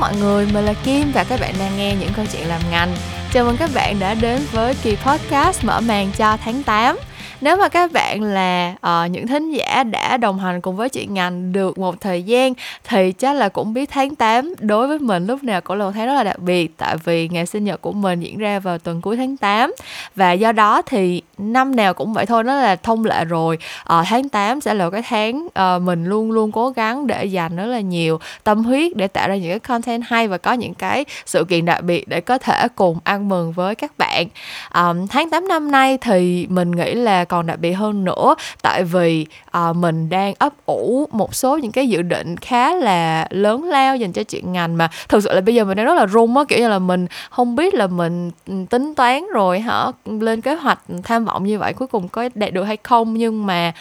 mọi 0.00 0.16
người, 0.16 0.46
mình 0.52 0.64
là 0.64 0.74
Kim 0.84 1.12
và 1.12 1.24
các 1.24 1.40
bạn 1.40 1.54
đang 1.58 1.76
nghe 1.76 1.94
những 2.00 2.10
câu 2.16 2.24
chuyện 2.32 2.48
làm 2.48 2.60
ngành. 2.70 2.96
Chào 3.32 3.44
mừng 3.44 3.56
các 3.56 3.70
bạn 3.74 3.98
đã 3.98 4.14
đến 4.14 4.46
với 4.52 4.74
kỳ 4.82 4.96
podcast 4.96 5.64
mở 5.64 5.80
màn 5.80 6.10
cho 6.16 6.36
tháng 6.36 6.62
8 6.62 6.96
nếu 7.40 7.56
mà 7.56 7.68
các 7.68 7.92
bạn 7.92 8.22
là 8.22 8.74
uh, 8.86 9.10
những 9.10 9.26
thính 9.26 9.50
giả 9.50 9.84
đã 9.84 10.16
đồng 10.16 10.38
hành 10.38 10.60
cùng 10.60 10.76
với 10.76 10.88
chị 10.88 11.06
ngành 11.06 11.52
được 11.52 11.78
một 11.78 12.00
thời 12.00 12.22
gian 12.22 12.52
thì 12.84 13.12
chắc 13.12 13.36
là 13.36 13.48
cũng 13.48 13.74
biết 13.74 13.90
tháng 13.90 14.14
8 14.14 14.54
đối 14.58 14.88
với 14.88 14.98
mình 14.98 15.26
lúc 15.26 15.44
nào 15.44 15.60
cũng 15.60 15.78
là 15.78 15.84
một 15.84 15.90
tháng 15.94 16.06
rất 16.06 16.14
là 16.14 16.24
đặc 16.24 16.38
biệt 16.38 16.76
tại 16.76 16.96
vì 17.04 17.28
ngày 17.28 17.46
sinh 17.46 17.64
nhật 17.64 17.80
của 17.80 17.92
mình 17.92 18.20
diễn 18.20 18.38
ra 18.38 18.58
vào 18.58 18.78
tuần 18.78 19.00
cuối 19.00 19.16
tháng 19.16 19.36
8 19.36 19.74
và 20.16 20.32
do 20.32 20.52
đó 20.52 20.82
thì 20.82 21.22
năm 21.38 21.76
nào 21.76 21.94
cũng 21.94 22.12
vậy 22.12 22.26
thôi 22.26 22.44
nó 22.44 22.54
là 22.54 22.76
thông 22.76 23.04
lệ 23.04 23.24
rồi. 23.24 23.58
Uh, 23.82 24.06
tháng 24.06 24.28
8 24.28 24.60
sẽ 24.60 24.74
là 24.74 24.90
cái 24.90 25.02
tháng 25.08 25.46
uh, 25.46 25.82
mình 25.82 26.04
luôn 26.04 26.30
luôn 26.30 26.52
cố 26.52 26.70
gắng 26.70 27.06
để 27.06 27.24
dành 27.24 27.56
rất 27.56 27.66
là 27.66 27.80
nhiều 27.80 28.20
tâm 28.44 28.64
huyết 28.64 28.96
để 28.96 29.08
tạo 29.08 29.28
ra 29.28 29.36
những 29.36 29.50
cái 29.50 29.58
content 29.58 30.02
hay 30.06 30.28
và 30.28 30.38
có 30.38 30.52
những 30.52 30.74
cái 30.74 31.04
sự 31.26 31.44
kiện 31.44 31.64
đặc 31.64 31.82
biệt 31.82 32.08
để 32.08 32.20
có 32.20 32.38
thể 32.38 32.68
cùng 32.76 32.98
ăn 33.04 33.28
mừng 33.28 33.52
với 33.52 33.74
các 33.74 33.92
bạn. 33.98 34.26
Um, 34.74 35.06
tháng 35.06 35.30
8 35.30 35.48
năm 35.48 35.70
nay 35.70 35.98
thì 36.00 36.46
mình 36.50 36.70
nghĩ 36.70 36.94
là 36.94 37.24
còn 37.28 37.46
đặc 37.46 37.58
biệt 37.58 37.72
hơn 37.72 38.04
nữa. 38.04 38.34
Tại 38.62 38.84
vì 38.84 39.26
à, 39.50 39.72
mình 39.72 40.08
đang 40.08 40.34
ấp 40.38 40.52
ủ 40.66 41.08
một 41.12 41.34
số 41.34 41.58
những 41.58 41.72
cái 41.72 41.88
dự 41.88 42.02
định 42.02 42.36
khá 42.36 42.74
là 42.74 43.26
lớn 43.30 43.64
lao 43.64 43.96
dành 43.96 44.12
cho 44.12 44.22
chuyện 44.22 44.52
ngành 44.52 44.76
mà 44.76 44.90
thực 45.08 45.22
sự 45.22 45.32
là 45.32 45.40
bây 45.40 45.54
giờ 45.54 45.64
mình 45.64 45.76
đang 45.76 45.86
rất 45.86 45.94
là 45.94 46.06
run 46.06 46.36
á 46.36 46.44
kiểu 46.48 46.58
như 46.58 46.68
là 46.68 46.78
mình 46.78 47.06
không 47.30 47.56
biết 47.56 47.74
là 47.74 47.86
mình 47.86 48.30
ừ, 48.46 48.54
tính 48.70 48.94
toán 48.94 49.26
rồi 49.32 49.60
hả 49.60 49.86
lên 50.06 50.40
kế 50.40 50.54
hoạch 50.54 50.78
tham 51.04 51.24
vọng 51.24 51.44
như 51.44 51.58
vậy 51.58 51.72
cuối 51.72 51.88
cùng 51.88 52.08
có 52.08 52.28
đạt 52.34 52.52
được 52.52 52.64
hay 52.64 52.76
không. 52.82 53.14
Nhưng 53.14 53.46
mà 53.46 53.72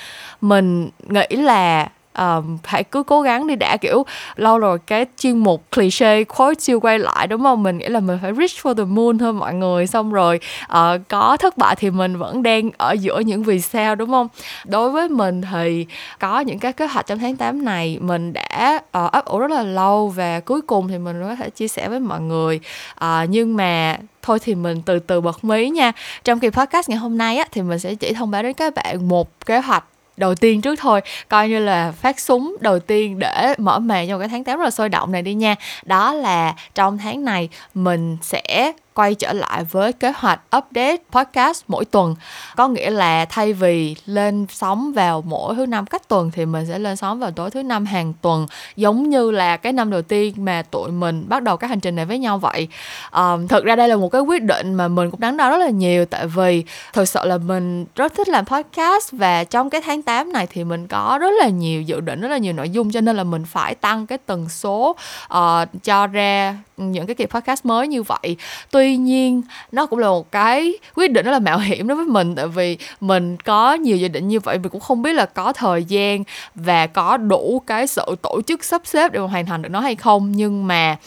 mình 0.42 0.90
nghĩ 1.10 1.26
là 1.30 1.88
um, 2.18 2.58
hãy 2.64 2.84
cứ 2.84 3.04
cố 3.04 3.22
gắng 3.22 3.48
đi 3.48 3.56
đã 3.56 3.78
kiểu 3.78 4.06
lâu 4.36 4.60
rồi 4.60 4.80
cái 4.88 5.06
chuyên 5.18 5.38
mục 5.38 5.64
cliché 5.76 6.24
khối 6.24 6.56
siêu 6.60 6.80
quay 6.80 7.00
lại 7.00 7.28
đúng 7.28 7.44
không? 7.44 7.64
Mình 7.64 7.78
nghĩ 7.78 7.88
là 7.88 8.00
mình 8.00 8.20
phải 8.22 8.34
reach 8.34 8.52
for 8.64 8.74
the 8.74 8.84
moon 8.84 9.18
thôi 9.18 9.34
mọi 9.34 9.54
người. 9.54 9.88
Xong 9.88 10.14
rồi 10.14 10.40
uh, 10.64 10.78
có 11.08 11.38
thất 11.38 11.58
bại 11.58 11.76
thì 11.76 11.92
mình 11.92 12.18
vẫn 12.18 12.44
đang 12.44 12.70
ở 12.78 12.92
giữa 12.92 13.20
những 13.20 13.44
vì 13.44 13.62
sao 13.62 13.96
đúng 13.96 14.10
không? 14.10 14.28
Đối 14.66 14.90
với 14.90 15.10
mình 15.10 15.42
thì 15.52 15.86
có 16.20 16.40
những 16.40 16.60
cái 16.60 16.74
kế 16.74 16.88
hoạch 16.88 17.08
trong 17.08 17.20
tháng 17.20 17.36
8 17.36 17.66
này 17.66 17.98
mình 18.02 18.34
đã 18.34 18.82
uh, 18.98 19.12
ấp 19.12 19.26
ủ 19.26 19.40
rất 19.40 19.52
là 19.52 19.64
lâu 19.64 20.10
và 20.10 20.40
cuối 20.40 20.62
cùng 20.62 20.88
thì 20.88 20.98
mình 20.98 21.24
có 21.24 21.36
thể 21.36 21.50
chia 21.50 21.68
sẻ 21.68 21.90
với 21.90 22.00
mọi 22.00 22.22
người. 22.22 22.60
Uh, 23.04 23.30
nhưng 23.30 23.58
mà 23.58 23.98
thôi 24.22 24.40
thì 24.40 24.56
mình 24.56 24.82
từ 24.86 25.00
từ 25.00 25.22
bật 25.22 25.44
mí 25.44 25.70
nha. 25.70 25.92
Trong 26.24 26.40
kỳ 26.40 26.50
podcast 26.50 26.90
ngày 26.90 26.98
hôm 26.98 27.18
nay 27.18 27.38
á 27.38 27.46
thì 27.52 27.62
mình 27.62 27.80
sẽ 27.80 27.96
chỉ 27.96 28.14
thông 28.14 28.32
báo 28.32 28.44
đến 28.44 28.54
các 28.54 28.74
bạn 28.76 29.08
một 29.08 29.46
kế 29.46 29.60
hoạch 29.60 29.84
đầu 30.18 30.36
tiên 30.36 30.62
trước 30.62 30.80
thôi. 30.80 31.02
Coi 31.30 31.50
như 31.50 31.60
là 31.60 31.92
phát 31.92 32.20
súng 32.20 32.56
đầu 32.60 32.80
tiên 32.80 33.20
để 33.20 33.54
mở 33.58 33.80
màn 33.80 34.08
cho 34.08 34.20
cái 34.20 34.28
tháng 34.28 34.44
8 34.44 34.58
rất 34.58 34.64
là 34.64 34.72
sôi 34.72 34.90
động 34.90 35.12
này 35.12 35.22
đi 35.22 35.34
nha. 35.34 35.56
Đó 35.86 36.14
là 36.14 36.56
trong 36.76 36.98
tháng 36.98 37.26
này 37.26 37.50
mình 37.74 38.18
sẽ 38.22 38.72
quay 38.98 39.16
trở 39.16 39.34
lại 39.34 39.64
với 39.64 39.94
kế 39.94 40.12
hoạch 40.16 40.40
update 40.58 40.98
podcast 41.12 41.64
mỗi 41.68 41.86
tuần. 41.86 42.16
Có 42.56 42.68
nghĩa 42.68 42.90
là 42.90 43.26
thay 43.26 43.54
vì 43.54 43.96
lên 44.06 44.46
sóng 44.50 44.94
vào 44.94 45.22
mỗi 45.22 45.56
thứ 45.56 45.66
năm 45.66 45.86
cách 45.86 46.08
tuần 46.08 46.32
thì 46.32 46.46
mình 46.46 46.66
sẽ 46.68 46.80
lên 46.80 46.96
sóng 46.96 47.20
vào 47.20 47.32
tối 47.32 47.52
thứ 47.52 47.64
năm 47.64 47.86
hàng 47.86 48.14
tuần 48.22 48.48
giống 48.76 49.10
như 49.10 49.32
là 49.32 49.58
cái 49.58 49.74
năm 49.74 49.90
đầu 49.90 50.02
tiên 50.02 50.34
mà 50.38 50.62
tụi 50.62 50.92
mình 50.92 51.26
bắt 51.30 51.44
đầu 51.44 51.58
cái 51.58 51.70
hành 51.70 51.80
trình 51.80 51.96
này 51.96 52.06
với 52.06 52.20
nhau 52.20 52.38
vậy. 52.38 52.68
Um, 53.12 53.48
thực 53.48 53.64
ra 53.66 53.76
đây 53.76 53.90
là 53.90 53.96
một 53.96 54.10
cái 54.10 54.22
quyết 54.22 54.44
định 54.44 54.74
mà 54.74 54.88
mình 54.88 55.12
cũng 55.12 55.20
đắn 55.20 55.38
đo 55.38 55.50
rất 55.50 55.58
là 55.58 55.70
nhiều 55.70 56.06
tại 56.06 56.28
vì 56.28 56.64
thực 56.94 57.10
sự 57.10 57.20
là 57.24 57.38
mình 57.38 57.86
rất 57.96 58.14
thích 58.16 58.30
làm 58.30 58.46
podcast 58.46 59.12
và 59.12 59.44
trong 59.44 59.70
cái 59.70 59.82
tháng 59.82 60.02
8 60.02 60.34
này 60.34 60.48
thì 60.48 60.64
mình 60.64 60.88
có 60.88 61.18
rất 61.22 61.32
là 61.40 61.48
nhiều 61.48 61.82
dự 61.82 62.00
định 62.00 62.22
rất 62.22 62.28
là 62.28 62.38
nhiều 62.38 62.54
nội 62.54 62.70
dung 62.70 62.92
cho 62.92 63.02
nên 63.02 63.16
là 63.16 63.24
mình 63.24 63.46
phải 63.46 63.76
tăng 63.76 64.08
cái 64.08 64.18
tần 64.18 64.50
số 64.50 64.96
uh, 65.34 65.84
cho 65.84 66.08
ra 66.08 66.58
những 66.78 67.06
cái 67.06 67.16
kỳ 67.16 67.26
podcast 67.26 67.66
mới 67.66 67.88
như 67.88 68.04
vậy. 68.04 68.38
Tuy 68.72 68.98
nhiên, 68.98 69.42
nó 69.72 69.86
cũng 69.86 70.00
là 70.00 70.08
một 70.08 70.32
cái 70.32 70.74
quyết 70.96 71.12
định 71.12 71.26
rất 71.26 71.32
là 71.32 71.40
mạo 71.40 71.60
hiểm 71.60 71.88
đối 71.88 71.98
với 71.98 72.06
mình, 72.06 72.36
tại 72.36 72.48
vì 72.48 72.78
mình 73.02 73.38
có 73.38 73.74
nhiều 73.74 73.98
dự 73.98 74.08
định 74.08 74.28
như 74.28 74.40
vậy, 74.40 74.58
mình 74.60 74.70
cũng 74.70 74.82
không 74.82 75.02
biết 75.02 75.14
là 75.14 75.26
có 75.26 75.54
thời 75.54 75.84
gian 75.84 76.24
và 76.56 76.88
có 76.88 77.18
đủ 77.18 77.62
cái 77.68 77.88
sự 77.88 78.06
tổ 78.22 78.42
chức 78.48 78.64
sắp 78.64 78.82
xếp 78.86 79.12
để 79.12 79.20
mà 79.20 79.28
hoàn 79.28 79.46
thành 79.46 79.62
được 79.62 79.70
nó 79.70 79.80
hay 79.80 79.96
không. 79.96 80.32
Nhưng 80.32 80.68
mà, 80.68 80.98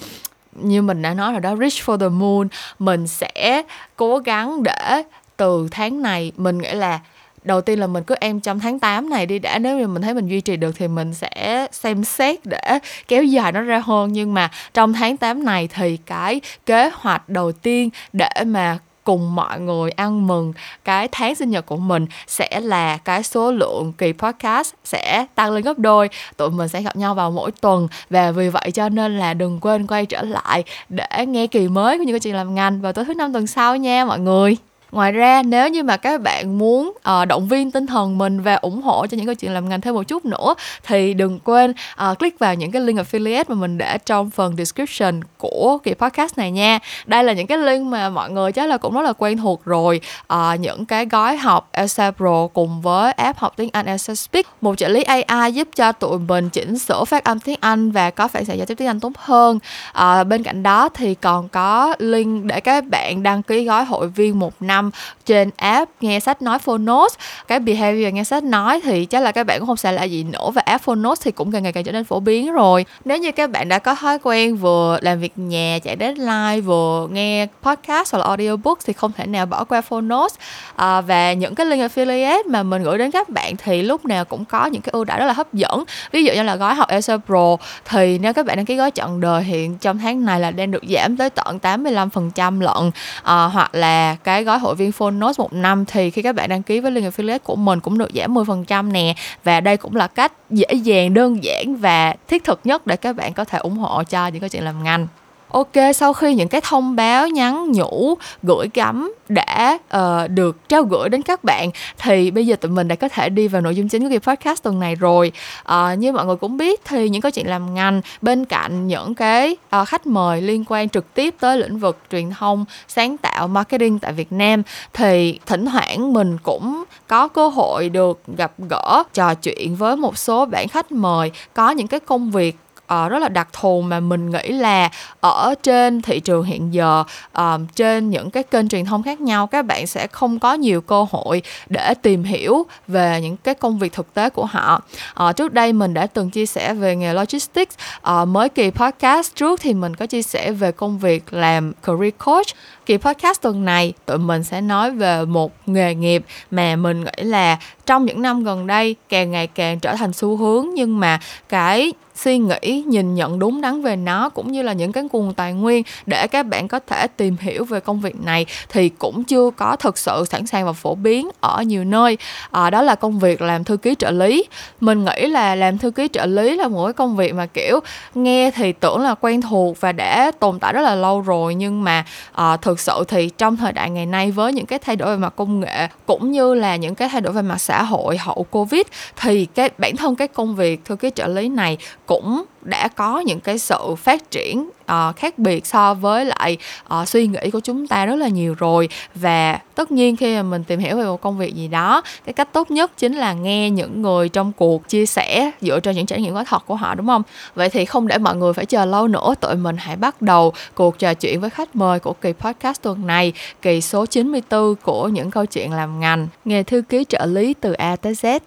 như 0.52 0.82
mình 0.82 1.02
đã 1.02 1.14
nói 1.14 1.32
rồi 1.32 1.40
đó, 1.40 1.56
reach 1.56 1.72
for 1.72 1.98
the 1.98 2.08
moon, 2.08 2.48
mình 2.78 3.06
sẽ 3.06 3.62
cố 3.96 4.18
gắng 4.18 4.62
để 4.62 5.02
từ 5.36 5.68
tháng 5.70 6.02
này 6.02 6.32
mình 6.36 6.58
nghĩ 6.58 6.72
là 6.72 7.00
đầu 7.42 7.60
tiên 7.60 7.80
là 7.80 7.86
mình 7.86 8.04
cứ 8.04 8.14
em 8.20 8.40
trong 8.40 8.60
tháng 8.60 8.78
8 8.78 9.10
này 9.10 9.26
đi, 9.26 9.38
đã 9.38 9.58
nếu 9.58 9.78
như 9.78 9.86
mình 9.86 10.02
thấy 10.02 10.14
mình 10.14 10.28
duy 10.28 10.40
trì 10.40 10.56
được 10.56 10.72
thì 10.78 10.88
mình 10.88 11.14
sẽ 11.14 11.66
xem 11.72 12.04
xét 12.04 12.46
để 12.46 12.78
kéo 13.08 13.24
dài 13.24 13.52
nó 13.52 13.60
ra 13.60 13.82
hơn. 13.84 14.12
Nhưng 14.12 14.34
mà 14.34 14.50
trong 14.74 14.92
tháng 14.92 15.16
8 15.16 15.44
này 15.44 15.68
thì 15.74 15.96
cái 15.96 16.40
kế 16.66 16.90
hoạch 16.94 17.28
đầu 17.28 17.52
tiên 17.52 17.90
để 18.12 18.30
mà 18.46 18.78
cùng 19.04 19.34
mọi 19.34 19.60
người 19.60 19.90
ăn 19.90 20.26
mừng 20.26 20.52
cái 20.84 21.08
tháng 21.12 21.34
sinh 21.34 21.50
nhật 21.50 21.66
của 21.66 21.76
mình 21.76 22.06
sẽ 22.26 22.60
là 22.60 22.96
cái 22.96 23.22
số 23.22 23.52
lượng 23.52 23.92
kỳ 23.98 24.12
podcast 24.12 24.74
sẽ 24.84 25.26
tăng 25.34 25.52
lên 25.52 25.62
gấp 25.62 25.78
đôi. 25.78 26.08
Tụi 26.36 26.50
mình 26.50 26.68
sẽ 26.68 26.82
gặp 26.82 26.96
nhau 26.96 27.14
vào 27.14 27.30
mỗi 27.30 27.50
tuần. 27.50 27.88
Và 28.10 28.30
vì 28.30 28.48
vậy 28.48 28.70
cho 28.74 28.88
nên 28.88 29.18
là 29.18 29.34
đừng 29.34 29.60
quên 29.60 29.86
quay 29.86 30.06
trở 30.06 30.22
lại 30.22 30.64
để 30.88 31.26
nghe 31.26 31.46
kỳ 31.46 31.68
mới 31.68 31.98
của 31.98 32.04
những 32.04 32.14
cái 32.14 32.20
chuyện 32.20 32.34
làm 32.34 32.54
ngành 32.54 32.80
vào 32.80 32.92
tối 32.92 33.04
thứ 33.04 33.14
năm 33.14 33.32
tuần 33.32 33.46
sau 33.46 33.76
nha 33.76 34.04
mọi 34.04 34.18
người 34.18 34.56
ngoài 34.92 35.12
ra 35.12 35.42
nếu 35.42 35.68
như 35.68 35.82
mà 35.82 35.96
các 35.96 36.20
bạn 36.20 36.58
muốn 36.58 36.92
uh, 36.96 37.28
động 37.28 37.48
viên 37.48 37.70
tinh 37.70 37.86
thần 37.86 38.18
mình 38.18 38.40
và 38.40 38.54
ủng 38.54 38.82
hộ 38.82 39.06
cho 39.06 39.16
những 39.16 39.26
câu 39.26 39.34
chuyện 39.34 39.52
làm 39.52 39.68
ngành 39.68 39.80
thêm 39.80 39.94
một 39.94 40.02
chút 40.02 40.24
nữa 40.24 40.54
thì 40.86 41.14
đừng 41.14 41.38
quên 41.38 41.74
uh, 42.10 42.18
click 42.18 42.38
vào 42.38 42.54
những 42.54 42.70
cái 42.70 42.82
link 42.82 42.98
affiliate 42.98 43.44
mà 43.48 43.54
mình 43.54 43.78
để 43.78 43.98
trong 43.98 44.30
phần 44.30 44.56
description 44.56 45.20
của 45.38 45.78
kỳ 45.82 45.94
podcast 45.94 46.38
này 46.38 46.50
nha. 46.50 46.78
Đây 47.06 47.24
là 47.24 47.32
những 47.32 47.46
cái 47.46 47.58
link 47.58 47.86
mà 47.86 48.08
mọi 48.08 48.30
người 48.30 48.52
chắc 48.52 48.68
là 48.68 48.78
cũng 48.78 48.94
rất 48.94 49.02
là 49.02 49.12
quen 49.12 49.38
thuộc 49.38 49.64
rồi. 49.64 50.00
Uh, 50.32 50.60
những 50.60 50.86
cái 50.86 51.06
gói 51.06 51.36
học 51.36 51.68
Elsa 51.72 52.10
Pro 52.10 52.46
cùng 52.46 52.80
với 52.80 53.12
app 53.12 53.38
học 53.38 53.52
tiếng 53.56 53.70
Anh 53.72 53.86
Elsa 53.86 54.14
Speak 54.14 54.46
một 54.60 54.78
trợ 54.78 54.88
lý 54.88 55.02
AI 55.02 55.52
giúp 55.52 55.68
cho 55.76 55.92
tụi 55.92 56.18
mình 56.18 56.48
chỉnh 56.48 56.78
sửa 56.78 57.04
phát 57.04 57.24
âm 57.24 57.40
tiếng 57.40 57.58
Anh 57.60 57.90
và 57.90 58.10
có 58.10 58.28
phản 58.28 58.44
xạ 58.44 58.52
giao 58.52 58.66
tiếp 58.66 58.74
tiếng 58.74 58.88
Anh 58.88 59.00
tốt 59.00 59.12
hơn. 59.16 59.58
Uh, 59.98 60.26
bên 60.26 60.42
cạnh 60.42 60.62
đó 60.62 60.88
thì 60.88 61.14
còn 61.14 61.48
có 61.48 61.94
link 61.98 62.44
để 62.44 62.60
các 62.60 62.84
bạn 62.84 63.22
đăng 63.22 63.42
ký 63.42 63.64
gói 63.64 63.84
hội 63.84 64.08
viên 64.08 64.38
một 64.38 64.52
năm 64.60 64.79
năm 64.80 64.90
trên 65.26 65.50
app 65.56 65.90
nghe 66.00 66.20
sách 66.20 66.42
nói 66.42 66.58
Phonos. 66.58 67.14
Cái 67.48 67.60
behavior 67.60 68.14
nghe 68.14 68.24
sách 68.24 68.44
nói 68.44 68.80
thì 68.84 69.04
chắc 69.04 69.22
là 69.22 69.32
các 69.32 69.46
bạn 69.46 69.58
cũng 69.58 69.66
không 69.66 69.76
xa 69.76 69.92
lạ 69.92 70.04
gì 70.04 70.24
nữa 70.24 70.50
và 70.54 70.62
app 70.64 70.84
Phonos 70.84 71.20
thì 71.24 71.30
cũng 71.30 71.52
càng 71.52 71.62
ngày 71.62 71.72
càng 71.72 71.84
trở 71.84 71.92
nên 71.92 72.04
phổ 72.04 72.20
biến 72.20 72.52
rồi. 72.52 72.84
Nếu 73.04 73.18
như 73.18 73.32
các 73.32 73.50
bạn 73.50 73.68
đã 73.68 73.78
có 73.78 73.94
thói 73.94 74.18
quen 74.22 74.56
vừa 74.56 74.98
làm 75.02 75.20
việc 75.20 75.32
nhà 75.36 75.78
chạy 75.82 75.96
deadline 76.00 76.60
vừa 76.60 77.08
nghe 77.10 77.46
podcast 77.62 78.12
hoặc 78.12 78.18
là 78.18 78.26
audiobook 78.26 78.78
thì 78.84 78.92
không 78.92 79.12
thể 79.12 79.26
nào 79.26 79.46
bỏ 79.46 79.64
qua 79.64 79.80
Phonos. 79.80 80.34
À, 80.76 81.00
và 81.00 81.32
những 81.32 81.54
cái 81.54 81.66
link 81.66 81.92
affiliate 81.92 82.42
mà 82.46 82.62
mình 82.62 82.82
gửi 82.82 82.98
đến 82.98 83.10
các 83.10 83.28
bạn 83.28 83.56
thì 83.56 83.82
lúc 83.82 84.04
nào 84.04 84.24
cũng 84.24 84.44
có 84.44 84.66
những 84.66 84.82
cái 84.82 84.90
ưu 84.92 85.04
đãi 85.04 85.18
rất 85.18 85.26
là 85.26 85.32
hấp 85.32 85.54
dẫn. 85.54 85.84
Ví 86.12 86.24
dụ 86.24 86.32
như 86.32 86.42
là 86.42 86.56
gói 86.56 86.74
học 86.74 86.88
Elsa 86.88 87.16
Pro 87.26 87.56
thì 87.84 88.18
nếu 88.18 88.32
các 88.32 88.46
bạn 88.46 88.56
đăng 88.56 88.66
ký 88.66 88.76
gói 88.76 88.90
chọn 88.90 89.20
đời 89.20 89.42
hiện 89.42 89.78
trong 89.78 89.98
tháng 89.98 90.24
này 90.24 90.40
là 90.40 90.50
đang 90.50 90.70
được 90.70 90.82
giảm 90.88 91.16
tới 91.16 91.30
tận 91.30 91.58
85% 91.62 92.60
lận 92.60 92.90
à, 93.22 93.44
hoặc 93.44 93.74
là 93.74 94.16
cái 94.24 94.44
gói 94.44 94.58
hỗ 94.58 94.69
hội 94.70 94.76
viên 94.76 94.92
Phonos 94.92 95.38
một 95.38 95.52
năm 95.52 95.84
thì 95.84 96.10
khi 96.10 96.22
các 96.22 96.34
bạn 96.34 96.48
đăng 96.48 96.62
ký 96.62 96.80
với 96.80 96.90
link 96.90 97.14
affiliate 97.14 97.38
của 97.38 97.56
mình 97.56 97.80
cũng 97.80 97.98
được 97.98 98.10
giảm 98.14 98.34
10% 98.34 98.92
nè. 98.92 99.14
Và 99.44 99.60
đây 99.60 99.76
cũng 99.76 99.96
là 99.96 100.06
cách 100.06 100.32
dễ 100.50 100.74
dàng, 100.74 101.14
đơn 101.14 101.44
giản 101.44 101.76
và 101.76 102.14
thiết 102.28 102.44
thực 102.44 102.60
nhất 102.64 102.86
để 102.86 102.96
các 102.96 103.16
bạn 103.16 103.32
có 103.32 103.44
thể 103.44 103.58
ủng 103.58 103.76
hộ 103.76 104.02
cho 104.04 104.26
những 104.26 104.40
cái 104.40 104.50
chuyện 104.50 104.64
làm 104.64 104.84
ngành 104.84 105.06
ok 105.50 105.94
sau 105.94 106.12
khi 106.12 106.34
những 106.34 106.48
cái 106.48 106.60
thông 106.64 106.96
báo 106.96 107.28
nhắn 107.28 107.72
nhủ 107.72 108.14
gửi 108.42 108.68
gắm 108.74 109.12
đã 109.28 109.78
uh, 109.96 110.30
được 110.30 110.68
trao 110.68 110.82
gửi 110.82 111.08
đến 111.08 111.22
các 111.22 111.44
bạn 111.44 111.70
thì 111.98 112.30
bây 112.30 112.46
giờ 112.46 112.56
tụi 112.56 112.70
mình 112.70 112.88
đã 112.88 112.94
có 112.94 113.08
thể 113.08 113.28
đi 113.28 113.48
vào 113.48 113.62
nội 113.62 113.76
dung 113.76 113.88
chính 113.88 114.02
của 114.02 114.08
cái 114.08 114.18
podcast 114.18 114.62
tuần 114.62 114.80
này 114.80 114.94
rồi. 114.94 115.32
Uh, 115.72 115.98
như 115.98 116.12
mọi 116.12 116.26
người 116.26 116.36
cũng 116.36 116.56
biết 116.56 116.80
thì 116.84 117.08
những 117.08 117.22
câu 117.22 117.30
chuyện 117.30 117.48
làm 117.48 117.74
ngành 117.74 118.00
bên 118.22 118.44
cạnh 118.44 118.86
những 118.86 119.14
cái 119.14 119.56
uh, 119.80 119.88
khách 119.88 120.06
mời 120.06 120.42
liên 120.42 120.64
quan 120.68 120.88
trực 120.88 121.14
tiếp 121.14 121.34
tới 121.40 121.58
lĩnh 121.58 121.78
vực 121.78 121.98
truyền 122.10 122.30
thông 122.30 122.64
sáng 122.88 123.16
tạo 123.16 123.48
marketing 123.48 123.98
tại 123.98 124.12
Việt 124.12 124.32
Nam 124.32 124.62
thì 124.92 125.38
thỉnh 125.46 125.66
thoảng 125.66 126.12
mình 126.12 126.38
cũng 126.42 126.84
có 127.06 127.28
cơ 127.28 127.48
hội 127.48 127.88
được 127.88 128.20
gặp 128.36 128.52
gỡ 128.70 129.02
trò 129.14 129.34
chuyện 129.34 129.76
với 129.76 129.96
một 129.96 130.18
số 130.18 130.46
bạn 130.46 130.68
khách 130.68 130.92
mời 130.92 131.30
có 131.54 131.70
những 131.70 131.86
cái 131.86 132.00
công 132.00 132.30
việc 132.30 132.56
uh, 132.94 133.10
rất 133.10 133.18
là 133.18 133.28
đặc 133.28 133.48
thù 133.52 133.80
mà 133.80 134.00
mình 134.00 134.30
nghĩ 134.30 134.48
là 134.48 134.90
ở 135.20 135.54
trên 135.62 136.02
thị 136.02 136.20
trường 136.20 136.44
hiện 136.44 136.74
giờ 136.74 137.04
uh, 137.38 137.60
trên 137.76 138.10
những 138.10 138.30
cái 138.30 138.42
kênh 138.42 138.68
truyền 138.68 138.84
thông 138.84 139.02
khác 139.02 139.20
nhau 139.20 139.46
các 139.46 139.66
bạn 139.66 139.86
sẽ 139.86 140.06
không 140.06 140.38
có 140.38 140.54
nhiều 140.54 140.80
cơ 140.80 141.06
hội 141.10 141.42
để 141.68 141.94
tìm 142.02 142.24
hiểu 142.24 142.66
về 142.88 143.20
những 143.20 143.36
cái 143.36 143.54
công 143.54 143.78
việc 143.78 143.92
thực 143.92 144.14
tế 144.14 144.30
của 144.30 144.44
họ. 144.44 144.82
Uh, 145.24 145.36
trước 145.36 145.52
đây 145.52 145.72
mình 145.72 145.94
đã 145.94 146.06
từng 146.06 146.30
chia 146.30 146.46
sẻ 146.46 146.74
về 146.74 146.96
nghề 146.96 147.14
logistics. 147.14 147.76
Uh, 148.10 148.28
mới 148.28 148.48
kỳ 148.48 148.70
podcast 148.70 149.34
trước 149.34 149.60
thì 149.60 149.74
mình 149.74 149.96
có 149.96 150.06
chia 150.06 150.22
sẻ 150.22 150.52
về 150.52 150.72
công 150.72 150.98
việc 150.98 151.32
làm 151.32 151.72
career 151.82 152.14
coach. 152.24 152.46
Kỳ 152.86 152.96
podcast 152.96 153.40
tuần 153.42 153.64
này 153.64 153.92
tụi 154.06 154.18
mình 154.18 154.44
sẽ 154.44 154.60
nói 154.60 154.90
về 154.90 155.24
một 155.24 155.52
nghề 155.66 155.94
nghiệp 155.94 156.24
mà 156.50 156.76
mình 156.76 157.04
nghĩ 157.04 157.24
là 157.24 157.58
trong 157.86 158.06
những 158.06 158.22
năm 158.22 158.44
gần 158.44 158.66
đây 158.66 158.96
càng 159.08 159.30
ngày 159.30 159.46
càng 159.46 159.80
trở 159.80 159.96
thành 159.96 160.12
xu 160.12 160.36
hướng 160.36 160.68
nhưng 160.74 161.00
mà 161.00 161.20
cái 161.48 161.92
suy 162.14 162.38
nghĩ 162.38 162.84
nhìn 162.86 163.14
nhận 163.14 163.38
đúng 163.38 163.60
đắn 163.60 163.82
về 163.82 163.96
nó 163.96 164.28
cũng 164.28 164.52
như 164.52 164.62
là 164.62 164.72
những 164.72 164.92
cái 164.92 165.04
nguồn 165.12 165.34
tài 165.34 165.52
nguyên 165.52 165.82
để 166.06 166.26
các 166.26 166.42
bạn 166.42 166.68
có 166.68 166.80
thể 166.86 167.06
tìm 167.06 167.36
hiểu 167.40 167.64
về 167.64 167.80
công 167.80 168.00
việc 168.00 168.20
này 168.20 168.46
thì 168.68 168.88
cũng 168.88 169.24
chưa 169.24 169.50
có 169.56 169.76
thực 169.76 169.98
sự 169.98 170.24
sẵn 170.30 170.46
sàng 170.46 170.66
và 170.66 170.72
phổ 170.72 170.94
biến 170.94 171.28
ở 171.40 171.62
nhiều 171.62 171.84
nơi. 171.84 172.18
À, 172.50 172.70
đó 172.70 172.82
là 172.82 172.94
công 172.94 173.18
việc 173.18 173.42
làm 173.42 173.64
thư 173.64 173.76
ký 173.76 173.94
trợ 173.98 174.10
lý. 174.10 174.44
Mình 174.80 175.04
nghĩ 175.04 175.26
là 175.26 175.54
làm 175.54 175.78
thư 175.78 175.90
ký 175.90 176.08
trợ 176.12 176.26
lý 176.26 176.56
là 176.56 176.68
một 176.68 176.84
cái 176.84 176.92
công 176.92 177.16
việc 177.16 177.34
mà 177.34 177.46
kiểu 177.46 177.80
nghe 178.14 178.50
thì 178.50 178.72
tưởng 178.72 179.00
là 179.00 179.14
quen 179.14 179.40
thuộc 179.40 179.80
và 179.80 179.92
đã 179.92 180.30
tồn 180.38 180.58
tại 180.58 180.72
rất 180.72 180.80
là 180.80 180.94
lâu 180.94 181.20
rồi 181.20 181.54
nhưng 181.54 181.84
mà 181.84 182.04
à, 182.32 182.56
thực 182.56 182.80
sự 182.80 183.04
thì 183.08 183.30
trong 183.38 183.56
thời 183.56 183.72
đại 183.72 183.90
ngày 183.90 184.06
nay 184.06 184.30
với 184.30 184.52
những 184.52 184.66
cái 184.66 184.78
thay 184.78 184.96
đổi 184.96 185.08
về 185.08 185.16
mặt 185.16 185.32
công 185.36 185.60
nghệ 185.60 185.88
cũng 186.06 186.30
như 186.30 186.54
là 186.54 186.76
những 186.76 186.94
cái 186.94 187.08
thay 187.08 187.20
đổi 187.20 187.32
về 187.32 187.42
mặt 187.42 187.58
xã 187.58 187.82
hội 187.82 188.18
hậu 188.18 188.46
covid 188.50 188.82
thì 189.20 189.44
cái 189.44 189.70
bản 189.78 189.96
thân 189.96 190.16
cái 190.16 190.28
công 190.28 190.56
việc 190.56 190.84
thư 190.84 190.96
ký 190.96 191.10
trợ 191.14 191.26
lý 191.26 191.48
này 191.48 191.78
cũng 192.10 192.44
đã 192.62 192.88
có 192.88 193.20
những 193.20 193.40
cái 193.40 193.58
sự 193.58 193.94
phát 193.98 194.30
triển 194.30 194.70
uh, 194.92 195.16
khác 195.16 195.38
biệt 195.38 195.66
so 195.66 195.94
với 195.94 196.24
lại 196.24 196.56
uh, 197.00 197.08
suy 197.08 197.26
nghĩ 197.26 197.50
của 197.52 197.60
chúng 197.60 197.86
ta 197.86 198.06
rất 198.06 198.16
là 198.16 198.28
nhiều 198.28 198.54
rồi. 198.58 198.88
Và 199.14 199.58
tất 199.74 199.92
nhiên 199.92 200.16
khi 200.16 200.36
mà 200.36 200.42
mình 200.42 200.64
tìm 200.64 200.78
hiểu 200.78 200.96
về 200.96 201.04
một 201.04 201.20
công 201.20 201.38
việc 201.38 201.54
gì 201.54 201.68
đó 201.68 202.02
cái 202.24 202.32
cách 202.32 202.52
tốt 202.52 202.70
nhất 202.70 202.92
chính 202.96 203.14
là 203.14 203.32
nghe 203.32 203.70
những 203.70 204.02
người 204.02 204.28
trong 204.28 204.52
cuộc 204.52 204.88
chia 204.88 205.06
sẻ 205.06 205.50
dựa 205.60 205.80
trên 205.80 205.96
những 205.96 206.06
trải 206.06 206.20
nghiệm 206.20 206.34
có 206.34 206.44
thật 206.44 206.62
của 206.66 206.76
họ 206.76 206.94
đúng 206.94 207.06
không? 207.06 207.22
Vậy 207.54 207.68
thì 207.68 207.84
không 207.84 208.08
để 208.08 208.18
mọi 208.18 208.36
người 208.36 208.52
phải 208.52 208.66
chờ 208.66 208.84
lâu 208.84 209.08
nữa 209.08 209.34
tụi 209.40 209.54
mình 209.54 209.76
hãy 209.76 209.96
bắt 209.96 210.22
đầu 210.22 210.52
cuộc 210.74 210.98
trò 210.98 211.14
chuyện 211.14 211.40
với 211.40 211.50
khách 211.50 211.76
mời 211.76 212.00
của 212.00 212.12
kỳ 212.12 212.32
podcast 212.32 212.82
tuần 212.82 213.06
này 213.06 213.32
kỳ 213.62 213.80
số 213.80 214.06
94 214.06 214.74
của 214.82 215.08
những 215.08 215.30
câu 215.30 215.46
chuyện 215.46 215.72
làm 215.72 216.00
ngành. 216.00 216.28
Nghề 216.44 216.62
thư 216.62 216.82
ký 216.82 217.04
trợ 217.08 217.26
lý 217.26 217.54
từ 217.54 217.72
A 217.72 217.96
tới 217.96 218.12
Z. 218.12 218.40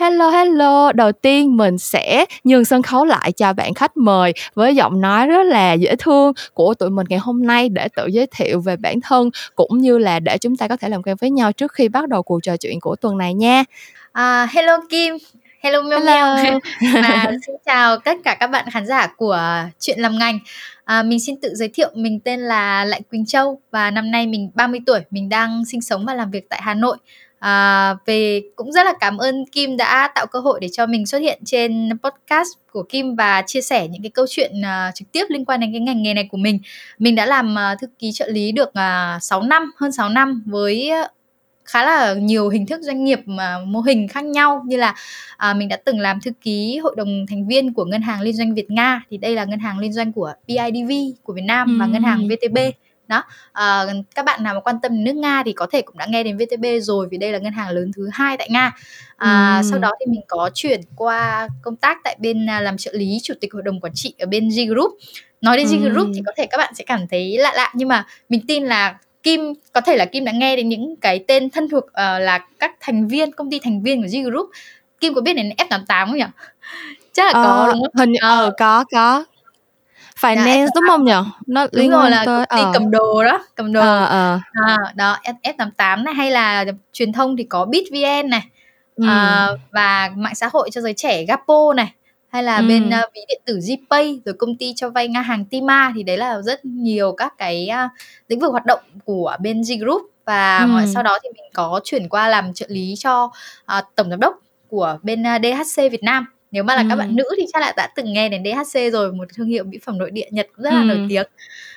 Hello 0.00 0.30
hello, 0.30 0.92
đầu 0.92 1.12
tiên 1.12 1.56
mình 1.56 1.78
sẽ 1.78 2.24
nhường 2.44 2.64
sân 2.64 2.82
khấu 2.82 3.04
lại 3.04 3.32
cho 3.32 3.52
bạn 3.52 3.74
khách 3.74 3.96
mời 3.96 4.32
với 4.54 4.74
giọng 4.74 5.00
nói 5.00 5.26
rất 5.26 5.42
là 5.42 5.72
dễ 5.72 5.96
thương 5.96 6.32
của 6.54 6.74
tụi 6.74 6.90
mình 6.90 7.06
ngày 7.10 7.18
hôm 7.18 7.46
nay 7.46 7.68
để 7.68 7.88
tự 7.96 8.06
giới 8.06 8.26
thiệu 8.36 8.60
về 8.60 8.76
bản 8.76 9.00
thân 9.00 9.30
cũng 9.54 9.78
như 9.78 9.98
là 9.98 10.20
để 10.20 10.38
chúng 10.38 10.56
ta 10.56 10.68
có 10.68 10.76
thể 10.76 10.88
làm 10.88 11.02
quen 11.02 11.16
với 11.20 11.30
nhau 11.30 11.52
trước 11.52 11.72
khi 11.72 11.88
bắt 11.88 12.08
đầu 12.08 12.22
cuộc 12.22 12.40
trò 12.42 12.56
chuyện 12.56 12.80
của 12.80 12.96
tuần 12.96 13.18
này 13.18 13.34
nha. 13.34 13.64
À, 14.12 14.48
hello 14.52 14.78
Kim, 14.90 15.16
hello 15.60 15.82
Meo 15.82 16.00
và 16.94 17.26
xin 17.46 17.56
chào 17.66 17.96
tất 17.96 18.16
cả 18.24 18.34
các 18.34 18.46
bạn 18.46 18.64
khán 18.72 18.86
giả 18.86 19.06
của 19.16 19.40
chuyện 19.80 20.00
làm 20.00 20.18
ngành. 20.18 20.38
À, 20.84 21.02
mình 21.02 21.20
xin 21.20 21.36
tự 21.42 21.54
giới 21.54 21.68
thiệu 21.68 21.90
mình 21.94 22.20
tên 22.20 22.40
là 22.40 22.84
Lại 22.84 23.00
Quỳnh 23.10 23.26
Châu 23.26 23.60
và 23.70 23.90
năm 23.90 24.10
nay 24.10 24.26
mình 24.26 24.50
30 24.54 24.80
tuổi, 24.86 25.00
mình 25.10 25.28
đang 25.28 25.64
sinh 25.64 25.80
sống 25.80 26.06
và 26.06 26.14
làm 26.14 26.30
việc 26.30 26.48
tại 26.48 26.60
Hà 26.62 26.74
Nội 26.74 26.96
à, 27.42 27.94
về 28.06 28.42
cũng 28.56 28.72
rất 28.72 28.86
là 28.86 28.92
cảm 29.00 29.18
ơn 29.18 29.44
Kim 29.52 29.76
đã 29.76 30.08
tạo 30.14 30.26
cơ 30.26 30.38
hội 30.38 30.58
để 30.60 30.68
cho 30.72 30.86
mình 30.86 31.06
xuất 31.06 31.18
hiện 31.18 31.40
trên 31.44 31.90
podcast 32.02 32.48
của 32.72 32.82
Kim 32.82 33.16
và 33.16 33.42
chia 33.46 33.60
sẻ 33.60 33.88
những 33.88 34.02
cái 34.02 34.10
câu 34.10 34.26
chuyện 34.28 34.52
uh, 34.60 34.94
trực 34.94 35.12
tiếp 35.12 35.24
liên 35.28 35.44
quan 35.44 35.60
đến 35.60 35.72
cái 35.72 35.80
ngành 35.80 36.02
nghề 36.02 36.14
này 36.14 36.28
của 36.30 36.36
mình. 36.36 36.58
Mình 36.98 37.14
đã 37.14 37.26
làm 37.26 37.54
uh, 37.54 37.80
thư 37.80 37.86
ký 37.98 38.12
trợ 38.12 38.28
lý 38.28 38.52
được 38.52 38.68
uh, 38.68 38.74
à, 38.74 39.18
6 39.20 39.42
năm, 39.42 39.72
hơn 39.76 39.92
6 39.92 40.08
năm 40.08 40.42
với 40.46 40.90
khá 41.64 41.84
là 41.84 42.14
nhiều 42.14 42.48
hình 42.48 42.66
thức 42.66 42.80
doanh 42.82 43.04
nghiệp 43.04 43.20
mà 43.26 43.58
mô 43.66 43.80
hình 43.80 44.08
khác 44.08 44.24
nhau 44.24 44.62
như 44.66 44.76
là 44.76 44.94
à, 45.36 45.54
mình 45.54 45.68
đã 45.68 45.76
từng 45.76 46.00
làm 46.00 46.20
thư 46.20 46.30
ký 46.40 46.78
hội 46.78 46.94
đồng 46.96 47.26
thành 47.28 47.46
viên 47.46 47.74
của 47.74 47.84
ngân 47.84 48.02
hàng 48.02 48.20
liên 48.20 48.34
doanh 48.34 48.54
Việt 48.54 48.70
Nga 48.70 49.02
thì 49.10 49.16
đây 49.16 49.34
là 49.34 49.44
ngân 49.44 49.58
hàng 49.58 49.78
liên 49.78 49.92
doanh 49.92 50.12
của 50.12 50.32
BIDV 50.46 50.92
của 51.22 51.32
Việt 51.32 51.44
Nam 51.44 51.68
ừ. 51.68 51.76
và 51.80 51.86
ngân 51.86 52.02
hàng 52.02 52.28
VTB 52.28 52.58
đó. 53.12 53.24
À, 53.52 53.86
các 54.14 54.24
bạn 54.24 54.42
nào 54.42 54.54
mà 54.54 54.60
quan 54.60 54.76
tâm 54.82 54.92
đến 54.92 55.04
nước 55.04 55.20
nga 55.20 55.42
thì 55.46 55.52
có 55.52 55.66
thể 55.72 55.82
cũng 55.82 55.98
đã 55.98 56.06
nghe 56.06 56.24
đến 56.24 56.36
vtb 56.36 56.64
rồi 56.80 57.08
vì 57.10 57.18
đây 57.18 57.32
là 57.32 57.38
ngân 57.38 57.52
hàng 57.52 57.68
lớn 57.68 57.90
thứ 57.96 58.08
hai 58.12 58.36
tại 58.36 58.48
nga. 58.50 58.72
À, 59.16 59.56
ừ. 59.56 59.68
sau 59.70 59.78
đó 59.78 59.90
thì 60.00 60.06
mình 60.06 60.20
có 60.28 60.50
chuyển 60.54 60.80
qua 60.96 61.48
công 61.62 61.76
tác 61.76 61.98
tại 62.04 62.16
bên 62.20 62.50
à, 62.50 62.60
làm 62.60 62.76
trợ 62.76 62.90
lý 62.94 63.18
chủ 63.22 63.34
tịch 63.40 63.52
hội 63.52 63.62
đồng 63.62 63.80
quản 63.80 63.92
trị 63.94 64.14
ở 64.18 64.26
bên 64.26 64.48
G 64.48 64.60
Group 64.70 64.92
nói 65.40 65.56
đến 65.56 65.66
G 65.66 65.92
Group 65.92 66.08
thì 66.14 66.22
có 66.26 66.32
thể 66.36 66.46
các 66.46 66.58
bạn 66.58 66.74
sẽ 66.74 66.84
cảm 66.84 67.06
thấy 67.10 67.38
lạ 67.38 67.52
lạ 67.54 67.72
nhưng 67.74 67.88
mà 67.88 68.06
mình 68.28 68.40
tin 68.48 68.64
là 68.64 68.98
Kim 69.22 69.54
có 69.72 69.80
thể 69.80 69.96
là 69.96 70.04
Kim 70.04 70.24
đã 70.24 70.32
nghe 70.32 70.56
đến 70.56 70.68
những 70.68 70.96
cái 70.96 71.24
tên 71.28 71.50
thân 71.50 71.68
thuộc 71.68 71.84
uh, 71.84 71.92
là 71.96 72.46
các 72.58 72.72
thành 72.80 73.08
viên 73.08 73.32
công 73.32 73.50
ty 73.50 73.58
thành 73.58 73.82
viên 73.82 74.02
của 74.02 74.08
G 74.08 74.26
Group 74.26 74.50
Kim 75.02 75.14
có 75.14 75.20
biết 75.20 75.34
đến 75.34 75.50
F88 75.58 76.06
không 76.06 76.16
nhỉ? 76.16 76.24
Chắc 77.12 77.26
là 77.26 77.32
có 77.32 77.66
uh, 77.68 77.74
đúng 77.74 77.82
không? 77.82 77.90
Hình 77.98 78.12
ờ 78.20 78.46
uh, 78.46 78.54
có 78.58 78.84
có 78.92 79.24
finance 80.22 80.68
đúng 80.74 80.84
không 80.88 81.04
nhỉ 81.04 81.12
nó 81.46 81.66
đúng 81.72 81.80
liên 81.82 81.90
rồi 81.90 82.10
là 82.10 82.24
tới, 82.26 82.46
công 82.46 82.58
ty 82.58 82.68
uh. 82.68 82.72
cầm 82.72 82.90
đồ 82.90 83.24
đó 83.24 83.44
cầm 83.54 83.72
đồ 83.72 83.80
uh, 83.80 84.02
uh. 84.04 84.40
À, 84.66 84.76
đó 84.94 85.18
F88 85.42 86.02
này 86.04 86.14
hay 86.14 86.30
là 86.30 86.64
truyền 86.92 87.12
thông 87.12 87.36
thì 87.36 87.44
có 87.44 87.64
BitVN 87.64 88.30
này 88.30 88.42
ừ. 88.96 89.04
uh, 89.04 89.60
và 89.72 90.10
mạng 90.16 90.34
xã 90.34 90.48
hội 90.52 90.70
cho 90.72 90.80
giới 90.80 90.94
trẻ 90.94 91.24
Gapo 91.24 91.72
này 91.76 91.92
hay 92.28 92.42
là 92.42 92.56
ừ. 92.56 92.68
bên 92.68 92.88
uh, 92.88 93.14
ví 93.14 93.20
điện 93.28 93.40
tử 93.44 93.60
GPay 93.68 94.20
rồi 94.24 94.34
công 94.38 94.56
ty 94.56 94.72
cho 94.76 94.90
vay 94.90 95.08
ngang 95.08 95.24
hàng 95.24 95.44
Tima 95.44 95.92
thì 95.94 96.02
đấy 96.02 96.16
là 96.16 96.42
rất 96.42 96.64
nhiều 96.64 97.12
các 97.12 97.34
cái 97.38 97.68
uh, 97.70 97.90
lĩnh 98.28 98.40
vực 98.40 98.50
hoạt 98.50 98.66
động 98.66 98.80
của 99.04 99.36
bên 99.40 99.62
G 99.62 99.72
Group 99.80 100.02
và 100.24 100.58
ừ. 100.58 100.86
sau 100.94 101.02
đó 101.02 101.18
thì 101.22 101.28
mình 101.34 101.50
có 101.54 101.80
chuyển 101.84 102.08
qua 102.08 102.28
làm 102.28 102.54
trợ 102.54 102.66
lý 102.68 102.94
cho 102.98 103.24
uh, 103.78 103.84
tổng 103.94 104.10
giám 104.10 104.20
đốc 104.20 104.34
của 104.68 104.98
bên 105.02 105.22
uh, 105.22 105.42
DHC 105.42 105.76
Việt 105.76 106.02
Nam 106.02 106.26
nếu 106.52 106.62
mà 106.62 106.76
là 106.76 106.82
ừ. 106.82 106.86
các 106.88 106.96
bạn 106.96 107.16
nữ 107.16 107.24
thì 107.36 107.44
chắc 107.52 107.62
là 107.62 107.72
đã 107.76 107.88
từng 107.96 108.12
nghe 108.12 108.28
đến 108.28 108.42
DHC 108.44 108.92
rồi 108.92 109.12
một 109.12 109.24
thương 109.34 109.46
hiệu 109.46 109.64
mỹ 109.64 109.78
phẩm 109.84 109.98
nội 109.98 110.10
địa 110.10 110.26
Nhật 110.30 110.46
cũng 110.56 110.64
rất 110.64 110.70
là 110.70 110.80
ừ. 110.80 110.84
nổi 110.84 111.06
tiếng 111.08 111.26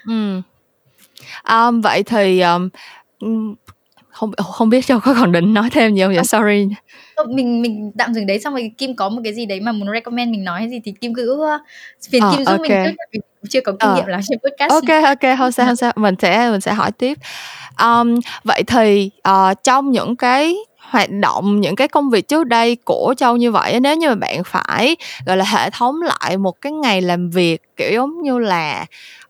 ừ. 0.07 0.41
um, 1.49 1.81
vậy 1.81 2.03
thì 2.03 2.41
um, 2.41 2.69
không 4.15 4.31
không 4.35 4.69
biết 4.69 4.85
cho 4.85 4.99
có 4.99 5.15
còn 5.19 5.31
định 5.31 5.53
nói 5.53 5.69
thêm 5.71 5.95
gì 5.95 6.01
không 6.01 6.15
vậy 6.15 6.23
sorry 6.23 6.67
mình 7.27 7.61
mình 7.61 7.91
tạm 7.97 8.13
dừng 8.13 8.27
đấy 8.27 8.39
xong 8.39 8.53
rồi 8.53 8.71
kim 8.77 8.95
có 8.95 9.09
một 9.09 9.21
cái 9.23 9.33
gì 9.33 9.45
đấy 9.45 9.59
mà 9.59 9.71
muốn 9.71 9.89
recommend 9.93 10.31
mình 10.31 10.43
nói 10.43 10.59
hay 10.59 10.69
gì 10.69 10.81
thì 10.83 10.93
kim 11.01 11.13
cứ 11.13 11.57
phiền 12.11 12.23
uh, 12.23 12.31
kim 12.35 12.45
giúp 12.45 12.51
okay. 12.51 12.83
mình 12.83 12.95
trước 12.97 13.05
vì 13.11 13.19
chưa 13.49 13.61
có 13.61 13.71
kinh 13.79 13.89
uh. 13.91 13.95
nghiệm 13.95 14.05
làm 14.05 14.21
trên 14.23 14.39
podcast 14.39 14.71
ok 14.71 15.03
ok 15.03 15.37
không 15.37 15.51
sao 15.51 15.65
không 15.65 15.75
sao 15.75 15.93
mình 15.95 16.15
sẽ 16.21 16.49
mình 16.51 16.61
sẽ 16.61 16.73
hỏi 16.73 16.91
tiếp 16.91 17.17
um, 17.81 18.19
vậy 18.43 18.63
thì 18.67 19.11
uh, 19.29 19.63
trong 19.63 19.91
những 19.91 20.15
cái 20.15 20.55
hoạt 20.89 21.09
động 21.11 21.61
những 21.61 21.75
cái 21.75 21.87
công 21.87 22.09
việc 22.09 22.27
trước 22.27 22.43
đây 22.47 22.77
của 22.85 23.13
châu 23.17 23.37
như 23.37 23.51
vậy 23.51 23.79
nếu 23.79 23.95
như 23.95 24.09
mà 24.09 24.15
bạn 24.15 24.43
phải 24.45 24.95
gọi 25.25 25.37
là 25.37 25.45
hệ 25.45 25.69
thống 25.69 26.01
lại 26.01 26.37
một 26.37 26.61
cái 26.61 26.71
ngày 26.71 27.01
làm 27.01 27.29
việc 27.29 27.61
kiểu 27.77 27.91
giống 27.91 28.21
như 28.21 28.39
là 28.39 28.85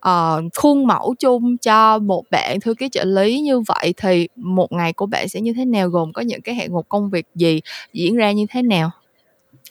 uh, 0.09 0.43
khuôn 0.55 0.87
mẫu 0.87 1.15
chung 1.19 1.57
cho 1.57 1.99
một 1.99 2.23
bạn 2.31 2.59
thư 2.59 2.73
ký 2.73 2.89
trợ 2.89 3.03
lý 3.03 3.39
như 3.39 3.59
vậy 3.59 3.93
thì 3.97 4.27
một 4.35 4.71
ngày 4.71 4.93
của 4.93 5.05
bạn 5.05 5.29
sẽ 5.29 5.41
như 5.41 5.53
thế 5.53 5.65
nào 5.65 5.89
gồm 5.89 6.13
có 6.13 6.21
những 6.21 6.41
cái 6.41 6.55
hạng 6.55 6.73
mục 6.73 6.89
công 6.89 7.09
việc 7.09 7.25
gì 7.35 7.61
diễn 7.93 8.15
ra 8.15 8.31
như 8.31 8.45
thế 8.49 8.61
nào 8.61 8.91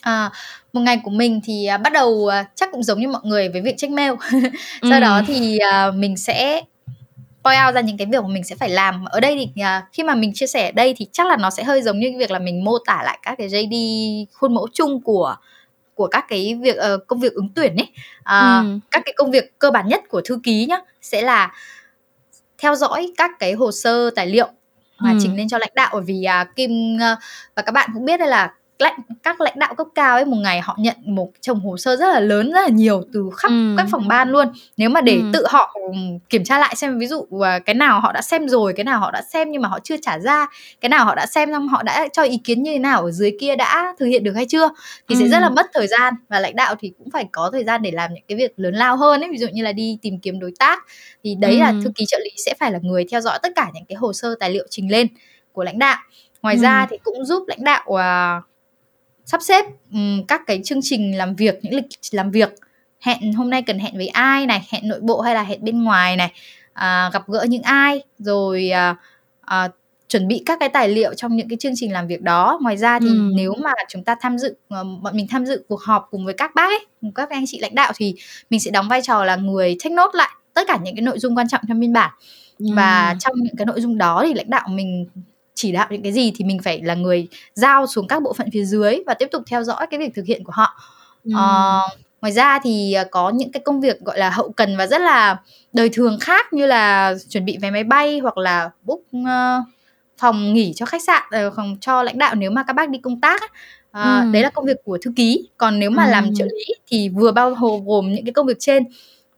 À, 0.01 0.31
một 0.73 0.81
ngày 0.81 1.01
của 1.05 1.11
mình 1.11 1.41
thì 1.45 1.69
uh, 1.75 1.81
bắt 1.81 1.93
đầu 1.93 2.09
uh, 2.09 2.33
chắc 2.55 2.73
cũng 2.73 2.83
giống 2.83 3.01
như 3.01 3.09
mọi 3.09 3.21
người 3.25 3.49
với 3.49 3.61
việc 3.61 3.75
check 3.77 3.93
mail. 3.93 4.13
Sau 4.83 4.93
ừ. 4.93 5.01
đó 5.01 5.23
thì 5.27 5.59
uh, 5.89 5.95
mình 5.95 6.17
sẽ 6.17 6.63
point 7.45 7.67
out 7.67 7.75
ra 7.75 7.81
những 7.81 7.97
cái 7.97 8.07
việc 8.07 8.23
mà 8.23 8.29
mình 8.29 8.45
sẽ 8.45 8.57
phải 8.57 8.69
làm 8.69 9.05
ở 9.05 9.21
đây 9.21 9.37
thì 9.37 9.63
uh, 9.63 9.93
khi 9.93 10.03
mà 10.03 10.15
mình 10.15 10.33
chia 10.35 10.47
sẻ 10.47 10.69
ở 10.69 10.73
đây 10.73 10.95
thì 10.97 11.07
chắc 11.13 11.27
là 11.27 11.37
nó 11.37 11.51
sẽ 11.51 11.65
hơi 11.65 11.83
giống 11.83 11.99
như 11.99 12.11
cái 12.11 12.19
việc 12.19 12.31
là 12.31 12.39
mình 12.39 12.65
mô 12.65 12.79
tả 12.79 13.03
lại 13.05 13.19
các 13.23 13.35
cái 13.39 13.49
JD 13.49 13.77
khuôn 14.33 14.55
mẫu 14.55 14.69
chung 14.73 15.01
của 15.03 15.37
của 15.95 16.07
các 16.07 16.25
cái 16.29 16.59
việc 16.63 16.77
uh, 16.77 17.07
công 17.07 17.21
việc 17.21 17.33
ứng 17.33 17.49
tuyển 17.55 17.77
ấy 17.77 17.89
uh, 18.21 18.65
ừ. 18.65 18.79
các 18.91 19.03
cái 19.05 19.15
công 19.17 19.31
việc 19.31 19.59
cơ 19.59 19.71
bản 19.71 19.89
nhất 19.89 20.03
của 20.09 20.21
thư 20.25 20.39
ký 20.43 20.67
nhá 20.67 20.79
sẽ 21.03 21.23
là 21.23 21.53
theo 22.59 22.75
dõi 22.75 23.13
các 23.17 23.31
cái 23.39 23.53
hồ 23.53 23.73
sơ 23.73 24.11
tài 24.11 24.27
liệu 24.27 24.49
mà 24.99 25.11
ừ. 25.11 25.19
trình 25.23 25.37
lên 25.37 25.49
cho 25.49 25.59
lãnh 25.59 25.73
đạo 25.75 25.91
bởi 25.93 26.03
vì 26.07 26.27
uh, 26.43 26.57
Kim 26.57 26.97
uh, 26.97 27.19
và 27.57 27.63
các 27.63 27.73
bạn 27.73 27.91
cũng 27.95 28.05
biết 28.05 28.17
đây 28.17 28.29
là 28.29 28.53
lãnh 28.85 29.01
các 29.23 29.41
lãnh 29.41 29.59
đạo 29.59 29.75
cấp 29.75 29.87
cao 29.95 30.17
ấy 30.17 30.25
một 30.25 30.37
ngày 30.37 30.61
họ 30.61 30.77
nhận 30.79 30.97
một 31.05 31.31
chồng 31.41 31.61
hồ 31.61 31.77
sơ 31.77 31.97
rất 31.97 32.09
là 32.09 32.21
lớn 32.21 32.53
rất 32.53 32.61
là 32.63 32.69
nhiều 32.69 33.03
từ 33.13 33.31
khắp 33.37 33.49
ừ. 33.49 33.75
các 33.77 33.87
phòng 33.91 34.09
ban 34.09 34.31
luôn 34.31 34.49
nếu 34.77 34.91
mà 34.91 35.01
để 35.01 35.17
ừ. 35.17 35.31
tự 35.33 35.47
họ 35.49 35.77
kiểm 36.29 36.45
tra 36.45 36.59
lại 36.59 36.77
xem 36.77 36.99
ví 36.99 37.07
dụ 37.07 37.27
à, 37.45 37.59
cái 37.59 37.75
nào 37.75 38.01
họ 38.01 38.13
đã 38.13 38.23
xem 38.23 38.49
rồi 38.49 38.73
cái 38.73 38.85
nào 38.85 39.01
họ 39.01 39.11
đã 39.11 39.23
xem 39.23 39.51
nhưng 39.51 39.63
mà 39.63 39.69
họ 39.69 39.79
chưa 39.85 39.97
trả 40.03 40.19
ra 40.19 40.47
cái 40.81 40.89
nào 40.89 41.05
họ 41.05 41.15
đã 41.15 41.27
xem 41.27 41.53
xong 41.53 41.69
họ 41.69 41.83
đã 41.83 42.09
cho 42.13 42.23
ý 42.23 42.37
kiến 42.45 42.63
như 42.63 42.73
thế 42.73 42.79
nào 42.79 43.03
ở 43.03 43.11
dưới 43.11 43.37
kia 43.41 43.57
đã 43.57 43.95
thực 43.99 44.07
hiện 44.07 44.25
được 44.25 44.33
hay 44.35 44.47
chưa 44.47 44.69
thì 45.09 45.15
ừ. 45.15 45.19
sẽ 45.21 45.29
rất 45.29 45.39
là 45.39 45.49
mất 45.49 45.67
thời 45.75 45.87
gian 45.87 46.15
và 46.29 46.41
lãnh 46.41 46.57
đạo 46.57 46.75
thì 46.81 46.93
cũng 46.99 47.11
phải 47.11 47.25
có 47.33 47.51
thời 47.53 47.65
gian 47.65 47.83
để 47.83 47.91
làm 47.91 48.15
những 48.15 48.25
cái 48.29 48.39
việc 48.39 48.53
lớn 48.57 48.75
lao 48.75 48.97
hơn 48.97 49.21
ấy 49.21 49.31
ví 49.31 49.39
dụ 49.39 49.47
như 49.53 49.63
là 49.63 49.73
đi 49.73 49.99
tìm 50.03 50.19
kiếm 50.19 50.41
đối 50.41 50.53
tác 50.59 50.85
thì 51.25 51.35
đấy 51.35 51.53
ừ. 51.53 51.59
là 51.59 51.75
thư 51.85 51.91
ký 51.95 52.05
trợ 52.09 52.19
lý 52.25 52.31
sẽ 52.37 52.55
phải 52.61 52.73
là 52.73 52.79
người 52.83 53.05
theo 53.11 53.21
dõi 53.21 53.39
tất 53.43 53.53
cả 53.57 53.71
những 53.75 53.85
cái 53.89 53.97
hồ 53.97 54.13
sơ 54.13 54.35
tài 54.41 54.51
liệu 54.51 54.67
trình 54.71 54.91
lên 54.91 55.07
của 55.53 55.65
lãnh 55.65 55.79
đạo 55.79 55.99
ngoài 56.43 56.57
ừ. 56.57 56.63
ra 56.63 56.87
thì 56.91 56.97
cũng 57.05 57.25
giúp 57.25 57.45
lãnh 57.49 57.65
đạo 57.65 57.85
uh, 57.89 58.45
sắp 59.25 59.43
xếp 59.43 59.65
um, 59.93 60.25
các 60.29 60.41
cái 60.47 60.61
chương 60.65 60.81
trình 60.83 61.19
làm 61.19 61.35
việc 61.35 61.59
những 61.63 61.75
lịch 61.75 61.87
làm 62.11 62.31
việc. 62.31 62.55
Hẹn 63.01 63.33
hôm 63.33 63.51
nay 63.51 63.63
cần 63.63 63.79
hẹn 63.79 63.97
với 63.97 64.09
ai 64.09 64.47
này 64.47 64.67
hẹn 64.71 64.89
nội 64.89 65.01
bộ 65.03 65.21
hay 65.21 65.35
là 65.35 65.43
hẹn 65.43 65.65
bên 65.65 65.85
ngoài 65.85 66.17
này. 66.17 66.33
À, 66.73 67.11
gặp 67.13 67.29
gỡ 67.29 67.45
những 67.49 67.63
ai 67.63 68.03
rồi 68.19 68.71
à, 68.71 68.97
à, 69.41 69.69
chuẩn 70.09 70.29
bị 70.29 70.43
các 70.47 70.61
cái 70.61 70.69
tài 70.69 70.89
liệu 70.89 71.15
trong 71.15 71.37
những 71.37 71.49
cái 71.49 71.57
chương 71.61 71.73
trình 71.77 71.93
làm 71.93 72.07
việc 72.07 72.23
đó. 72.23 72.59
Ngoài 72.63 72.77
ra 72.77 73.01
thì 73.01 73.07
ừ. 73.07 73.31
nếu 73.35 73.55
mà 73.55 73.71
chúng 73.89 74.05
ta 74.05 74.15
tham 74.21 74.39
dự 74.39 74.57
ờ, 74.69 74.85
bọn 74.85 75.17
mình 75.17 75.27
tham 75.31 75.47
dự 75.47 75.65
cuộc 75.69 75.81
họp 75.83 76.09
cùng 76.11 76.25
với 76.25 76.35
các 76.35 76.55
bác 76.55 76.71
ấy 76.71 76.87
cùng 77.01 77.13
các 77.13 77.31
anh 77.31 77.45
chị 77.47 77.59
lãnh 77.59 77.75
đạo 77.75 77.93
thì 77.97 78.15
mình 78.51 78.61
sẽ 78.61 78.71
đóng 78.71 78.89
vai 78.89 79.03
trò 79.03 79.25
là 79.25 79.37
người 79.37 79.77
take 79.85 79.95
note 79.95 80.11
lại 80.13 80.31
tất 80.55 80.63
cả 80.67 80.79
những 80.83 80.97
cái 80.97 81.03
nội 81.03 81.19
dung 81.19 81.39
quan 81.39 81.49
trọng 81.49 81.61
trong 81.69 81.81
biên 81.81 81.93
bản. 81.93 82.11
Và 82.59 83.15
trong 83.21 83.37
những 83.37 83.57
cái 83.57 83.67
nội 83.67 83.81
dung 83.81 83.99
đó 83.99 84.23
thì 84.27 84.35
lãnh 84.35 84.51
đạo 84.51 84.69
mình 84.69 85.07
chỉ 85.65 85.73
đạo 85.73 85.87
những 85.91 86.03
cái 86.03 86.13
gì 86.13 86.33
thì 86.37 86.45
mình 86.45 86.59
phải 86.63 86.83
là 86.83 86.95
người 86.95 87.29
giao 87.55 87.87
xuống 87.87 88.09
các 88.09 88.23
bộ 88.23 88.33
phận 88.33 88.51
phía 88.53 88.65
dưới 88.65 89.03
và 89.07 89.15
tiếp 89.15 89.29
tục 89.33 89.43
theo 89.47 89.63
dõi 89.63 89.87
cái 89.91 90.01
việc 90.01 90.15
thực 90.15 90.27
hiện 90.27 90.45
của 90.45 90.53
họ 90.55 90.81
ừ. 91.25 91.31
uh, 91.31 92.01
ngoài 92.21 92.33
ra 92.33 92.59
thì 92.63 92.97
có 93.11 93.31
những 93.31 93.53
cái 93.53 93.63
công 93.65 93.81
việc 93.81 94.01
gọi 94.01 94.19
là 94.19 94.31
hậu 94.31 94.51
cần 94.51 94.77
và 94.77 94.87
rất 94.87 95.01
là 95.01 95.37
đời 95.73 95.91
thường 95.93 96.19
khác 96.21 96.53
như 96.53 96.67
là 96.67 97.15
chuẩn 97.29 97.45
bị 97.45 97.59
vé 97.61 97.71
máy 97.71 97.85
bay 97.85 98.19
hoặc 98.19 98.39
là 98.39 98.71
book 98.83 99.01
uh, 99.17 99.67
phòng 100.19 100.53
nghỉ 100.53 100.73
cho 100.77 100.87
khách 100.87 101.03
sạn 101.03 101.23
uh, 101.47 101.53
phòng 101.57 101.77
cho 101.81 102.03
lãnh 102.03 102.19
đạo 102.19 102.35
nếu 102.35 102.51
mà 102.51 102.63
các 102.67 102.73
bác 102.73 102.89
đi 102.89 102.99
công 102.99 103.21
tác 103.21 103.43
uh, 103.43 103.51
ừ. 103.93 104.31
đấy 104.33 104.43
là 104.43 104.51
công 104.51 104.65
việc 104.65 104.77
của 104.85 104.99
thư 105.03 105.13
ký 105.17 105.49
còn 105.57 105.79
nếu 105.79 105.91
mà 105.91 106.05
ừ. 106.05 106.11
làm 106.11 106.35
trợ 106.35 106.45
lý 106.45 106.75
thì 106.87 107.09
vừa 107.09 107.33
bao 107.33 107.55
gồm 107.87 108.13
những 108.13 108.25
cái 108.25 108.33
công 108.33 108.47
việc 108.47 108.57
trên 108.59 108.85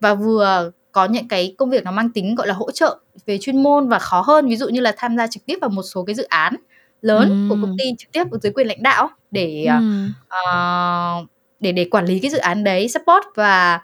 và 0.01 0.15
vừa 0.15 0.71
có 0.97 1.05
những 1.05 1.29
cái 1.29 1.55
công 1.59 1.71
việc 1.71 1.85
nó 1.85 1.91
mang 1.91 2.11
tính 2.11 2.35
gọi 2.35 2.47
là 2.47 2.55
hỗ 2.55 2.71
trợ 2.71 2.99
về 3.27 3.39
chuyên 3.39 3.63
môn 3.63 3.89
và 3.89 3.99
khó 3.99 4.21
hơn 4.21 4.49
ví 4.49 4.57
dụ 4.57 4.69
như 4.69 4.81
là 4.81 4.95
tham 4.97 5.17
gia 5.17 5.27
trực 5.27 5.47
tiếp 5.47 5.59
vào 5.61 5.71
một 5.71 5.83
số 5.83 6.05
cái 6.05 6.15
dự 6.15 6.23
án 6.23 6.55
lớn 7.03 7.29
ừ. 7.29 7.37
của 7.49 7.61
công 7.63 7.77
ty 7.79 7.85
trực 7.99 8.13
tiếp 8.13 8.25
dưới 8.43 8.53
quyền 8.53 8.67
lãnh 8.67 8.83
đạo 8.83 9.09
để 9.31 9.65
ừ. 9.65 10.07
uh, 10.27 11.29
để 11.61 11.73
để 11.73 11.85
quản 11.91 12.05
lý 12.05 12.19
cái 12.19 12.31
dự 12.31 12.39
án 12.39 12.65
đấy 12.65 12.89
support 12.89 13.25
và 13.35 13.81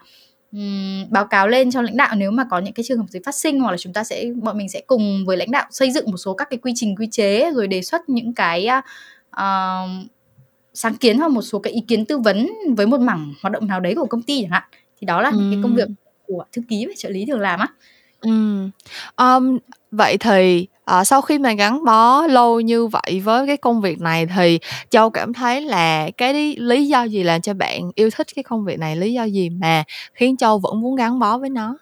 um, 0.51 1.05
báo 1.09 1.25
cáo 1.25 1.47
lên 1.47 1.71
cho 1.71 1.81
lãnh 1.81 1.97
đạo 1.97 2.15
nếu 2.15 2.31
mà 2.31 2.45
có 2.51 2.59
những 2.59 2.73
cái 2.73 2.83
trường 2.87 2.97
hợp 2.97 3.05
gì 3.09 3.19
phát 3.25 3.35
sinh 3.35 3.59
hoặc 3.59 3.71
là 3.71 3.77
chúng 3.77 3.93
ta 3.93 4.03
sẽ 4.03 4.25
bọn 4.41 4.57
mình 4.57 4.69
sẽ 4.69 4.81
cùng 4.87 5.25
với 5.25 5.37
lãnh 5.37 5.51
đạo 5.51 5.65
xây 5.71 5.91
dựng 5.91 6.11
một 6.11 6.17
số 6.17 6.33
các 6.33 6.47
cái 6.49 6.57
quy 6.57 6.71
trình 6.75 6.95
quy 6.95 7.07
chế 7.11 7.51
rồi 7.51 7.67
đề 7.67 7.81
xuất 7.81 8.09
những 8.09 8.33
cái 8.33 8.67
uh, 9.35 9.89
sáng 10.73 10.95
kiến 10.95 11.17
hoặc 11.17 11.31
một 11.31 11.41
số 11.41 11.59
cái 11.59 11.73
ý 11.73 11.81
kiến 11.87 12.05
tư 12.05 12.17
vấn 12.17 12.49
với 12.77 12.87
một 12.87 12.99
mảng 12.99 13.33
hoạt 13.41 13.51
động 13.51 13.67
nào 13.67 13.79
đấy 13.79 13.95
của 13.95 14.05
công 14.05 14.21
ty 14.21 14.41
chẳng 14.41 14.51
hạn 14.51 14.63
thì 15.01 15.05
đó 15.05 15.21
là 15.21 15.29
ừ. 15.29 15.37
những 15.37 15.51
cái 15.51 15.59
công 15.63 15.75
việc 15.75 15.87
của 16.27 16.43
thư 16.53 16.61
ký 16.69 16.85
và 16.85 16.93
trợ 16.97 17.09
lý 17.09 17.25
thường 17.25 17.39
làm 17.39 17.59
á 17.59 17.67
Ừm. 18.21 18.71
Ờm, 19.15 19.57
vậy 19.91 20.17
thì, 20.19 20.67
ờ, 20.85 21.03
sau 21.03 21.21
khi 21.21 21.39
mà 21.39 21.53
gắn 21.53 21.85
bó 21.85 22.27
lâu 22.27 22.59
như 22.61 22.87
vậy 22.87 23.21
với 23.23 23.47
cái 23.47 23.57
công 23.57 23.81
việc 23.81 24.01
này 24.01 24.25
thì 24.35 24.59
Châu 24.89 25.09
cảm 25.09 25.33
thấy 25.33 25.61
là 25.61 26.09
cái 26.17 26.55
lý 26.59 26.87
do 26.87 27.03
gì 27.03 27.23
làm 27.23 27.41
cho 27.41 27.53
bạn 27.53 27.91
yêu 27.95 28.09
thích 28.09 28.27
cái 28.35 28.43
công 28.43 28.65
việc 28.65 28.79
này? 28.79 28.95
Lý 28.95 29.13
do 29.13 29.23
gì 29.23 29.49
mà 29.49 29.83
khiến 30.13 30.37
Châu 30.37 30.59
vẫn 30.59 30.81
muốn 30.81 30.95
gắn 30.95 31.19
bó 31.19 31.37
với 31.37 31.49
nó? 31.49 31.77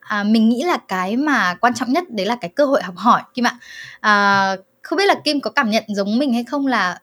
À, 0.00 0.22
mình 0.24 0.48
nghĩ 0.48 0.62
là 0.62 0.76
cái 0.88 1.16
mà 1.16 1.54
quan 1.60 1.74
trọng 1.74 1.92
nhất 1.92 2.04
đấy 2.10 2.26
là 2.26 2.36
cái 2.40 2.50
cơ 2.56 2.64
hội 2.66 2.82
học 2.82 2.94
hỏi 2.96 3.22
Kim 3.34 3.46
ạ. 3.46 3.58
À, 4.00 4.56
không 4.82 4.96
biết 4.98 5.06
là 5.06 5.14
Kim 5.24 5.40
có 5.40 5.50
cảm 5.50 5.70
nhận 5.70 5.84
giống 5.88 6.18
mình 6.18 6.34
hay 6.34 6.44
không 6.44 6.66
là 6.66 6.98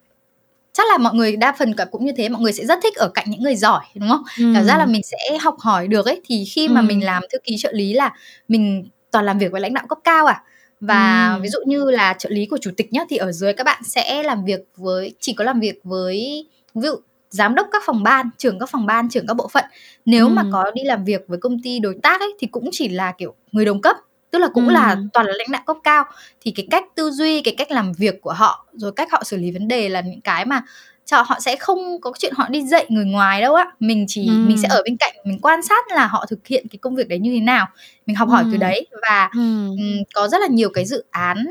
chắc 0.77 0.87
là 0.89 0.97
mọi 0.97 1.13
người 1.13 1.35
đa 1.35 1.51
phần 1.59 1.73
cả 1.73 1.85
cũng 1.85 2.05
như 2.05 2.11
thế 2.17 2.29
mọi 2.29 2.41
người 2.41 2.53
sẽ 2.53 2.65
rất 2.65 2.79
thích 2.83 2.95
ở 2.95 3.09
cạnh 3.13 3.25
những 3.29 3.43
người 3.43 3.55
giỏi 3.55 3.85
đúng 3.95 4.09
không 4.09 4.23
ừ. 4.39 4.51
cảm 4.55 4.65
giác 4.65 4.77
là 4.77 4.85
mình 4.85 5.01
sẽ 5.03 5.37
học 5.41 5.55
hỏi 5.59 5.87
được 5.87 6.05
ấy 6.05 6.21
thì 6.25 6.45
khi 6.45 6.67
mà 6.67 6.81
ừ. 6.81 6.85
mình 6.85 7.05
làm 7.05 7.23
thư 7.31 7.37
ký 7.43 7.55
trợ 7.57 7.71
lý 7.71 7.93
là 7.93 8.13
mình 8.47 8.89
toàn 9.11 9.25
làm 9.25 9.37
việc 9.37 9.51
với 9.51 9.61
lãnh 9.61 9.73
đạo 9.73 9.85
cấp 9.89 9.97
cao 10.03 10.25
à 10.25 10.43
và 10.79 11.33
ừ. 11.35 11.41
ví 11.41 11.49
dụ 11.49 11.59
như 11.65 11.91
là 11.91 12.13
trợ 12.13 12.29
lý 12.29 12.45
của 12.45 12.57
chủ 12.61 12.71
tịch 12.77 12.93
nhá 12.93 13.01
thì 13.09 13.17
ở 13.17 13.31
dưới 13.31 13.53
các 13.53 13.63
bạn 13.63 13.83
sẽ 13.83 14.23
làm 14.23 14.45
việc 14.45 14.59
với 14.75 15.13
chỉ 15.19 15.33
có 15.33 15.43
làm 15.43 15.59
việc 15.59 15.79
với 15.83 16.45
ví 16.75 16.87
dụ 16.87 16.95
giám 17.29 17.55
đốc 17.55 17.67
các 17.71 17.83
phòng 17.85 18.03
ban 18.03 18.29
trưởng 18.37 18.59
các 18.59 18.69
phòng 18.69 18.85
ban 18.85 19.09
trưởng 19.09 19.27
các 19.27 19.33
bộ 19.33 19.47
phận 19.47 19.65
nếu 20.05 20.25
ừ. 20.25 20.29
mà 20.29 20.43
có 20.51 20.71
đi 20.71 20.83
làm 20.83 21.05
việc 21.05 21.21
với 21.27 21.39
công 21.39 21.61
ty 21.61 21.79
đối 21.79 21.95
tác 22.03 22.19
ấy 22.21 22.33
thì 22.39 22.47
cũng 22.47 22.69
chỉ 22.71 22.89
là 22.89 23.13
kiểu 23.17 23.33
người 23.51 23.65
đồng 23.65 23.81
cấp 23.81 23.95
tức 24.37 24.41
là 24.41 24.49
cũng 24.53 24.67
ừ. 24.67 24.73
là 24.73 24.97
toàn 25.13 25.27
là 25.27 25.33
lãnh 25.37 25.51
đạo 25.51 25.61
cấp 25.65 25.77
cao 25.83 26.03
thì 26.41 26.51
cái 26.51 26.67
cách 26.71 26.83
tư 26.95 27.11
duy 27.11 27.41
cái 27.41 27.55
cách 27.57 27.71
làm 27.71 27.93
việc 27.93 28.21
của 28.21 28.33
họ 28.33 28.65
rồi 28.73 28.91
cách 28.91 29.11
họ 29.11 29.23
xử 29.23 29.37
lý 29.37 29.51
vấn 29.51 29.67
đề 29.67 29.89
là 29.89 30.01
những 30.01 30.21
cái 30.21 30.45
mà 30.45 30.61
cho 31.05 31.21
họ 31.21 31.39
sẽ 31.39 31.55
không 31.55 32.01
có 32.01 32.11
chuyện 32.19 32.33
họ 32.35 32.47
đi 32.49 32.67
dạy 32.67 32.85
người 32.89 33.05
ngoài 33.05 33.41
đâu 33.41 33.55
á 33.55 33.65
mình 33.79 34.05
chỉ 34.07 34.27
ừ. 34.27 34.33
mình 34.47 34.57
sẽ 34.57 34.67
ở 34.67 34.81
bên 34.85 34.97
cạnh 34.97 35.13
mình 35.23 35.39
quan 35.41 35.61
sát 35.61 35.85
là 35.91 36.07
họ 36.07 36.25
thực 36.29 36.47
hiện 36.47 36.67
cái 36.71 36.77
công 36.81 36.95
việc 36.95 37.07
đấy 37.07 37.19
như 37.19 37.33
thế 37.33 37.39
nào 37.39 37.67
mình 38.05 38.15
học 38.15 38.29
hỏi 38.29 38.43
ừ. 38.43 38.49
từ 38.51 38.57
đấy 38.57 38.87
và 39.01 39.29
ừ. 39.33 39.67
um, 39.67 40.03
có 40.13 40.27
rất 40.27 40.41
là 40.41 40.47
nhiều 40.47 40.69
cái 40.73 40.85
dự 40.85 41.03
án 41.11 41.45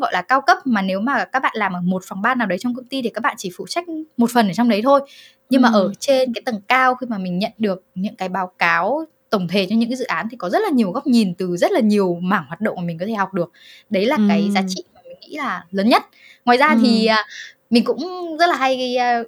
gọi 0.00 0.12
là 0.12 0.22
cao 0.22 0.40
cấp 0.40 0.58
mà 0.64 0.82
nếu 0.82 1.00
mà 1.00 1.24
các 1.24 1.42
bạn 1.42 1.52
làm 1.56 1.72
ở 1.72 1.80
một 1.80 2.02
phòng 2.06 2.22
ban 2.22 2.38
nào 2.38 2.46
đấy 2.46 2.58
trong 2.58 2.74
công 2.74 2.84
ty 2.84 3.02
thì 3.02 3.10
các 3.10 3.20
bạn 3.20 3.34
chỉ 3.38 3.50
phụ 3.56 3.66
trách 3.68 3.84
một 4.16 4.30
phần 4.30 4.48
ở 4.48 4.52
trong 4.52 4.68
đấy 4.68 4.82
thôi 4.82 5.00
nhưng 5.50 5.62
ừ. 5.62 5.64
mà 5.64 5.78
ở 5.78 5.92
trên 5.98 6.32
cái 6.32 6.42
tầng 6.44 6.60
cao 6.68 6.94
khi 6.94 7.06
mà 7.06 7.18
mình 7.18 7.38
nhận 7.38 7.52
được 7.58 7.82
những 7.94 8.16
cái 8.16 8.28
báo 8.28 8.52
cáo 8.58 9.06
tổng 9.36 9.48
thể 9.48 9.66
cho 9.70 9.76
những 9.76 9.90
cái 9.90 9.96
dự 9.96 10.04
án 10.04 10.28
thì 10.30 10.36
có 10.36 10.50
rất 10.50 10.58
là 10.62 10.70
nhiều 10.70 10.90
góc 10.90 11.06
nhìn 11.06 11.34
từ 11.34 11.56
rất 11.56 11.72
là 11.72 11.80
nhiều 11.80 12.18
mảng 12.22 12.44
hoạt 12.48 12.60
động 12.60 12.76
mà 12.76 12.82
mình 12.82 12.98
có 12.98 13.06
thể 13.06 13.14
học 13.14 13.34
được 13.34 13.52
đấy 13.90 14.06
là 14.06 14.16
ừ. 14.16 14.22
cái 14.28 14.48
giá 14.54 14.62
trị 14.68 14.82
mà 14.94 15.00
mình 15.08 15.16
nghĩ 15.20 15.36
là 15.36 15.64
lớn 15.70 15.88
nhất 15.88 16.02
ngoài 16.44 16.58
ra 16.58 16.68
ừ. 16.68 16.78
thì 16.82 17.06
à, 17.06 17.24
mình 17.70 17.84
cũng 17.84 17.98
rất 18.38 18.46
là 18.46 18.56
hay 18.56 18.96
à, 18.96 19.22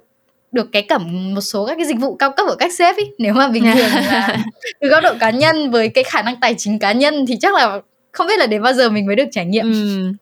được 0.51 0.69
cái 0.71 0.81
cẩm 0.81 1.33
một 1.35 1.41
số 1.41 1.65
các 1.65 1.75
cái 1.75 1.85
dịch 1.85 1.99
vụ 1.99 2.15
cao 2.15 2.31
cấp 2.31 2.45
của 2.49 2.55
các 2.59 2.73
sếp 2.73 2.95
ấy 2.95 3.13
nếu 3.17 3.33
mà 3.33 3.47
bình 3.47 3.63
thường 3.63 3.89
là 3.93 4.37
từ 4.81 4.89
góc 4.89 5.03
độ 5.03 5.13
cá 5.19 5.29
nhân 5.29 5.71
với 5.71 5.89
cái 5.89 6.03
khả 6.03 6.21
năng 6.21 6.39
tài 6.39 6.55
chính 6.57 6.79
cá 6.79 6.91
nhân 6.91 7.25
thì 7.25 7.37
chắc 7.41 7.55
là 7.55 7.79
không 8.11 8.27
biết 8.27 8.39
là 8.39 8.45
đến 8.47 8.61
bao 8.61 8.73
giờ 8.73 8.89
mình 8.89 9.05
mới 9.05 9.15
được 9.15 9.27
trải 9.31 9.45
nghiệm 9.45 9.71
ừ. 9.71 10.13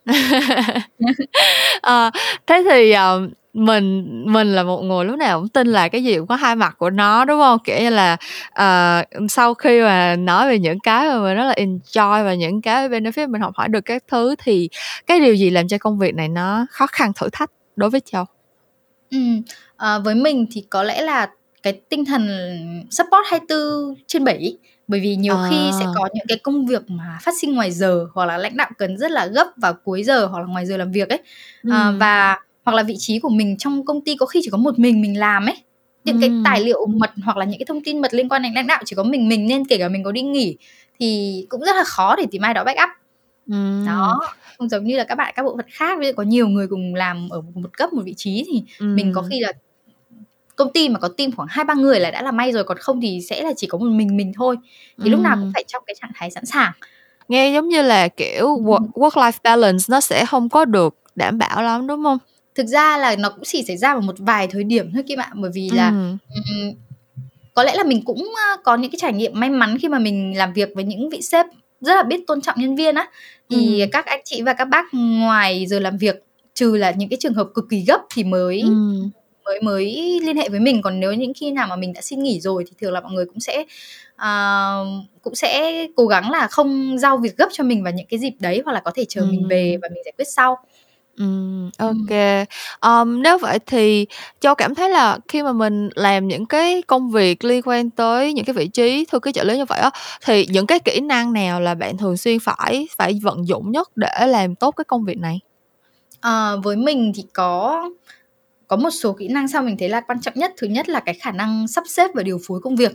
à, 1.82 2.12
thế 2.48 2.64
thì 2.70 2.94
uh, 2.94 3.32
mình 3.58 4.06
mình 4.34 4.56
là 4.56 4.64
một 4.64 4.82
người 4.82 5.06
lúc 5.06 5.18
nào 5.18 5.40
cũng 5.40 5.50
tin 5.50 5.68
là 5.68 5.88
cái 5.88 6.04
gì 6.04 6.18
cũng 6.18 6.28
có 6.28 6.36
hai 6.36 6.56
mặt 6.56 6.76
của 6.78 6.90
nó 6.90 7.26
đúng 7.26 7.40
không 7.40 7.60
kiểu 7.64 7.80
như 7.80 7.90
là 7.90 8.18
uh, 8.50 9.32
sau 9.32 9.54
khi 9.54 9.82
mà 9.82 10.16
nói 10.16 10.50
về 10.50 10.60
những 10.60 10.80
cái 10.80 11.08
mà 11.08 11.20
mình 11.20 11.36
rất 11.36 11.44
là 11.44 11.54
enjoy 11.54 12.26
và 12.26 12.34
những 12.34 12.62
cái 12.62 12.90
benefit 12.90 13.30
mình 13.30 13.42
học 13.42 13.54
hỏi 13.56 13.68
được 13.70 13.82
các 13.82 14.04
thứ 14.08 14.36
thì 14.44 14.70
cái 15.08 15.20
điều 15.20 15.36
gì 15.36 15.50
làm 15.50 15.68
cho 15.68 15.78
công 15.78 16.00
việc 16.00 16.16
này 16.16 16.30
nó 16.30 16.66
khó 16.70 16.88
khăn 16.88 17.12
thử 17.16 17.30
thách 17.32 17.52
đối 17.76 17.90
với 17.90 18.02
châu 18.12 18.26
ừ, 19.12 19.18
à, 19.78 20.00
với 20.00 20.16
mình 20.16 20.46
thì 20.52 20.66
có 20.70 20.84
lẽ 20.84 21.02
là 21.02 21.30
cái 21.64 21.74
tinh 21.90 22.06
thần 22.06 22.28
support 22.92 23.26
24 23.26 23.96
trên 24.08 24.24
7 24.24 24.58
bởi 24.88 25.00
vì 25.00 25.16
nhiều 25.16 25.38
à. 25.38 25.48
khi 25.50 25.56
sẽ 25.80 25.86
à. 25.86 25.92
có 25.96 26.10
những 26.14 26.26
cái 26.28 26.38
công 26.44 26.66
việc 26.66 26.90
mà 26.90 27.18
phát 27.22 27.34
sinh 27.42 27.56
ngoài 27.56 27.72
giờ 27.72 28.06
hoặc 28.14 28.26
là 28.26 28.38
lãnh 28.38 28.58
đạo 28.58 28.70
cần 28.78 28.98
rất 28.98 29.12
là 29.12 29.26
gấp 29.26 29.48
vào 29.56 29.74
cuối 29.74 30.04
giờ 30.04 30.26
hoặc 30.26 30.40
là 30.40 30.46
ngoài 30.46 30.66
giờ 30.66 30.78
làm 30.78 30.92
việc 30.92 31.10
ấy 31.10 31.20
ừ. 31.64 31.72
à, 31.72 31.92
và 31.92 32.40
hoặc 32.68 32.74
là 32.74 32.84
vị 32.84 32.96
trí 32.98 33.20
của 33.20 33.30
mình 33.30 33.58
trong 33.58 33.86
công 33.86 34.02
ty 34.02 34.16
có 34.16 34.26
khi 34.26 34.40
chỉ 34.44 34.50
có 34.52 34.58
một 34.58 34.80
mình 34.80 35.02
mình 35.02 35.20
làm 35.20 35.46
ấy 35.46 35.56
những 36.04 36.16
ừ. 36.16 36.22
cái 36.22 36.32
tài 36.44 36.60
liệu 36.60 36.86
mật 36.86 37.12
hoặc 37.24 37.38
là 37.38 37.46
những 37.46 37.60
cái 37.60 37.66
thông 37.66 37.84
tin 37.84 38.02
mật 38.02 38.14
liên 38.14 38.30
quan 38.30 38.42
đến 38.42 38.54
lãnh 38.54 38.68
đạo 38.68 38.82
chỉ 38.86 38.96
có 38.96 39.04
mình 39.04 39.30
mình 39.30 39.48
nên 39.48 39.66
kể 39.66 39.78
cả 39.78 39.90
mình 39.90 40.04
có 40.04 40.12
đi 40.12 40.22
nghỉ 40.22 40.58
thì 41.00 41.46
cũng 41.50 41.62
rất 41.62 41.76
là 41.76 41.84
khó 41.84 42.16
để 42.16 42.26
tìm 42.32 42.42
ai 42.42 42.54
đó 42.54 42.64
backup 42.64 42.90
ừ. 43.50 43.84
đó 43.88 44.22
không 44.58 44.70
giống 44.70 44.84
như 44.84 44.98
là 44.98 45.04
các 45.04 45.16
bạn 45.16 45.34
các 45.36 45.44
bộ 45.44 45.58
phận 45.58 45.66
khác 45.72 46.00
ví 46.00 46.08
dụ 46.08 46.14
có 46.18 46.24
nhiều 46.24 46.48
người 46.48 46.68
cùng 46.68 46.96
làm 46.96 47.30
ở 47.30 47.42
một 47.42 47.78
cấp 47.78 47.94
một 47.94 48.02
vị 48.06 48.14
trí 48.18 48.46
thì 48.48 48.64
ừ. 48.80 48.86
mình 48.86 49.12
có 49.16 49.22
khi 49.30 49.40
là 49.40 49.52
công 50.56 50.74
ty 50.74 50.90
mà 50.90 51.00
có 51.00 51.08
team 51.08 51.32
khoảng 51.32 51.48
hai 51.52 51.66
ba 51.66 51.74
người 51.74 52.00
là 52.00 52.12
đã 52.12 52.22
là 52.22 52.32
may 52.32 52.52
rồi 52.52 52.64
còn 52.64 52.78
không 52.78 53.02
thì 53.02 53.20
sẽ 53.30 53.44
là 53.44 53.54
chỉ 53.58 53.68
có 53.68 53.78
một 53.78 53.90
mình 53.90 54.18
mình 54.18 54.32
thôi 54.36 54.56
thì 54.98 55.10
ừ. 55.10 55.10
lúc 55.10 55.20
nào 55.20 55.36
cũng 55.40 55.52
phải 55.54 55.64
trong 55.68 55.84
cái 55.88 55.96
trạng 56.02 56.12
thái 56.16 56.32
sẵn 56.32 56.46
sàng 56.46 56.72
nghe 57.28 57.54
giống 57.54 57.70
như 57.70 57.82
là 57.82 58.08
kiểu 58.08 58.46
work, 58.46 58.90
work 58.92 59.10
life 59.10 59.40
balance 59.44 59.86
nó 59.90 60.02
sẽ 60.02 60.26
không 60.26 60.50
có 60.50 60.66
được 60.66 60.96
đảm 61.16 61.38
bảo 61.38 61.64
lắm 61.64 61.88
đúng 61.88 62.04
không 62.04 62.18
thực 62.58 62.68
ra 62.68 62.98
là 62.98 63.16
nó 63.16 63.30
cũng 63.30 63.44
chỉ 63.44 63.64
xảy 63.68 63.78
ra 63.78 63.94
vào 63.94 64.02
một 64.02 64.16
vài 64.18 64.48
thời 64.48 64.64
điểm 64.64 64.92
thôi 64.94 65.04
kim 65.08 65.20
ạ 65.20 65.32
bởi 65.34 65.52
vì 65.54 65.70
là 65.70 65.90
ừ. 65.90 66.18
um, 66.36 66.74
có 67.54 67.64
lẽ 67.64 67.76
là 67.76 67.84
mình 67.84 68.06
cũng 68.06 68.34
có 68.64 68.78
những 68.78 68.92
cái 68.92 69.00
trải 69.02 69.14
nghiệm 69.14 69.40
may 69.40 69.50
mắn 69.50 69.78
khi 69.82 69.90
mà 69.90 70.00
mình 70.00 70.38
làm 70.38 70.54
việc 70.54 70.70
với 70.76 70.84
những 70.84 71.10
vị 71.10 71.22
sếp 71.22 71.46
rất 71.82 71.96
là 71.96 72.04
biết 72.04 72.28
tôn 72.28 72.42
trọng 72.42 72.56
nhân 72.60 72.76
viên 72.76 72.96
á 72.96 73.10
thì 73.50 73.82
ừ. 73.82 73.88
các 73.92 74.06
anh 74.06 74.22
chị 74.26 74.42
và 74.42 74.54
các 74.54 74.66
bác 74.66 74.86
ngoài 74.94 75.66
giờ 75.66 75.80
làm 75.80 75.98
việc 75.98 76.24
trừ 76.54 76.76
là 76.76 76.92
những 76.92 77.10
cái 77.10 77.18
trường 77.20 77.34
hợp 77.34 77.48
cực 77.54 77.66
kỳ 77.70 77.84
gấp 77.88 78.02
thì 78.16 78.24
mới 78.24 78.62
ừ. 78.62 78.70
mới 79.46 79.62
mới 79.62 80.20
liên 80.24 80.38
hệ 80.38 80.50
với 80.50 80.60
mình 80.60 80.82
còn 80.82 81.00
nếu 81.00 81.14
những 81.14 81.34
khi 81.34 81.52
nào 81.52 81.68
mà 81.68 81.76
mình 81.76 81.94
đã 81.94 82.02
xin 82.02 82.24
nghỉ 82.24 82.40
rồi 82.40 82.64
thì 82.68 82.72
thường 82.82 82.94
là 82.94 83.02
mọi 83.02 83.12
người 83.12 83.26
cũng 83.26 83.40
sẽ 83.40 83.66
uh, 84.16 84.88
cũng 85.22 85.36
sẽ 85.36 85.86
cố 85.96 86.08
gắng 86.08 86.32
là 86.32 86.48
không 86.48 86.98
giao 87.00 87.18
việc 87.18 87.38
gấp 87.38 87.50
cho 87.52 87.64
mình 87.64 87.84
vào 87.84 87.94
những 87.94 88.08
cái 88.10 88.20
dịp 88.20 88.34
đấy 88.40 88.62
hoặc 88.66 88.74
là 88.74 88.80
có 88.80 88.92
thể 88.96 89.06
chờ 89.10 89.22
ừ. 89.22 89.28
mình 89.32 89.48
về 89.48 89.78
và 89.82 89.90
mình 89.94 90.04
giải 90.06 90.14
quyết 90.18 90.28
sau 90.28 90.58
Ừm, 91.18 91.70
ok. 91.78 92.18
Ờm, 92.80 93.22
nếu 93.24 93.38
vậy 93.38 93.60
thì 93.66 94.06
Châu 94.40 94.56
cảm 94.56 94.76
thấy 94.76 94.90
là 94.90 95.18
khi 95.28 95.44
mà 95.44 95.52
mình 95.54 95.90
làm 95.96 96.28
những 96.28 96.46
cái 96.46 96.82
công 96.88 97.12
việc 97.12 97.44
liên 97.46 97.62
quan 97.66 97.90
tới 97.90 98.34
những 98.34 98.46
cái 98.46 98.54
vị 98.54 98.68
trí 98.68 99.06
thư 99.06 99.20
ký 99.20 99.32
trợ 99.32 99.44
lý 99.44 99.58
như 99.58 99.66
vậy 99.66 99.80
á, 99.80 99.90
thì 100.26 100.46
những 100.50 100.68
cái 100.68 100.80
kỹ 100.80 101.00
năng 101.00 101.34
nào 101.34 101.62
là 101.62 101.76
bạn 101.76 101.98
thường 101.98 102.18
xuyên 102.18 102.40
phải 102.40 102.88
phải 102.98 103.20
vận 103.24 103.48
dụng 103.48 103.72
nhất 103.72 103.90
để 103.96 104.28
làm 104.28 104.56
tốt 104.56 104.72
cái 104.72 104.86
công 104.86 105.06
việc 105.06 105.18
này? 105.18 105.40
Ờ, 106.22 106.62
với 106.64 106.76
mình 106.76 107.12
thì 107.16 107.26
có 107.34 107.82
có 108.68 108.78
một 108.78 108.92
số 108.92 109.14
kỹ 109.14 109.28
năng 109.30 109.48
sau 109.48 109.64
mình 109.64 109.78
thấy 109.80 109.90
là 109.90 110.02
quan 110.02 110.22
trọng 110.22 110.34
nhất. 110.38 110.54
Thứ 110.58 110.68
nhất 110.68 110.90
là 110.90 111.00
cái 111.00 111.16
khả 111.16 111.32
năng 111.32 111.68
sắp 111.68 111.84
xếp 111.88 112.12
và 112.16 112.24
điều 112.24 112.40
phối 112.48 112.62
công 112.62 112.78
việc. 112.78 112.92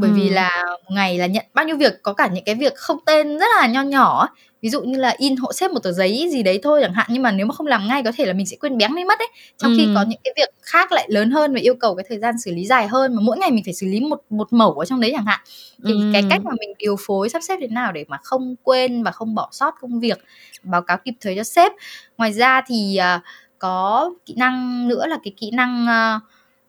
Bởi 0.00 0.10
vì 0.10 0.28
là 0.28 0.64
một 0.66 0.90
ngày 0.94 1.18
là 1.18 1.26
nhận 1.26 1.44
bao 1.54 1.64
nhiêu 1.64 1.76
việc, 1.76 2.02
có 2.02 2.12
cả 2.12 2.28
những 2.28 2.44
cái 2.44 2.54
việc 2.54 2.74
không 2.76 2.98
tên 3.06 3.38
rất 3.38 3.46
là 3.56 3.66
nho 3.66 3.82
nhỏ 3.82 4.28
ví 4.62 4.70
dụ 4.70 4.82
như 4.82 4.98
là 4.98 5.14
in 5.18 5.36
hộ 5.36 5.52
xếp 5.52 5.70
một 5.70 5.82
tờ 5.82 5.92
giấy 5.92 6.28
gì 6.32 6.42
đấy 6.42 6.60
thôi 6.62 6.80
chẳng 6.82 6.92
hạn 6.92 7.06
nhưng 7.10 7.22
mà 7.22 7.32
nếu 7.32 7.46
mà 7.46 7.54
không 7.54 7.66
làm 7.66 7.88
ngay 7.88 8.02
có 8.02 8.12
thể 8.16 8.26
là 8.26 8.32
mình 8.32 8.46
sẽ 8.46 8.56
quên 8.60 8.78
béng 8.78 8.94
đi 8.94 9.04
mất 9.04 9.18
ấy. 9.18 9.28
Trong 9.56 9.74
khi 9.76 9.88
có 9.94 10.02
những 10.02 10.20
cái 10.24 10.32
việc 10.36 10.48
khác 10.62 10.92
lại 10.92 11.06
lớn 11.10 11.30
hơn 11.30 11.54
và 11.54 11.60
yêu 11.60 11.74
cầu 11.74 11.94
cái 11.94 12.04
thời 12.08 12.18
gian 12.18 12.38
xử 12.38 12.50
lý 12.50 12.66
dài 12.66 12.88
hơn 12.88 13.14
mà 13.14 13.20
mỗi 13.22 13.38
ngày 13.38 13.50
mình 13.50 13.64
phải 13.64 13.74
xử 13.74 13.86
lý 13.86 14.00
một 14.00 14.22
một 14.30 14.52
mẩu 14.52 14.72
ở 14.72 14.84
trong 14.84 15.00
đấy 15.00 15.10
chẳng 15.14 15.26
hạn. 15.26 15.40
Thì 15.84 15.94
cái 16.12 16.24
cách 16.30 16.40
mà 16.44 16.52
mình 16.60 16.70
điều 16.78 16.96
phối 17.06 17.28
sắp 17.28 17.42
xếp 17.42 17.56
thế 17.60 17.66
nào 17.66 17.92
để 17.92 18.04
mà 18.08 18.18
không 18.22 18.54
quên 18.62 19.02
và 19.02 19.10
không 19.10 19.34
bỏ 19.34 19.48
sót 19.52 19.74
công 19.80 20.00
việc 20.00 20.18
báo 20.62 20.82
cáo 20.82 20.98
kịp 21.04 21.14
thời 21.20 21.36
cho 21.36 21.42
sếp. 21.42 21.72
Ngoài 22.18 22.32
ra 22.32 22.62
thì 22.66 22.98
uh, 23.16 23.22
có 23.58 24.10
kỹ 24.26 24.34
năng 24.36 24.88
nữa 24.88 25.06
là 25.06 25.18
cái 25.24 25.32
kỹ 25.36 25.50
năng 25.50 25.86
uh, 25.86 26.22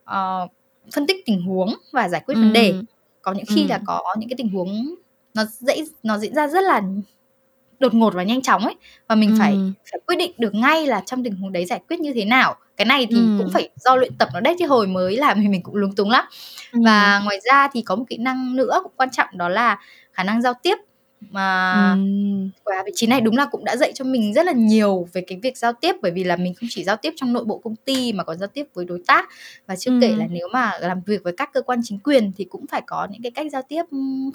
uh, 0.03 0.51
phân 0.93 1.07
tích 1.07 1.25
tình 1.25 1.41
huống 1.41 1.73
và 1.91 2.09
giải 2.09 2.21
quyết 2.25 2.35
vấn 2.35 2.53
đề 2.53 2.73
có 3.21 3.33
những 3.33 3.45
khi 3.47 3.67
là 3.67 3.79
có 3.85 4.03
những 4.17 4.29
cái 4.29 4.37
tình 4.37 4.49
huống 4.49 4.95
nó 5.33 5.45
dễ 5.45 5.85
nó 6.03 6.17
diễn 6.17 6.35
ra 6.35 6.47
rất 6.47 6.63
là 6.63 6.81
đột 7.79 7.93
ngột 7.93 8.13
và 8.13 8.23
nhanh 8.23 8.41
chóng 8.41 8.63
ấy 8.63 8.75
và 9.07 9.15
mình 9.15 9.29
ừ. 9.29 9.35
phải 9.39 9.57
phải 9.91 9.99
quyết 10.05 10.15
định 10.15 10.31
được 10.37 10.53
ngay 10.53 10.87
là 10.87 11.01
trong 11.05 11.23
tình 11.23 11.35
huống 11.35 11.51
đấy 11.51 11.65
giải 11.65 11.81
quyết 11.87 11.99
như 11.99 12.13
thế 12.13 12.25
nào 12.25 12.55
cái 12.77 12.85
này 12.85 13.07
thì 13.09 13.15
ừ. 13.15 13.35
cũng 13.37 13.49
phải 13.53 13.69
do 13.75 13.95
luyện 13.95 14.13
tập 14.17 14.29
nó 14.33 14.39
đấy 14.39 14.55
chứ 14.59 14.67
hồi 14.67 14.87
mới 14.87 15.17
làm 15.17 15.37
thì 15.41 15.47
mình 15.47 15.63
cũng 15.63 15.75
lúng 15.75 15.95
túng 15.95 16.09
lắm 16.09 16.25
ừ. 16.71 16.79
và 16.85 17.21
ngoài 17.23 17.39
ra 17.43 17.67
thì 17.73 17.81
có 17.81 17.95
một 17.95 18.05
kỹ 18.09 18.17
năng 18.17 18.55
nữa 18.55 18.79
cũng 18.83 18.91
quan 18.95 19.09
trọng 19.11 19.27
đó 19.33 19.49
là 19.49 19.79
khả 20.13 20.23
năng 20.23 20.41
giao 20.41 20.53
tiếp 20.63 20.75
mà 21.21 21.73
ừ. 22.63 22.79
vị 22.85 22.91
trí 22.95 23.07
này 23.07 23.21
đúng 23.21 23.37
là 23.37 23.45
cũng 23.45 23.65
đã 23.65 23.75
dạy 23.75 23.91
cho 23.95 24.05
mình 24.05 24.33
rất 24.33 24.45
là 24.45 24.51
nhiều 24.51 25.07
về 25.13 25.21
cái 25.27 25.39
việc 25.43 25.57
giao 25.57 25.73
tiếp 25.73 25.95
bởi 26.01 26.11
vì 26.11 26.23
là 26.23 26.35
mình 26.35 26.53
không 26.53 26.69
chỉ 26.71 26.83
giao 26.83 26.95
tiếp 26.95 27.13
trong 27.15 27.33
nội 27.33 27.45
bộ 27.45 27.57
công 27.57 27.75
ty 27.75 28.13
mà 28.13 28.23
còn 28.23 28.37
giao 28.37 28.47
tiếp 28.47 28.67
với 28.73 28.85
đối 28.85 29.01
tác 29.07 29.29
và 29.67 29.75
chưa 29.75 29.91
ừ. 29.91 29.97
kể 30.01 30.15
là 30.17 30.27
nếu 30.29 30.47
mà 30.53 30.71
làm 30.81 31.01
việc 31.05 31.23
với 31.23 31.33
các 31.37 31.53
cơ 31.53 31.61
quan 31.61 31.79
chính 31.83 31.99
quyền 31.99 32.31
thì 32.37 32.45
cũng 32.45 32.67
phải 32.67 32.81
có 32.87 33.07
những 33.11 33.21
cái 33.21 33.31
cách 33.31 33.47
giao 33.51 33.61
tiếp 33.67 33.83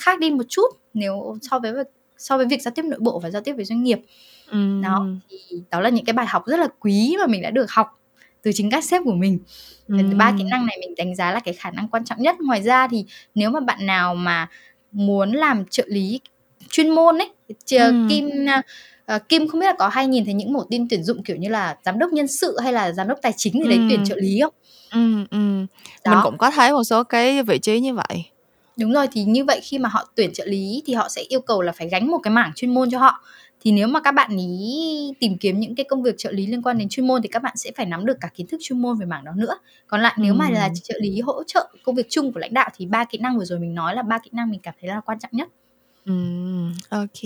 khác 0.00 0.18
đi 0.18 0.30
một 0.30 0.44
chút 0.48 0.66
nếu 0.94 1.36
so 1.42 1.58
với 1.58 1.72
so 2.18 2.36
với 2.36 2.46
việc 2.46 2.62
giao 2.62 2.72
tiếp 2.74 2.82
nội 2.82 2.98
bộ 3.02 3.18
và 3.18 3.30
giao 3.30 3.42
tiếp 3.42 3.52
với 3.52 3.64
doanh 3.64 3.82
nghiệp 3.82 4.00
ừ. 4.50 4.80
đó 4.82 5.06
thì 5.30 5.62
đó 5.70 5.80
là 5.80 5.88
những 5.88 6.04
cái 6.04 6.12
bài 6.12 6.26
học 6.26 6.42
rất 6.46 6.60
là 6.60 6.68
quý 6.80 7.16
mà 7.18 7.26
mình 7.26 7.42
đã 7.42 7.50
được 7.50 7.70
học 7.70 8.00
từ 8.42 8.50
chính 8.54 8.70
các 8.70 8.84
sếp 8.84 9.02
của 9.04 9.14
mình 9.14 9.38
ba 9.88 10.28
ừ. 10.28 10.34
kỹ 10.38 10.44
năng 10.44 10.66
này 10.66 10.78
mình 10.80 10.94
đánh 10.96 11.14
giá 11.14 11.32
là 11.32 11.40
cái 11.40 11.54
khả 11.54 11.70
năng 11.70 11.88
quan 11.88 12.04
trọng 12.04 12.22
nhất 12.22 12.36
ngoài 12.40 12.62
ra 12.62 12.88
thì 12.88 13.04
nếu 13.34 13.50
mà 13.50 13.60
bạn 13.60 13.86
nào 13.86 14.14
mà 14.14 14.48
muốn 14.92 15.32
làm 15.32 15.64
trợ 15.70 15.84
lý 15.86 16.20
chuyên 16.70 16.90
môn 16.90 17.18
ấy 17.18 17.30
ừ. 17.70 18.06
kim 18.08 18.30
uh, 19.14 19.28
kim 19.28 19.48
không 19.48 19.60
biết 19.60 19.66
là 19.66 19.74
có 19.78 19.88
hay 19.88 20.06
nhìn 20.06 20.24
thấy 20.24 20.34
những 20.34 20.52
mẫu 20.52 20.66
tin 20.70 20.88
tuyển 20.88 21.04
dụng 21.04 21.22
kiểu 21.22 21.36
như 21.36 21.48
là 21.48 21.76
giám 21.84 21.98
đốc 21.98 22.12
nhân 22.12 22.28
sự 22.28 22.56
hay 22.62 22.72
là 22.72 22.92
giám 22.92 23.08
đốc 23.08 23.18
tài 23.22 23.32
chính 23.36 23.52
gì 23.52 23.68
đấy 23.68 23.78
ừ. 23.78 23.84
tuyển 23.88 24.04
trợ 24.04 24.16
lý 24.16 24.40
không 24.40 24.54
ừ, 24.92 25.24
ừ. 25.30 25.66
mình 26.10 26.18
cũng 26.22 26.38
có 26.38 26.50
thấy 26.50 26.72
một 26.72 26.84
số 26.84 27.04
cái 27.04 27.42
vị 27.42 27.58
trí 27.58 27.80
như 27.80 27.94
vậy 27.94 28.24
đúng 28.76 28.92
rồi 28.92 29.06
thì 29.12 29.24
như 29.24 29.44
vậy 29.44 29.60
khi 29.62 29.78
mà 29.78 29.88
họ 29.88 30.08
tuyển 30.14 30.32
trợ 30.32 30.44
lý 30.44 30.82
thì 30.86 30.94
họ 30.94 31.08
sẽ 31.08 31.22
yêu 31.28 31.40
cầu 31.40 31.62
là 31.62 31.72
phải 31.72 31.88
gánh 31.88 32.10
một 32.10 32.18
cái 32.18 32.30
mảng 32.30 32.52
chuyên 32.54 32.74
môn 32.74 32.90
cho 32.90 32.98
họ 32.98 33.20
thì 33.60 33.72
nếu 33.72 33.88
mà 33.88 34.00
các 34.00 34.12
bạn 34.12 34.36
ý 34.36 35.12
tìm 35.20 35.38
kiếm 35.38 35.60
những 35.60 35.74
cái 35.74 35.84
công 35.84 36.02
việc 36.02 36.14
trợ 36.18 36.30
lý 36.32 36.46
liên 36.46 36.62
quan 36.62 36.78
đến 36.78 36.88
chuyên 36.88 37.06
môn 37.06 37.22
thì 37.22 37.28
các 37.28 37.42
bạn 37.42 37.56
sẽ 37.56 37.70
phải 37.76 37.86
nắm 37.86 38.06
được 38.06 38.16
cả 38.20 38.28
kiến 38.34 38.46
thức 38.46 38.60
chuyên 38.62 38.82
môn 38.82 38.98
về 38.98 39.06
mảng 39.06 39.24
đó 39.24 39.32
nữa 39.36 39.58
còn 39.86 40.00
lại 40.00 40.14
nếu 40.18 40.32
ừ. 40.32 40.36
mà 40.36 40.50
là 40.50 40.68
trợ 40.82 40.94
lý 41.00 41.20
hỗ 41.20 41.44
trợ 41.44 41.68
công 41.84 41.94
việc 41.94 42.06
chung 42.10 42.32
của 42.32 42.40
lãnh 42.40 42.54
đạo 42.54 42.70
thì 42.76 42.86
ba 42.86 43.04
kỹ 43.04 43.18
năng 43.18 43.38
vừa 43.38 43.44
rồi 43.44 43.58
mình 43.58 43.74
nói 43.74 43.94
là 43.94 44.02
ba 44.02 44.18
kỹ 44.18 44.30
năng 44.32 44.50
mình 44.50 44.60
cảm 44.62 44.74
thấy 44.80 44.88
là 44.88 45.00
quan 45.00 45.18
trọng 45.18 45.30
nhất 45.34 45.48
Ừm, 46.06 46.72
ok. 46.90 47.20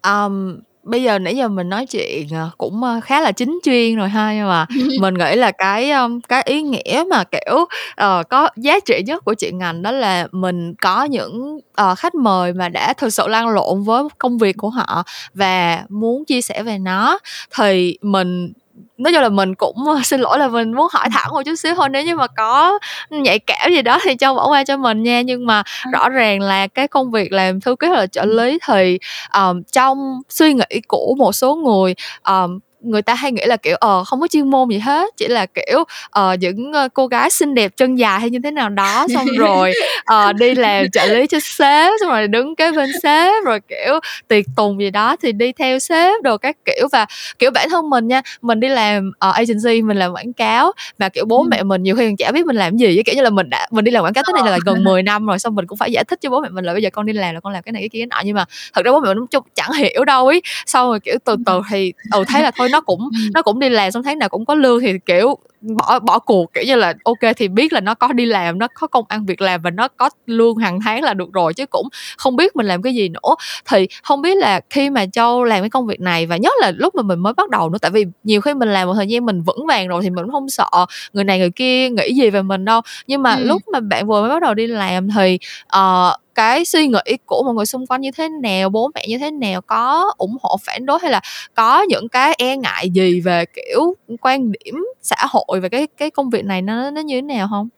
Ờm, 0.00 0.60
bây 0.82 1.02
giờ 1.02 1.18
nãy 1.18 1.36
giờ 1.36 1.48
mình 1.48 1.68
nói 1.68 1.86
chuyện, 1.86 2.26
ờ, 2.32 2.50
cũng, 2.58 2.82
ơ, 2.84 3.00
khá 3.04 3.20
là 3.20 3.32
chính 3.32 3.58
chuyên 3.64 3.96
rồi 3.96 4.08
ha, 4.08 4.34
nhưng 4.34 4.48
mà 4.48 4.66
mình 5.00 5.14
nghĩ 5.14 5.36
là 5.36 5.50
cái, 5.50 5.90
ưm, 5.90 6.20
cái 6.20 6.42
ý 6.46 6.62
nghĩa 6.62 7.04
mà, 7.10 7.24
kiểu, 7.24 7.64
ờ, 7.96 8.22
có 8.30 8.48
giá 8.56 8.80
trị 8.86 9.02
nhất 9.06 9.24
của 9.24 9.34
chuyện 9.34 9.58
ngành 9.58 9.82
đó 9.82 9.90
là 9.92 10.28
mình 10.32 10.74
có 10.82 11.04
những, 11.04 11.60
ờ, 11.74 11.94
khách 11.94 12.14
mời 12.14 12.52
mà 12.52 12.68
đã 12.68 12.92
thực 12.94 13.10
sự 13.12 13.28
lăn 13.28 13.48
lộn 13.48 13.82
với 13.82 14.02
công 14.18 14.38
việc 14.38 14.56
của 14.56 14.70
họ 14.70 15.02
và 15.34 15.84
muốn 15.88 16.24
chia 16.24 16.42
sẻ 16.42 16.62
về 16.62 16.78
nó, 16.78 17.18
thì 17.56 17.98
mình 18.02 18.52
nói 18.98 19.12
chung 19.12 19.22
là 19.22 19.28
mình 19.28 19.54
cũng 19.54 19.76
xin 20.04 20.20
lỗi 20.20 20.38
là 20.38 20.48
mình 20.48 20.72
muốn 20.72 20.88
hỏi 20.92 21.08
thẳng 21.12 21.30
một 21.32 21.42
chút 21.44 21.54
xíu 21.54 21.74
thôi 21.74 21.88
nếu 21.88 22.04
như 22.04 22.16
mà 22.16 22.26
có 22.26 22.78
nhạy 23.10 23.38
cảm 23.38 23.70
gì 23.70 23.82
đó 23.82 23.98
thì 24.04 24.14
cho 24.14 24.34
bỏ 24.34 24.48
qua 24.48 24.64
cho 24.64 24.76
mình 24.76 25.02
nha 25.02 25.22
nhưng 25.22 25.46
mà 25.46 25.62
ừ. 25.84 25.90
rõ 25.92 26.08
ràng 26.08 26.40
là 26.40 26.66
cái 26.66 26.88
công 26.88 27.10
việc 27.10 27.32
làm 27.32 27.60
thư 27.60 27.76
ký 27.76 27.86
hoặc 27.86 27.96
là 27.98 28.06
trợ 28.06 28.24
lý 28.24 28.58
thì 28.66 28.98
um, 29.34 29.62
trong 29.72 30.22
suy 30.28 30.54
nghĩ 30.54 30.80
của 30.88 31.14
một 31.18 31.32
số 31.32 31.54
người 31.54 31.94
um, 32.24 32.58
người 32.80 33.02
ta 33.02 33.14
hay 33.14 33.32
nghĩ 33.32 33.42
là 33.46 33.56
kiểu 33.56 33.76
ờ 33.76 34.04
không 34.04 34.20
có 34.20 34.26
chuyên 34.28 34.50
môn 34.50 34.68
gì 34.68 34.78
hết 34.78 35.16
chỉ 35.16 35.28
là 35.28 35.46
kiểu 35.46 35.84
ờ 36.10 36.36
những 36.40 36.72
uh, 36.84 36.94
cô 36.94 37.06
gái 37.06 37.30
xinh 37.30 37.54
đẹp 37.54 37.72
chân 37.76 37.98
dài 37.98 38.20
hay 38.20 38.30
như 38.30 38.38
thế 38.44 38.50
nào 38.50 38.68
đó 38.68 39.06
xong 39.14 39.26
rồi 39.38 39.72
uh, 40.14 40.36
đi 40.36 40.54
làm 40.54 40.90
trợ 40.90 41.06
lý 41.06 41.26
cho 41.26 41.40
sếp 41.40 41.92
xong 42.00 42.10
rồi 42.10 42.28
đứng 42.28 42.56
kế 42.56 42.72
bên 42.72 42.90
sếp 43.02 43.44
rồi 43.44 43.60
kiểu 43.68 44.00
tiệc 44.28 44.44
tùng 44.56 44.80
gì 44.80 44.90
đó 44.90 45.16
thì 45.22 45.32
đi 45.32 45.52
theo 45.52 45.78
sếp 45.78 46.22
đồ 46.22 46.36
các 46.38 46.56
kiểu. 46.64 46.88
Và 46.92 47.06
kiểu 47.38 47.50
bản 47.50 47.68
thân 47.70 47.90
mình 47.90 48.08
nha 48.08 48.22
mình 48.42 48.60
đi 48.60 48.68
làm 48.68 49.08
uh, 49.28 49.34
agency 49.34 49.82
mình 49.82 49.96
làm 49.96 50.12
quảng 50.12 50.32
cáo 50.32 50.72
mà 50.98 51.08
kiểu 51.08 51.24
bố 51.24 51.42
ừ. 51.42 51.48
mẹ 51.50 51.62
mình 51.62 51.82
nhiều 51.82 51.96
khi 51.96 52.06
còn 52.06 52.16
chả 52.16 52.32
biết 52.32 52.46
mình 52.46 52.56
làm 52.56 52.76
gì 52.76 53.02
kiểu 53.02 53.14
như 53.14 53.22
là 53.22 53.30
mình 53.30 53.50
đã 53.50 53.68
mình 53.70 53.84
đi 53.84 53.90
làm 53.90 54.04
quảng 54.04 54.12
cáo 54.12 54.24
tới 54.26 54.42
này 54.42 54.52
là 54.52 54.58
gần 54.64 54.84
10 54.84 55.02
năm 55.02 55.26
rồi 55.26 55.38
xong 55.38 55.54
mình 55.54 55.66
cũng 55.66 55.78
phải 55.78 55.92
giải 55.92 56.04
thích 56.04 56.20
cho 56.20 56.30
bố 56.30 56.40
mẹ 56.40 56.48
mình 56.48 56.64
là 56.64 56.72
bây 56.72 56.82
giờ 56.82 56.90
con 56.92 57.06
đi 57.06 57.12
làm 57.12 57.34
là 57.34 57.40
con 57.40 57.52
làm 57.52 57.62
cái 57.62 57.72
này 57.72 57.82
cái 57.82 57.88
kia 57.88 57.98
cái 57.98 58.06
nọ. 58.06 58.16
Nhưng 58.24 58.34
mà 58.34 58.44
thật 58.72 58.84
ra 58.84 58.92
bố 58.92 59.00
mẹ 59.00 59.14
mình 59.14 59.26
cũng 59.26 59.44
chẳng 59.54 59.72
hiểu 59.72 60.04
đâu 60.04 60.26
ấy 60.26 60.42
xong 60.66 60.88
rồi 60.88 61.00
kiểu 61.00 61.14
từ 61.24 61.36
từ 61.46 61.60
thì 61.70 61.92
ừ 62.12 62.24
thấy 62.28 62.42
là 62.42 62.50
thôi 62.50 62.68
nó 62.70 62.80
cũng 62.80 63.08
nó 63.34 63.42
cũng 63.42 63.58
đi 63.58 63.68
làm 63.68 63.90
xong 63.90 64.02
tháng 64.02 64.18
nào 64.18 64.28
cũng 64.28 64.44
có 64.44 64.54
lương 64.54 64.80
thì 64.80 64.92
kiểu 65.06 65.38
bỏ 65.60 65.98
bỏ 65.98 66.18
cuộc 66.18 66.54
kiểu 66.54 66.64
như 66.66 66.76
là 66.76 66.94
ok 67.04 67.18
thì 67.36 67.48
biết 67.48 67.72
là 67.72 67.80
nó 67.80 67.94
có 67.94 68.12
đi 68.12 68.26
làm 68.26 68.58
nó 68.58 68.68
có 68.74 68.86
công 68.86 69.04
ăn 69.08 69.26
việc 69.26 69.40
làm 69.40 69.62
và 69.62 69.70
nó 69.70 69.88
có 69.88 70.10
lương 70.26 70.56
hàng 70.56 70.80
tháng 70.84 71.02
là 71.02 71.14
được 71.14 71.32
rồi 71.32 71.54
chứ 71.54 71.66
cũng 71.66 71.88
không 72.16 72.36
biết 72.36 72.56
mình 72.56 72.66
làm 72.66 72.82
cái 72.82 72.94
gì 72.94 73.08
nữa. 73.08 73.34
Thì 73.68 73.86
không 74.02 74.22
biết 74.22 74.36
là 74.36 74.60
khi 74.70 74.90
mà 74.90 75.06
châu 75.06 75.44
làm 75.44 75.60
cái 75.60 75.70
công 75.70 75.86
việc 75.86 76.00
này 76.00 76.26
và 76.26 76.36
nhất 76.36 76.52
là 76.60 76.72
lúc 76.76 76.94
mà 76.94 77.02
mình 77.02 77.18
mới 77.18 77.32
bắt 77.32 77.50
đầu 77.50 77.70
nữa 77.70 77.78
tại 77.82 77.90
vì 77.90 78.04
nhiều 78.24 78.40
khi 78.40 78.54
mình 78.54 78.68
làm 78.68 78.88
một 78.88 78.94
thời 78.94 79.06
gian 79.06 79.26
mình 79.26 79.42
vững 79.42 79.66
vàng 79.66 79.88
rồi 79.88 80.02
thì 80.02 80.10
mình 80.10 80.24
cũng 80.24 80.32
không 80.32 80.48
sợ 80.48 80.70
người 81.12 81.24
này 81.24 81.38
người 81.38 81.50
kia 81.50 81.88
nghĩ 81.90 82.14
gì 82.14 82.30
về 82.30 82.42
mình 82.42 82.64
đâu. 82.64 82.80
Nhưng 83.06 83.22
mà 83.22 83.34
ừ. 83.34 83.44
lúc 83.44 83.62
mà 83.72 83.80
bạn 83.80 84.06
vừa 84.06 84.20
mới 84.20 84.30
bắt 84.30 84.42
đầu 84.42 84.54
đi 84.54 84.66
làm 84.66 85.08
thì 85.10 85.38
uh, 85.76 86.14
cái 86.34 86.64
suy 86.64 86.86
nghĩ 86.86 87.16
của 87.26 87.42
mọi 87.44 87.54
người 87.54 87.66
xung 87.66 87.86
quanh 87.86 88.00
như 88.00 88.10
thế 88.10 88.28
nào 88.28 88.68
bố 88.68 88.90
mẹ 88.94 89.04
như 89.08 89.18
thế 89.18 89.30
nào 89.30 89.60
có 89.60 90.12
ủng 90.18 90.36
hộ 90.42 90.56
phản 90.62 90.86
đối 90.86 90.98
hay 91.02 91.10
là 91.10 91.20
có 91.54 91.82
những 91.82 92.08
cái 92.08 92.34
e 92.38 92.56
ngại 92.56 92.90
gì 92.90 93.20
về 93.20 93.44
kiểu 93.44 93.94
quan 94.20 94.52
điểm 94.52 94.84
xã 95.02 95.26
hội 95.28 95.60
về 95.60 95.68
cái 95.68 95.86
cái 95.96 96.10
công 96.10 96.30
việc 96.30 96.44
này 96.44 96.62
nó 96.62 96.90
nó 96.90 97.00
như 97.00 97.14
thế 97.16 97.22
nào 97.22 97.48
không? 97.50 97.68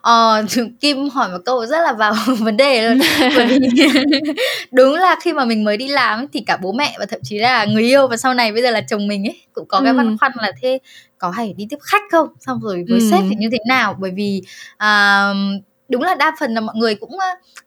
Ờ, 0.00 0.44
Kim 0.80 1.08
hỏi 1.08 1.28
một 1.28 1.38
câu 1.44 1.66
rất 1.66 1.82
là 1.82 1.92
vào 1.92 2.14
vấn 2.38 2.56
đề 2.56 2.88
luôn. 2.88 2.98
Bởi 3.36 3.46
vì 3.46 3.58
đúng 4.72 4.94
là 4.94 5.16
khi 5.22 5.32
mà 5.32 5.44
mình 5.44 5.64
mới 5.64 5.76
đi 5.76 5.88
làm 5.88 6.18
ấy, 6.18 6.26
thì 6.32 6.40
cả 6.46 6.56
bố 6.62 6.72
mẹ 6.72 6.96
và 6.98 7.06
thậm 7.06 7.20
chí 7.22 7.38
là 7.38 7.64
người 7.64 7.82
yêu 7.82 8.08
và 8.08 8.16
sau 8.16 8.34
này 8.34 8.52
bây 8.52 8.62
giờ 8.62 8.70
là 8.70 8.80
chồng 8.80 9.08
mình 9.08 9.24
ấy 9.26 9.40
cũng 9.52 9.68
có 9.68 9.80
cái 9.84 9.92
băn 9.92 10.18
khoăn 10.18 10.32
là 10.36 10.52
thế 10.62 10.78
có 11.18 11.30
hay 11.30 11.54
đi 11.56 11.66
tiếp 11.70 11.78
khách 11.82 12.02
không? 12.12 12.28
Xong 12.40 12.60
rồi 12.62 12.84
với 12.88 12.98
ừ. 12.98 13.08
sếp 13.10 13.20
thì 13.30 13.36
như 13.38 13.48
thế 13.52 13.58
nào? 13.68 13.96
Bởi 14.00 14.10
vì 14.10 14.42
uh, 14.74 15.62
đúng 15.92 16.02
là 16.02 16.14
đa 16.14 16.32
phần 16.40 16.54
là 16.54 16.60
mọi 16.60 16.74
người 16.76 16.94
cũng 16.94 17.10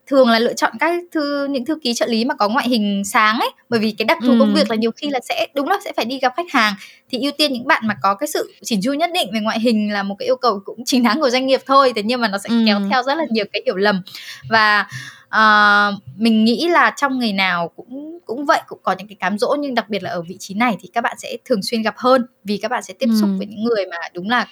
thường 0.07 0.29
là 0.29 0.39
lựa 0.39 0.53
chọn 0.53 0.73
các 0.79 1.03
thư 1.11 1.45
những 1.45 1.65
thư 1.65 1.79
ký 1.83 1.93
trợ 1.93 2.05
lý 2.05 2.25
mà 2.25 2.35
có 2.35 2.49
ngoại 2.49 2.69
hình 2.69 3.03
sáng 3.05 3.39
ấy 3.39 3.49
bởi 3.69 3.79
vì 3.79 3.91
cái 3.91 4.05
đặc 4.05 4.17
thù 4.21 4.31
ừ. 4.31 4.39
công 4.39 4.53
việc 4.53 4.69
là 4.69 4.75
nhiều 4.75 4.91
khi 4.91 5.09
là 5.09 5.19
sẽ 5.29 5.47
đúng 5.53 5.67
là 5.67 5.77
sẽ 5.85 5.91
phải 5.95 6.05
đi 6.05 6.19
gặp 6.19 6.33
khách 6.37 6.51
hàng 6.51 6.73
thì 7.09 7.19
ưu 7.21 7.31
tiên 7.31 7.53
những 7.53 7.67
bạn 7.67 7.87
mà 7.87 7.95
có 8.01 8.15
cái 8.15 8.27
sự 8.27 8.53
chỉnh 8.63 8.79
chu 8.83 8.93
nhất 8.93 9.09
định 9.13 9.29
về 9.33 9.39
ngoại 9.39 9.59
hình 9.59 9.93
là 9.93 10.03
một 10.03 10.15
cái 10.19 10.27
yêu 10.27 10.35
cầu 10.35 10.61
cũng 10.65 10.85
chính 10.85 11.03
đáng 11.03 11.21
của 11.21 11.29
doanh 11.29 11.45
nghiệp 11.45 11.61
thôi 11.65 11.93
thế 11.95 12.03
nhưng 12.05 12.21
mà 12.21 12.27
nó 12.27 12.37
sẽ 12.37 12.49
ừ. 12.49 12.63
kéo 12.65 12.79
theo 12.89 13.03
rất 13.03 13.15
là 13.15 13.25
nhiều 13.29 13.45
cái 13.53 13.61
hiểu 13.65 13.75
lầm 13.75 14.01
và 14.49 14.87
uh, 15.25 15.93
mình 16.17 16.45
nghĩ 16.45 16.67
là 16.67 16.93
trong 16.97 17.19
người 17.19 17.33
nào 17.33 17.71
cũng 17.75 18.19
cũng 18.25 18.45
vậy 18.45 18.61
cũng 18.67 18.79
có 18.83 18.95
những 18.97 19.07
cái 19.07 19.15
cám 19.19 19.37
dỗ 19.37 19.55
nhưng 19.59 19.75
đặc 19.75 19.89
biệt 19.89 20.03
là 20.03 20.09
ở 20.09 20.21
vị 20.21 20.37
trí 20.39 20.53
này 20.53 20.75
thì 20.79 20.89
các 20.93 21.01
bạn 21.01 21.17
sẽ 21.19 21.37
thường 21.45 21.63
xuyên 21.63 21.81
gặp 21.81 21.95
hơn 21.97 22.25
vì 22.43 22.57
các 22.57 22.71
bạn 22.71 22.83
sẽ 22.83 22.93
tiếp 22.99 23.09
xúc 23.19 23.29
ừ. 23.29 23.37
với 23.37 23.47
những 23.47 23.63
người 23.63 23.85
mà 23.91 23.97
đúng 24.13 24.29
là 24.29 24.47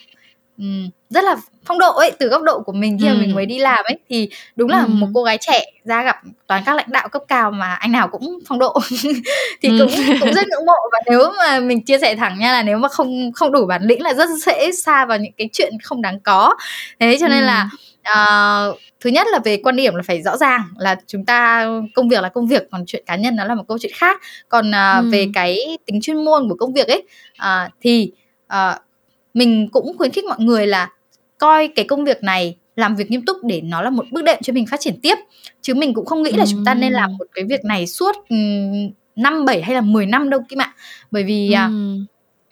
um, 0.58 0.90
rất 1.10 1.24
là 1.24 1.36
phong 1.64 1.78
độ 1.78 1.92
ấy 1.92 2.10
từ 2.18 2.28
góc 2.28 2.42
độ 2.42 2.60
của 2.60 2.72
mình 2.72 2.98
khi 3.00 3.08
mà 3.08 3.14
mình 3.14 3.34
mới 3.34 3.46
đi 3.46 3.58
làm 3.58 3.84
ấy 3.84 3.98
thì 4.08 4.28
đúng 4.56 4.70
là 4.70 4.86
một 4.86 5.06
cô 5.14 5.22
gái 5.22 5.38
trẻ 5.40 5.64
ra 5.84 6.02
gặp 6.02 6.16
toàn 6.46 6.62
các 6.66 6.76
lãnh 6.76 6.90
đạo 6.90 7.08
cấp 7.08 7.22
cao 7.28 7.50
mà 7.50 7.74
anh 7.74 7.92
nào 7.92 8.08
cũng 8.08 8.38
phong 8.46 8.58
độ. 8.58 8.78
Thì 9.62 9.68
cũng 9.68 9.90
cũng 10.20 10.32
rất 10.32 10.46
ngưỡng 10.50 10.66
mộ 10.66 10.88
và 10.92 10.98
nếu 11.10 11.30
mà 11.38 11.60
mình 11.60 11.84
chia 11.84 11.98
sẻ 11.98 12.16
thẳng 12.16 12.38
nha 12.38 12.52
là 12.52 12.62
nếu 12.62 12.78
mà 12.78 12.88
không 12.88 13.32
không 13.32 13.52
đủ 13.52 13.66
bản 13.66 13.82
lĩnh 13.82 14.02
là 14.02 14.14
rất 14.14 14.28
dễ 14.46 14.72
xa 14.72 15.06
vào 15.06 15.18
những 15.18 15.32
cái 15.36 15.48
chuyện 15.52 15.72
không 15.82 16.02
đáng 16.02 16.20
có. 16.20 16.54
Thế 17.00 17.16
cho 17.20 17.28
nên 17.28 17.44
là 17.44 17.68
uh, 18.12 18.78
thứ 19.00 19.10
nhất 19.10 19.26
là 19.32 19.38
về 19.44 19.60
quan 19.62 19.76
điểm 19.76 19.94
là 19.94 20.02
phải 20.06 20.22
rõ 20.22 20.36
ràng 20.36 20.62
là 20.78 20.96
chúng 21.06 21.24
ta 21.24 21.68
công 21.94 22.08
việc 22.08 22.22
là 22.22 22.28
công 22.28 22.46
việc 22.46 22.62
còn 22.70 22.84
chuyện 22.86 23.04
cá 23.06 23.16
nhân 23.16 23.36
nó 23.36 23.44
là 23.44 23.54
một 23.54 23.64
câu 23.68 23.78
chuyện 23.78 23.92
khác. 23.94 24.20
Còn 24.48 24.70
uh, 24.70 25.12
về 25.12 25.28
cái 25.34 25.78
tính 25.86 26.00
chuyên 26.00 26.24
môn 26.24 26.48
của 26.48 26.56
công 26.58 26.72
việc 26.72 26.88
ấy 26.88 27.02
uh, 27.42 27.72
thì 27.80 28.10
uh, 28.46 28.83
mình 29.34 29.68
cũng 29.72 29.98
khuyến 29.98 30.10
khích 30.10 30.24
mọi 30.24 30.40
người 30.40 30.66
là 30.66 30.90
coi 31.38 31.68
cái 31.68 31.84
công 31.84 32.04
việc 32.04 32.22
này 32.22 32.56
làm 32.76 32.96
việc 32.96 33.10
nghiêm 33.10 33.24
túc 33.24 33.36
để 33.44 33.60
nó 33.60 33.82
là 33.82 33.90
một 33.90 34.06
bước 34.10 34.22
đệm 34.22 34.38
cho 34.42 34.52
mình 34.52 34.66
phát 34.66 34.80
triển 34.80 35.00
tiếp. 35.02 35.14
Chứ 35.62 35.74
mình 35.74 35.94
cũng 35.94 36.06
không 36.06 36.22
nghĩ 36.22 36.32
là 36.32 36.44
chúng 36.50 36.64
ta 36.64 36.74
nên 36.74 36.92
làm 36.92 37.16
một 37.16 37.26
cái 37.32 37.44
việc 37.44 37.64
này 37.64 37.86
suốt 37.86 38.16
năm 39.16 39.44
bảy 39.44 39.62
hay 39.62 39.74
là 39.74 39.80
10 39.80 40.06
năm 40.06 40.30
đâu 40.30 40.40
kim 40.48 40.60
ạ. 40.60 40.74
Bởi 41.10 41.24
vì 41.24 41.52
à, 41.52 41.70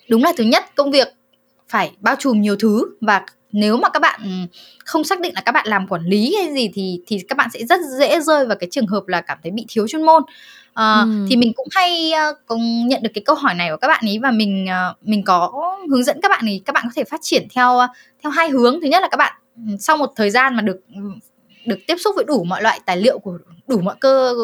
đúng 0.09 0.23
là 0.23 0.33
thứ 0.37 0.45
nhất 0.45 0.65
công 0.75 0.91
việc 0.91 1.09
phải 1.69 1.93
bao 2.01 2.17
trùm 2.19 2.41
nhiều 2.41 2.57
thứ 2.57 2.85
và 3.01 3.27
nếu 3.53 3.77
mà 3.77 3.89
các 3.89 4.01
bạn 4.01 4.47
không 4.85 5.05
xác 5.05 5.21
định 5.21 5.35
là 5.35 5.41
các 5.41 5.53
bạn 5.53 5.67
làm 5.69 5.89
quản 5.89 6.03
lý 6.03 6.37
hay 6.37 6.53
gì 6.53 6.71
thì 6.75 7.01
thì 7.07 7.19
các 7.29 7.39
bạn 7.39 7.49
sẽ 7.53 7.65
rất 7.65 7.81
dễ 7.99 8.21
rơi 8.21 8.47
vào 8.47 8.57
cái 8.61 8.69
trường 8.71 8.87
hợp 8.87 9.09
là 9.09 9.21
cảm 9.21 9.39
thấy 9.43 9.53
bị 9.53 9.65
thiếu 9.69 9.89
chuyên 9.89 10.03
môn 10.03 10.23
uh, 10.73 11.05
ừ. 11.05 11.27
thì 11.31 11.37
mình 11.37 11.53
cũng 11.57 11.67
hay 11.71 12.13
uh, 12.31 12.39
có 12.47 12.57
nhận 12.87 13.03
được 13.03 13.11
cái 13.15 13.23
câu 13.25 13.37
hỏi 13.37 13.55
này 13.55 13.71
của 13.71 13.77
các 13.77 13.89
bạn 13.89 14.05
ấy 14.07 14.19
và 14.23 14.31
mình 14.31 14.67
uh, 14.91 15.09
mình 15.09 15.23
có 15.25 15.53
hướng 15.91 16.05
dẫn 16.05 16.21
các 16.23 16.29
bạn 16.29 16.47
ấy 16.47 16.63
các 16.65 16.73
bạn 16.73 16.85
có 16.85 16.91
thể 16.97 17.05
phát 17.05 17.21
triển 17.23 17.47
theo 17.55 17.75
uh, 17.75 17.91
theo 18.23 18.31
hai 18.31 18.51
hướng. 18.51 18.81
Thứ 18.81 18.89
nhất 18.89 19.03
là 19.03 19.09
các 19.09 19.17
bạn 19.17 19.33
sau 19.79 19.97
một 19.97 20.13
thời 20.17 20.31
gian 20.31 20.57
mà 20.57 20.63
được 20.63 20.81
được 21.67 21.79
tiếp 21.87 21.97
xúc 21.99 22.15
với 22.17 22.25
đủ 22.25 22.45
mọi 22.45 22.63
loại 22.63 22.81
tài 22.87 22.97
liệu 22.97 23.19
của 23.19 23.39
đủ 23.67 23.81
mọi 23.81 23.95
cơ 24.01 24.35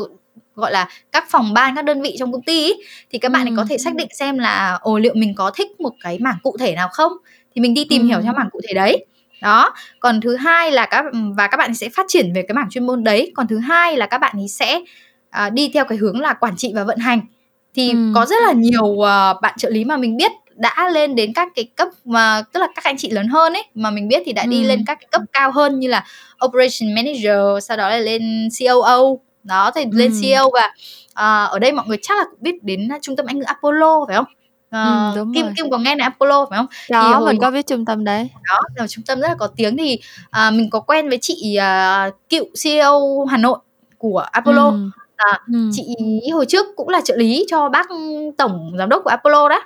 gọi 0.54 0.72
là 0.72 0.88
các 1.12 1.24
phòng 1.30 1.54
ban 1.54 1.74
các 1.74 1.84
đơn 1.84 2.02
vị 2.02 2.16
trong 2.18 2.32
công 2.32 2.42
ty 2.42 2.64
ý, 2.64 2.74
thì 3.10 3.18
các 3.18 3.32
bạn 3.32 3.48
ấy 3.48 3.54
có 3.56 3.64
thể 3.68 3.78
xác 3.78 3.94
định 3.94 4.08
xem 4.12 4.38
là 4.38 4.78
ồ 4.80 4.98
liệu 4.98 5.14
mình 5.14 5.34
có 5.34 5.50
thích 5.50 5.80
một 5.80 5.94
cái 6.00 6.18
mảng 6.18 6.38
cụ 6.42 6.56
thể 6.60 6.74
nào 6.74 6.88
không? 6.92 7.12
Thì 7.54 7.60
mình 7.60 7.74
đi 7.74 7.86
tìm 7.88 8.02
ừ. 8.02 8.06
hiểu 8.06 8.20
theo 8.20 8.32
mảng 8.32 8.50
cụ 8.52 8.60
thể 8.68 8.74
đấy. 8.74 9.06
Đó. 9.42 9.74
Còn 10.00 10.20
thứ 10.20 10.36
hai 10.36 10.70
là 10.72 10.86
các 10.86 11.04
và 11.36 11.46
các 11.46 11.56
bạn 11.56 11.74
sẽ 11.74 11.88
phát 11.88 12.06
triển 12.08 12.32
về 12.32 12.42
cái 12.42 12.54
mảng 12.54 12.70
chuyên 12.70 12.86
môn 12.86 13.04
đấy. 13.04 13.32
Còn 13.34 13.46
thứ 13.46 13.58
hai 13.58 13.96
là 13.96 14.06
các 14.06 14.18
bạn 14.18 14.36
ấy 14.36 14.48
sẽ 14.48 14.80
à, 15.30 15.50
đi 15.50 15.70
theo 15.74 15.84
cái 15.84 15.98
hướng 15.98 16.20
là 16.20 16.34
quản 16.34 16.56
trị 16.56 16.72
và 16.74 16.84
vận 16.84 16.98
hành 16.98 17.20
thì 17.74 17.90
ừ. 17.90 18.12
có 18.14 18.26
rất 18.26 18.36
là 18.46 18.52
nhiều 18.52 18.84
uh, 18.84 19.06
bạn 19.42 19.54
trợ 19.58 19.70
lý 19.70 19.84
mà 19.84 19.96
mình 19.96 20.16
biết 20.16 20.32
đã 20.54 20.88
lên 20.92 21.14
đến 21.14 21.32
các 21.32 21.48
cái 21.54 21.64
cấp 21.64 21.88
mà 22.04 22.42
tức 22.52 22.60
là 22.60 22.68
các 22.74 22.84
anh 22.84 22.96
chị 22.98 23.10
lớn 23.10 23.28
hơn 23.28 23.52
ấy 23.52 23.64
mà 23.74 23.90
mình 23.90 24.08
biết 24.08 24.22
thì 24.26 24.32
đã 24.32 24.42
ừ. 24.42 24.48
đi 24.50 24.64
lên 24.64 24.84
các 24.86 24.98
cái 25.00 25.08
cấp 25.10 25.22
cao 25.32 25.50
hơn 25.50 25.78
như 25.80 25.88
là 25.88 26.04
operation 26.44 26.94
manager 26.94 27.64
sau 27.68 27.76
đó 27.76 27.88
là 27.88 27.98
lên 27.98 28.48
COO 28.58 29.18
đó 29.42 29.70
thì 29.74 29.82
ừ. 29.82 29.90
lên 29.92 30.12
CEO 30.22 30.50
và 30.50 30.72
uh, 31.10 31.50
ở 31.50 31.58
đây 31.58 31.72
mọi 31.72 31.86
người 31.88 31.98
chắc 32.02 32.18
là 32.18 32.24
cũng 32.30 32.42
biết 32.42 32.64
đến 32.64 32.88
trung 33.02 33.16
tâm 33.16 33.26
Anh 33.26 33.38
ngữ 33.38 33.44
Apollo 33.44 34.04
phải 34.08 34.16
không? 34.16 34.26
Uh, 34.68 35.16
ừ, 35.16 35.24
Kim 35.34 35.44
rồi. 35.44 35.52
Kim 35.56 35.70
có 35.70 35.78
nghe 35.78 35.94
này 35.94 36.04
Apollo 36.04 36.46
phải 36.50 36.56
không? 36.56 36.66
Đó, 36.90 37.02
thì 37.06 37.14
hồi 37.14 37.32
mình 37.32 37.40
có 37.40 37.50
biết 37.50 37.66
trung 37.66 37.84
tâm 37.84 38.04
đấy. 38.04 38.30
Đó, 38.48 38.60
là 38.74 38.86
trung 38.86 39.04
tâm 39.04 39.20
rất 39.20 39.28
là 39.28 39.34
có 39.38 39.46
tiếng 39.56 39.76
thì 39.76 39.98
uh, 40.24 40.54
mình 40.54 40.70
có 40.70 40.80
quen 40.80 41.08
với 41.08 41.18
chị 41.22 41.58
uh, 41.58 42.14
cựu 42.28 42.44
CEO 42.64 43.24
Hà 43.30 43.36
Nội 43.36 43.58
của 43.98 44.18
Apollo. 44.18 44.70
Ừ. 44.70 44.90
À, 45.18 45.40
ừ. 45.52 45.58
chị 45.72 45.84
hồi 46.32 46.46
trước 46.46 46.66
cũng 46.76 46.88
là 46.88 47.00
trợ 47.04 47.16
lý 47.16 47.46
cho 47.48 47.68
bác 47.68 47.88
tổng 48.38 48.72
giám 48.78 48.88
đốc 48.88 49.04
của 49.04 49.10
Apollo 49.10 49.48
đó. 49.48 49.62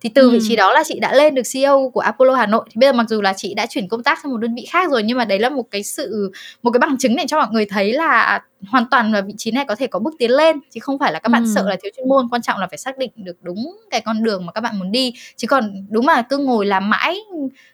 Thì 0.00 0.08
từ 0.14 0.22
ừ. 0.22 0.30
vị 0.30 0.38
trí 0.48 0.56
đó 0.56 0.72
là 0.72 0.82
chị 0.86 1.00
đã 1.00 1.14
lên 1.14 1.34
được 1.34 1.42
CEO 1.52 1.90
của 1.94 2.00
Apollo 2.00 2.34
Hà 2.34 2.46
Nội. 2.46 2.64
Thì 2.70 2.78
bây 2.78 2.88
giờ 2.88 2.92
mặc 2.92 3.06
dù 3.08 3.22
là 3.22 3.32
chị 3.36 3.54
đã 3.54 3.66
chuyển 3.66 3.88
công 3.88 4.02
tác 4.02 4.18
sang 4.22 4.32
một 4.32 4.38
đơn 4.38 4.54
vị 4.54 4.66
khác 4.70 4.90
rồi 4.90 5.02
nhưng 5.02 5.18
mà 5.18 5.24
đấy 5.24 5.38
là 5.38 5.48
một 5.48 5.70
cái 5.70 5.82
sự 5.82 6.32
một 6.62 6.70
cái 6.70 6.78
bằng 6.78 6.98
chứng 6.98 7.16
để 7.16 7.24
cho 7.28 7.38
mọi 7.38 7.48
người 7.50 7.66
thấy 7.66 7.92
là 7.92 8.40
hoàn 8.68 8.84
toàn 8.90 9.12
là 9.12 9.20
vị 9.20 9.34
trí 9.36 9.50
này 9.50 9.64
có 9.68 9.74
thể 9.74 9.86
có 9.86 9.98
bước 9.98 10.14
tiến 10.18 10.30
lên. 10.30 10.60
Chứ 10.70 10.80
không 10.80 10.98
phải 10.98 11.12
là 11.12 11.18
các 11.18 11.28
bạn 11.28 11.42
ừ. 11.42 11.52
sợ 11.54 11.68
là 11.68 11.76
thiếu 11.82 11.92
chuyên 11.96 12.08
môn. 12.08 12.28
Quan 12.30 12.42
trọng 12.42 12.58
là 12.58 12.66
phải 12.66 12.78
xác 12.78 12.98
định 12.98 13.10
được 13.16 13.36
đúng 13.42 13.78
cái 13.90 14.00
con 14.00 14.22
đường 14.22 14.46
mà 14.46 14.52
các 14.52 14.60
bạn 14.60 14.78
muốn 14.78 14.92
đi. 14.92 15.14
Chứ 15.36 15.48
còn 15.48 15.86
đúng 15.88 16.06
mà 16.06 16.22
cứ 16.22 16.38
ngồi 16.38 16.66
làm 16.66 16.90
mãi 16.90 17.16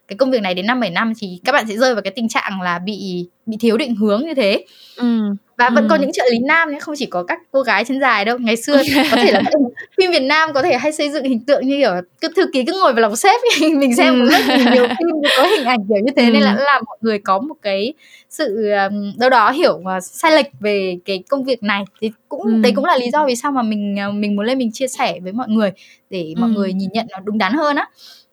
cái 0.09 0.17
công 0.17 0.31
việc 0.31 0.43
này 0.43 0.55
đến 0.55 0.67
năm 0.67 0.81
bảy 0.81 0.91
năm 0.91 1.13
thì 1.19 1.41
các 1.45 1.53
bạn 1.53 1.67
sẽ 1.69 1.77
rơi 1.77 1.95
vào 1.95 2.03
cái 2.03 2.13
tình 2.17 2.29
trạng 2.29 2.61
là 2.63 2.79
bị 2.79 3.29
bị 3.47 3.57
thiếu 3.61 3.77
định 3.77 3.95
hướng 3.95 4.23
như 4.27 4.35
thế. 4.35 4.65
Ừ 4.97 5.35
và 5.63 5.71
vẫn 5.71 5.85
ừ. 5.85 5.89
có 5.91 5.97
những 5.97 6.13
trợ 6.13 6.25
lý 6.31 6.39
nam 6.39 6.71
nhé 6.71 6.79
không 6.81 6.95
chỉ 6.99 7.07
có 7.07 7.23
các 7.23 7.41
cô 7.53 7.63
gái 7.63 7.85
chân 7.85 8.01
dài 8.01 8.25
đâu 8.25 8.39
ngày 8.39 8.57
xưa 8.57 8.77
có 9.11 9.17
thể 9.17 9.33
là 9.33 9.43
phim 9.97 10.11
Việt 10.11 10.23
Nam 10.23 10.53
có 10.53 10.63
thể 10.63 10.79
hay 10.79 10.93
xây 10.93 11.11
dựng 11.11 11.25
hình 11.25 11.45
tượng 11.45 11.67
như 11.67 11.77
kiểu 11.77 11.91
cứ 12.21 12.29
thư 12.37 12.43
ký 12.53 12.65
cứ 12.65 12.73
ngồi 12.81 12.93
vào 12.93 13.01
lòng 13.01 13.17
sếp 13.17 13.41
mình 13.61 13.97
xem 13.97 14.21
ừ. 14.21 14.31
rất 14.31 14.41
nhiều 14.73 14.87
phim 14.99 15.09
có 15.37 15.43
hình 15.43 15.65
ảnh 15.65 15.79
kiểu 15.89 15.99
như 16.05 16.13
thế 16.17 16.25
ừ. 16.25 16.31
nên 16.33 16.43
là 16.43 16.55
làm 16.55 16.83
mọi 16.87 16.99
người 17.01 17.19
có 17.19 17.39
một 17.39 17.55
cái 17.63 17.95
sự 18.31 18.71
đâu 19.19 19.31
đó 19.31 19.51
hiểu 19.51 19.81
và 19.85 20.01
sai 20.01 20.33
lệch 20.33 20.47
về 20.61 20.97
cái 21.05 21.23
công 21.29 21.45
việc 21.45 21.63
này 21.63 21.85
thì 22.01 22.13
cũng 22.29 22.43
ừ. 22.43 22.53
đấy 22.63 22.73
cũng 22.77 22.85
là 22.85 22.97
lý 22.97 23.07
do 23.13 23.27
vì 23.27 23.37
sao 23.37 23.53
mà 23.53 23.63
mình 23.63 23.97
ờ, 23.97 24.11
mình 24.11 24.37
muốn 24.37 24.47
lên 24.47 24.59
mình 24.59 24.73
chia 24.73 24.89
sẻ 24.89 25.19
với 25.23 25.33
mọi 25.33 25.49
người 25.49 25.73
để 26.11 26.35
mọi 26.37 26.51
ừ. 26.51 26.55
người 26.55 26.73
nhìn 26.73 26.91
nhận 26.93 27.07
nó 27.11 27.19
đúng 27.25 27.39
đắn 27.39 27.53
hơn 27.53 27.77
á 27.77 27.89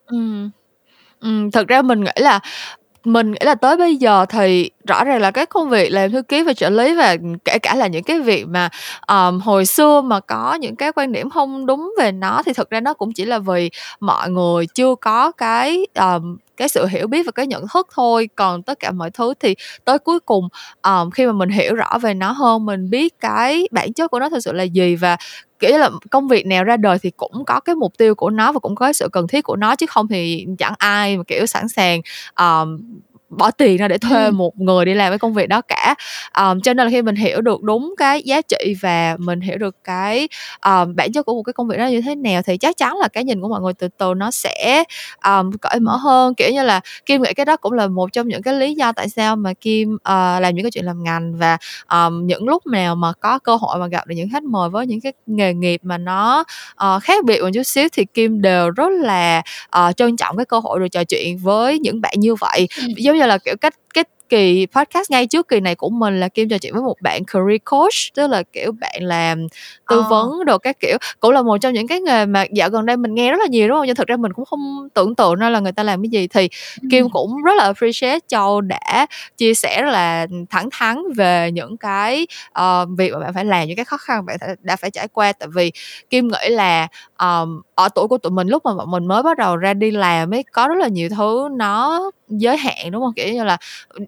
ừ. 0.05 0.17
Ừ, 1.19 1.49
thật 1.53 1.67
ra 1.67 1.81
mình 1.81 2.03
nghĩ 2.03 2.11
là 2.15 2.39
mình 3.03 3.31
nghĩ 3.31 3.39
là 3.41 3.55
tới 3.55 3.77
bây 3.77 3.95
giờ 3.95 4.25
thì 4.29 4.71
rõ 4.87 5.03
ràng 5.03 5.21
là 5.21 5.31
cái 5.31 5.45
công 5.45 5.69
việc 5.69 5.89
làm 5.89 6.11
thư 6.11 6.21
ký 6.21 6.43
và 6.43 6.53
trợ 6.53 6.69
lý 6.69 6.95
và 6.95 7.17
kể 7.45 7.59
cả 7.59 7.75
là 7.75 7.87
những 7.87 8.03
cái 8.03 8.19
việc 8.19 8.45
mà 8.47 8.69
um, 9.07 9.39
hồi 9.39 9.65
xưa 9.65 10.01
mà 10.01 10.19
có 10.19 10.53
những 10.53 10.75
cái 10.75 10.91
quan 10.91 11.11
điểm 11.11 11.29
không 11.29 11.65
đúng 11.65 11.93
về 11.99 12.11
nó 12.11 12.41
thì 12.45 12.53
thực 12.53 12.69
ra 12.69 12.79
nó 12.79 12.93
cũng 12.93 13.13
chỉ 13.13 13.25
là 13.25 13.39
vì 13.39 13.69
mọi 13.99 14.29
người 14.29 14.67
chưa 14.67 14.95
có 14.95 15.31
cái 15.31 15.87
um, 15.99 16.37
cái 16.57 16.69
sự 16.69 16.85
hiểu 16.85 17.07
biết 17.07 17.25
và 17.25 17.31
cái 17.31 17.47
nhận 17.47 17.65
thức 17.73 17.87
thôi. 17.93 18.29
Còn 18.35 18.63
tất 18.63 18.79
cả 18.79 18.91
mọi 18.91 19.11
thứ 19.11 19.33
thì 19.39 19.55
tới 19.85 19.99
cuối 19.99 20.19
cùng 20.19 20.47
um, 20.83 21.09
khi 21.11 21.25
mà 21.25 21.31
mình 21.31 21.49
hiểu 21.49 21.75
rõ 21.75 21.97
về 22.01 22.13
nó 22.13 22.31
hơn 22.31 22.65
mình 22.65 22.89
biết 22.89 23.19
cái 23.19 23.67
bản 23.71 23.93
chất 23.93 24.11
của 24.11 24.19
nó 24.19 24.29
thực 24.29 24.39
sự 24.39 24.51
là 24.51 24.63
gì 24.63 24.95
và 24.95 25.17
kiểu 25.59 25.77
là 25.77 25.89
công 26.11 26.27
việc 26.27 26.45
nào 26.45 26.63
ra 26.63 26.77
đời 26.77 26.97
thì 27.01 27.11
cũng 27.17 27.45
có 27.45 27.59
cái 27.59 27.75
mục 27.75 27.97
tiêu 27.97 28.15
của 28.15 28.29
nó 28.29 28.51
và 28.51 28.59
cũng 28.59 28.75
có 28.75 28.85
cái 28.85 28.93
sự 28.93 29.09
cần 29.11 29.27
thiết 29.27 29.41
của 29.41 29.55
nó 29.55 29.75
chứ 29.75 29.85
không 29.89 30.07
thì 30.07 30.45
chẳng 30.59 30.73
ai 30.77 31.17
mà 31.17 31.23
kiểu 31.27 31.45
sẵn 31.45 31.67
sàng 31.67 32.01
um, 32.39 32.77
bỏ 33.29 33.51
tiền 33.51 33.77
ra 33.77 33.87
để 33.87 33.97
thuê 33.97 34.25
ừ. 34.25 34.31
một 34.31 34.59
người 34.59 34.85
đi 34.85 34.93
làm 34.93 35.11
cái 35.11 35.19
công 35.19 35.33
việc 35.33 35.49
đó 35.49 35.61
cả 35.61 35.95
um, 36.37 36.59
cho 36.59 36.73
nên 36.73 36.85
là 36.85 36.91
khi 36.91 37.01
mình 37.01 37.15
hiểu 37.15 37.41
được 37.41 37.61
đúng 37.61 37.93
cái 37.97 38.21
giá 38.21 38.41
trị 38.41 38.75
và 38.81 39.15
mình 39.19 39.41
hiểu 39.41 39.57
được 39.57 39.75
cái 39.83 40.27
um, 40.65 40.95
bản 40.95 41.11
chất 41.11 41.23
của 41.23 41.33
một 41.33 41.43
cái 41.43 41.53
công 41.53 41.67
việc 41.67 41.77
đó 41.77 41.87
như 41.87 42.01
thế 42.01 42.15
nào 42.15 42.41
thì 42.41 42.57
chắc 42.57 42.77
chắn 42.77 42.97
là 42.97 43.07
cái 43.07 43.23
nhìn 43.23 43.41
của 43.41 43.49
mọi 43.49 43.61
người 43.61 43.73
từ 43.73 43.87
từ 43.87 44.13
nó 44.13 44.31
sẽ 44.31 44.83
um, 45.25 45.51
cởi 45.51 45.79
mở 45.79 45.95
hơn 45.95 46.35
kiểu 46.35 46.51
như 46.53 46.63
là 46.63 46.79
kim 47.05 47.21
nghĩ 47.21 47.33
cái 47.33 47.45
đó 47.45 47.57
cũng 47.57 47.73
là 47.73 47.87
một 47.87 48.13
trong 48.13 48.27
những 48.27 48.41
cái 48.41 48.53
lý 48.53 48.75
do 48.75 48.91
tại 48.91 49.09
sao 49.09 49.35
mà 49.35 49.53
kim 49.53 49.93
uh, 49.93 50.41
làm 50.41 50.55
những 50.55 50.63
cái 50.63 50.71
chuyện 50.71 50.85
làm 50.85 51.03
ngành 51.03 51.37
và 51.37 51.57
um, 51.91 52.27
những 52.27 52.47
lúc 52.47 52.67
nào 52.67 52.95
mà 52.95 53.13
có 53.19 53.39
cơ 53.39 53.55
hội 53.55 53.79
mà 53.79 53.87
gặp 53.87 54.07
được 54.07 54.15
những 54.15 54.29
khách 54.29 54.43
mời 54.43 54.69
với 54.69 54.87
những 54.87 55.01
cái 55.01 55.13
nghề 55.25 55.53
nghiệp 55.53 55.79
mà 55.83 55.97
nó 55.97 56.43
uh, 56.85 57.03
khác 57.03 57.25
biệt 57.25 57.41
một 57.41 57.49
chút 57.53 57.63
xíu 57.63 57.87
thì 57.93 58.05
kim 58.13 58.41
đều 58.41 58.69
rất 58.69 58.89
là 58.91 59.41
uh, 59.79 59.97
trân 59.97 60.17
trọng 60.17 60.37
cái 60.37 60.45
cơ 60.45 60.59
hội 60.59 60.79
được 60.79 60.87
trò 60.91 61.03
chuyện 61.03 61.37
với 61.37 61.79
những 61.79 62.01
bạn 62.01 62.13
như 62.17 62.35
vậy 62.35 62.67
ừ. 62.77 62.83
giống 62.97 63.18
như 63.19 63.25
là 63.25 63.37
kiểu 63.37 63.55
cách 63.61 63.73
cái 63.93 64.03
kỳ 64.29 64.67
podcast 64.71 65.11
ngay 65.11 65.27
trước 65.27 65.47
kỳ 65.47 65.59
này 65.59 65.75
của 65.75 65.89
mình 65.89 66.19
là 66.19 66.27
Kim 66.27 66.49
trò 66.49 66.57
chuyện 66.57 66.73
với 66.73 66.81
một 66.83 66.95
bạn 67.01 67.21
career 67.25 67.61
coach 67.65 68.15
tức 68.15 68.27
là 68.27 68.43
kiểu 68.53 68.71
bạn 68.71 69.03
làm 69.03 69.47
tư 69.89 69.97
ờ. 69.97 70.05
vấn 70.09 70.45
đồ 70.45 70.57
các 70.57 70.79
kiểu 70.79 70.97
cũng 71.19 71.31
là 71.31 71.41
một 71.41 71.57
trong 71.57 71.73
những 71.73 71.87
cái 71.87 72.01
nghề 72.01 72.25
mà 72.25 72.45
dạo 72.51 72.69
gần 72.69 72.85
đây 72.85 72.97
mình 72.97 73.15
nghe 73.15 73.31
rất 73.31 73.37
là 73.39 73.47
nhiều 73.47 73.67
đúng 73.67 73.77
không 73.77 73.87
nhưng 73.87 73.95
thực 73.95 74.07
ra 74.07 74.17
mình 74.17 74.33
cũng 74.33 74.45
không 74.45 74.89
tưởng 74.93 75.15
tượng 75.15 75.35
ra 75.35 75.49
là 75.49 75.59
người 75.59 75.71
ta 75.71 75.83
làm 75.83 76.01
cái 76.01 76.09
gì 76.09 76.27
thì. 76.27 76.49
Kim 76.91 77.09
cũng 77.09 77.43
rất 77.43 77.51
là 77.57 77.63
appreciate 77.63 78.19
Châu 78.27 78.61
đã 78.61 79.07
chia 79.37 79.53
sẻ 79.53 79.81
rất 79.81 79.91
là 79.91 80.27
thẳng 80.49 80.69
thắn 80.71 80.97
về 81.15 81.51
những 81.51 81.77
cái 81.77 82.27
uh, 82.59 82.89
việc 82.97 83.13
mà 83.13 83.19
bạn 83.19 83.33
phải 83.33 83.45
làm 83.45 83.67
những 83.67 83.75
cái 83.75 83.85
khó 83.85 83.97
khăn 83.97 84.25
bạn 84.25 84.37
đã 84.61 84.75
phải 84.75 84.91
trải 84.91 85.07
qua 85.07 85.33
tại 85.33 85.49
vì 85.55 85.71
Kim 86.09 86.27
nghĩ 86.27 86.49
là 86.49 86.87
um, 87.19 87.61
ở 87.75 87.89
tuổi 87.89 88.07
của 88.07 88.17
tụi 88.17 88.31
mình 88.31 88.47
lúc 88.47 88.65
mà 88.65 88.73
bọn 88.73 88.91
mình 88.91 89.07
mới 89.07 89.23
bắt 89.23 89.37
đầu 89.37 89.57
ra 89.57 89.73
đi 89.73 89.91
làm 89.91 90.33
ấy 90.33 90.43
có 90.51 90.67
rất 90.67 90.77
là 90.77 90.87
nhiều 90.87 91.09
thứ 91.17 91.49
nó 91.51 92.01
giới 92.29 92.57
hạn, 92.57 92.91
đúng 92.91 93.03
không? 93.03 93.13
Kiểu 93.13 93.33
như 93.33 93.43
là, 93.43 93.57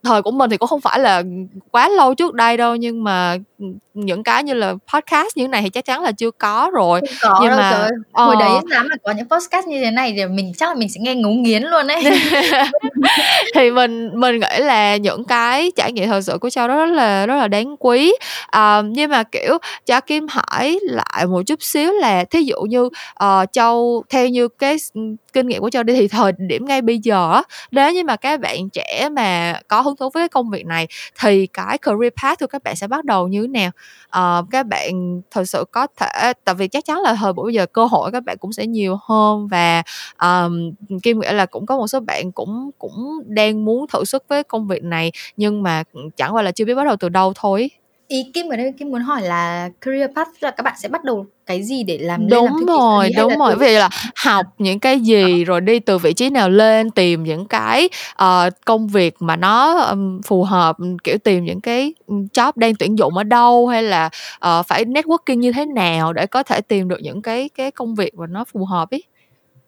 thời 0.03 0.21
của 0.21 0.31
mình 0.31 0.49
thì 0.49 0.57
cũng 0.57 0.69
không 0.69 0.81
phải 0.81 0.99
là 0.99 1.23
quá 1.71 1.89
lâu 1.89 2.15
trước 2.15 2.33
đây 2.33 2.57
đâu, 2.57 2.75
nhưng 2.75 3.03
mà 3.03 3.37
những 3.93 4.23
cái 4.23 4.43
như 4.43 4.53
là 4.53 4.73
podcast 4.93 5.37
như 5.37 5.43
thế 5.43 5.47
này 5.47 5.61
thì 5.61 5.69
chắc 5.69 5.85
chắn 5.85 6.03
là 6.03 6.11
chưa 6.11 6.31
có 6.31 6.71
rồi. 6.73 7.01
Không 7.19 7.33
có 7.33 7.39
nhưng 7.41 7.49
đâu 7.49 7.59
mà 7.59 7.71
trời. 7.71 7.89
Ờ... 8.11 8.25
hồi 8.25 8.35
đấy 8.39 8.49
dám 8.71 8.89
là 8.89 8.95
có 9.03 9.11
những 9.11 9.29
podcast 9.29 9.67
như 9.67 9.81
thế 9.83 9.91
này 9.91 10.13
thì 10.17 10.25
mình 10.25 10.53
chắc 10.57 10.69
là 10.69 10.75
mình 10.75 10.89
sẽ 10.89 10.99
nghe 11.03 11.15
ngấu 11.15 11.31
nghiến 11.31 11.63
luôn 11.63 11.87
đấy 11.87 12.03
thì 13.55 13.71
mình 13.71 14.09
mình 14.19 14.39
nghĩ 14.39 14.63
là 14.63 14.97
những 14.97 15.25
cái 15.25 15.71
trải 15.75 15.91
nghiệm 15.91 16.09
thật 16.09 16.21
sự 16.21 16.37
của 16.37 16.49
châu 16.49 16.67
đó 16.67 16.75
rất 16.75 16.93
là 16.93 17.25
rất 17.25 17.35
là 17.35 17.47
đáng 17.47 17.75
quý. 17.79 18.13
À, 18.47 18.81
nhưng 18.81 19.11
mà 19.11 19.23
kiểu 19.23 19.57
cho 19.85 20.01
kim 20.01 20.27
hỏi 20.29 20.79
lại 20.83 21.25
một 21.25 21.41
chút 21.45 21.63
xíu 21.63 21.91
là 21.91 22.25
thí 22.25 22.41
dụ 22.41 22.61
như 22.61 22.89
uh, 23.23 23.51
châu 23.51 24.03
theo 24.09 24.27
như 24.27 24.47
cái 24.47 24.77
kinh 25.33 25.47
nghiệm 25.47 25.61
của 25.61 25.69
châu 25.69 25.83
đi 25.83 25.93
thì 25.95 26.07
thời 26.07 26.31
điểm 26.37 26.65
ngay 26.65 26.81
bây 26.81 26.99
giờ 26.99 27.41
nếu 27.71 27.93
như 27.93 28.03
mà 28.03 28.15
các 28.15 28.39
bạn 28.39 28.69
trẻ 28.69 29.09
mà 29.11 29.59
có 29.67 29.81
hứng 29.81 29.95
thú 29.95 30.09
với 30.13 30.21
cái 30.21 30.29
công 30.29 30.49
việc 30.49 30.65
này 30.65 30.87
thì 31.19 31.47
cái 31.47 31.77
career 31.77 32.13
path 32.21 32.39
của 32.39 32.47
các 32.47 32.63
bạn 32.63 32.75
sẽ 32.75 32.87
bắt 32.87 33.05
đầu 33.05 33.27
như 33.27 33.47
nào 33.51 33.67
uh, 33.67 33.73
ờ, 34.09 34.45
các 34.51 34.67
bạn 34.67 35.21
thật 35.31 35.45
sự 35.45 35.65
có 35.71 35.87
thể 35.97 36.33
tại 36.45 36.55
vì 36.55 36.67
chắc 36.67 36.85
chắn 36.85 36.99
là 36.99 37.15
thời 37.15 37.33
buổi 37.33 37.53
giờ 37.53 37.65
cơ 37.65 37.85
hội 37.85 38.11
các 38.11 38.23
bạn 38.23 38.37
cũng 38.37 38.53
sẽ 38.53 38.67
nhiều 38.67 38.97
hơn 39.07 39.47
và 39.47 39.83
um, 40.21 40.71
kim 41.03 41.19
nghĩa 41.19 41.33
là 41.33 41.45
cũng 41.45 41.65
có 41.65 41.77
một 41.77 41.87
số 41.87 41.99
bạn 41.99 42.31
cũng 42.31 42.71
cũng 42.79 43.23
đang 43.25 43.65
muốn 43.65 43.85
thử 43.93 44.05
sức 44.05 44.23
với 44.27 44.43
công 44.43 44.67
việc 44.67 44.83
này 44.83 45.11
nhưng 45.37 45.63
mà 45.63 45.83
ừ, 45.93 46.01
chẳng 46.15 46.35
qua 46.35 46.41
là 46.41 46.51
chưa 46.51 46.65
biết 46.65 46.75
bắt 46.75 46.85
đầu 46.85 46.95
từ 46.99 47.09
đâu 47.09 47.33
thôi 47.35 47.69
ý 48.11 48.31
Kim 48.33 48.49
ở 48.49 48.55
đây 48.55 48.73
Kim 48.77 48.91
muốn 48.91 49.01
hỏi 49.01 49.21
là 49.21 49.69
career 49.81 50.11
path 50.15 50.29
là 50.39 50.51
các 50.51 50.63
bạn 50.63 50.73
sẽ 50.77 50.89
bắt 50.89 51.03
đầu 51.03 51.25
cái 51.45 51.63
gì 51.63 51.83
để 51.83 51.97
làm 51.97 52.29
đúng 52.29 52.45
lên 52.45 52.53
làm 52.53 52.65
rồi 52.65 53.11
đúng 53.17 53.37
rồi 53.37 53.55
vì 53.55 53.75
là 53.75 53.89
học 54.15 54.45
những 54.57 54.79
cái 54.79 54.99
gì 54.99 55.43
rồi 55.43 55.61
đi 55.61 55.79
từ 55.79 55.97
vị 55.97 56.13
trí 56.13 56.29
nào 56.29 56.49
lên 56.49 56.91
tìm 56.91 57.23
những 57.23 57.45
cái 57.45 57.89
uh, 58.23 58.53
công 58.65 58.87
việc 58.87 59.15
mà 59.19 59.35
nó 59.35 59.79
um, 59.79 60.21
phù 60.21 60.43
hợp 60.43 60.77
kiểu 61.03 61.17
tìm 61.17 61.45
những 61.45 61.61
cái 61.61 61.93
job 62.07 62.51
đang 62.55 62.75
tuyển 62.75 62.97
dụng 62.97 63.17
ở 63.17 63.23
đâu 63.23 63.67
hay 63.67 63.83
là 63.83 64.09
uh, 64.45 64.65
phải 64.67 64.85
networking 64.85 65.37
như 65.37 65.51
thế 65.51 65.65
nào 65.65 66.13
để 66.13 66.25
có 66.25 66.43
thể 66.43 66.61
tìm 66.61 66.87
được 66.87 66.99
những 67.01 67.21
cái 67.21 67.49
cái 67.49 67.71
công 67.71 67.95
việc 67.95 68.15
mà 68.15 68.27
nó 68.27 68.45
phù 68.45 68.65
hợp 68.65 68.89
ý 68.89 69.03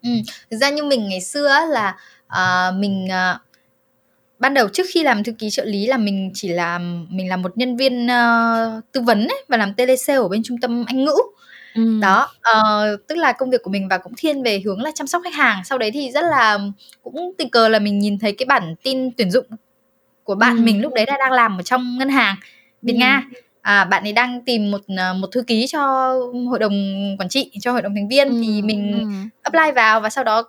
ừ. 0.03 0.09
thực 0.51 0.57
ra 0.57 0.69
như 0.69 0.83
mình 0.83 1.09
ngày 1.09 1.21
xưa 1.21 1.59
là 1.69 1.95
uh, 2.25 2.75
mình 2.75 3.07
uh, 3.07 3.41
ban 4.39 4.53
đầu 4.53 4.67
trước 4.69 4.83
khi 4.93 5.03
làm 5.03 5.23
thư 5.23 5.31
ký 5.31 5.49
trợ 5.49 5.65
lý 5.65 5.85
là 5.85 5.97
mình 5.97 6.31
chỉ 6.33 6.49
làm 6.49 7.07
mình 7.09 7.29
là 7.29 7.37
một 7.37 7.57
nhân 7.57 7.77
viên 7.77 8.05
uh, 8.05 8.83
tư 8.91 9.01
vấn 9.01 9.27
ấy, 9.27 9.43
và 9.47 9.57
làm 9.57 9.73
telesale 9.73 10.19
ở 10.19 10.27
bên 10.27 10.43
trung 10.43 10.57
tâm 10.61 10.85
Anh 10.87 11.05
ngữ 11.05 11.15
ừ. 11.75 11.99
đó 12.01 12.31
uh, 12.39 13.07
tức 13.07 13.15
là 13.15 13.31
công 13.31 13.49
việc 13.49 13.63
của 13.63 13.71
mình 13.71 13.87
và 13.87 13.97
cũng 13.97 14.13
thiên 14.17 14.43
về 14.43 14.61
hướng 14.65 14.81
là 14.81 14.91
chăm 14.95 15.07
sóc 15.07 15.21
khách 15.23 15.33
hàng 15.33 15.61
sau 15.65 15.77
đấy 15.77 15.91
thì 15.91 16.11
rất 16.11 16.21
là 16.21 16.59
cũng 17.03 17.33
tình 17.37 17.49
cờ 17.49 17.69
là 17.69 17.79
mình 17.79 17.99
nhìn 17.99 18.19
thấy 18.19 18.31
cái 18.31 18.45
bản 18.45 18.75
tin 18.83 19.11
tuyển 19.11 19.31
dụng 19.31 19.45
của 20.23 20.35
bạn 20.35 20.57
ừ. 20.57 20.61
mình 20.61 20.81
lúc 20.81 20.93
đấy 20.93 21.05
là 21.07 21.17
đang 21.19 21.31
làm 21.31 21.57
ở 21.59 21.63
trong 21.63 21.97
ngân 21.97 22.09
hàng 22.09 22.35
Việt 22.81 22.93
ừ. 22.93 22.97
Nga 22.99 23.23
à, 23.61 23.85
bạn 23.85 24.03
ấy 24.03 24.13
đang 24.13 24.45
tìm 24.45 24.71
một 24.71 24.81
một 25.15 25.27
thư 25.31 25.41
ký 25.41 25.67
cho 25.67 26.13
hội 26.49 26.59
đồng 26.59 26.73
quản 27.19 27.29
trị 27.29 27.51
cho 27.61 27.71
hội 27.71 27.81
đồng 27.81 27.95
thành 27.95 28.07
viên 28.07 28.27
ừ. 28.29 28.41
thì 28.43 28.61
mình 28.61 28.99
ừ. 28.99 29.29
apply 29.41 29.71
vào 29.75 30.01
và 30.01 30.09
sau 30.09 30.23
đó 30.23 30.43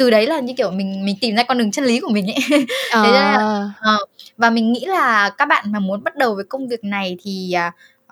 từ 0.00 0.10
đấy 0.10 0.26
là 0.26 0.40
như 0.40 0.54
kiểu 0.56 0.70
mình 0.70 1.04
mình 1.04 1.16
tìm 1.20 1.36
ra 1.36 1.42
con 1.42 1.58
đường 1.58 1.70
chân 1.70 1.84
lý 1.84 2.00
của 2.00 2.08
mình 2.08 2.26
ấy 2.26 2.66
à. 2.90 3.02
thế 3.04 3.12
là, 3.12 3.64
uh, 3.94 4.10
và 4.36 4.50
mình 4.50 4.72
nghĩ 4.72 4.84
là 4.86 5.30
các 5.30 5.46
bạn 5.46 5.72
mà 5.72 5.78
muốn 5.78 6.04
bắt 6.04 6.16
đầu 6.16 6.34
với 6.34 6.44
công 6.44 6.68
việc 6.68 6.84
này 6.84 7.16
thì 7.22 7.54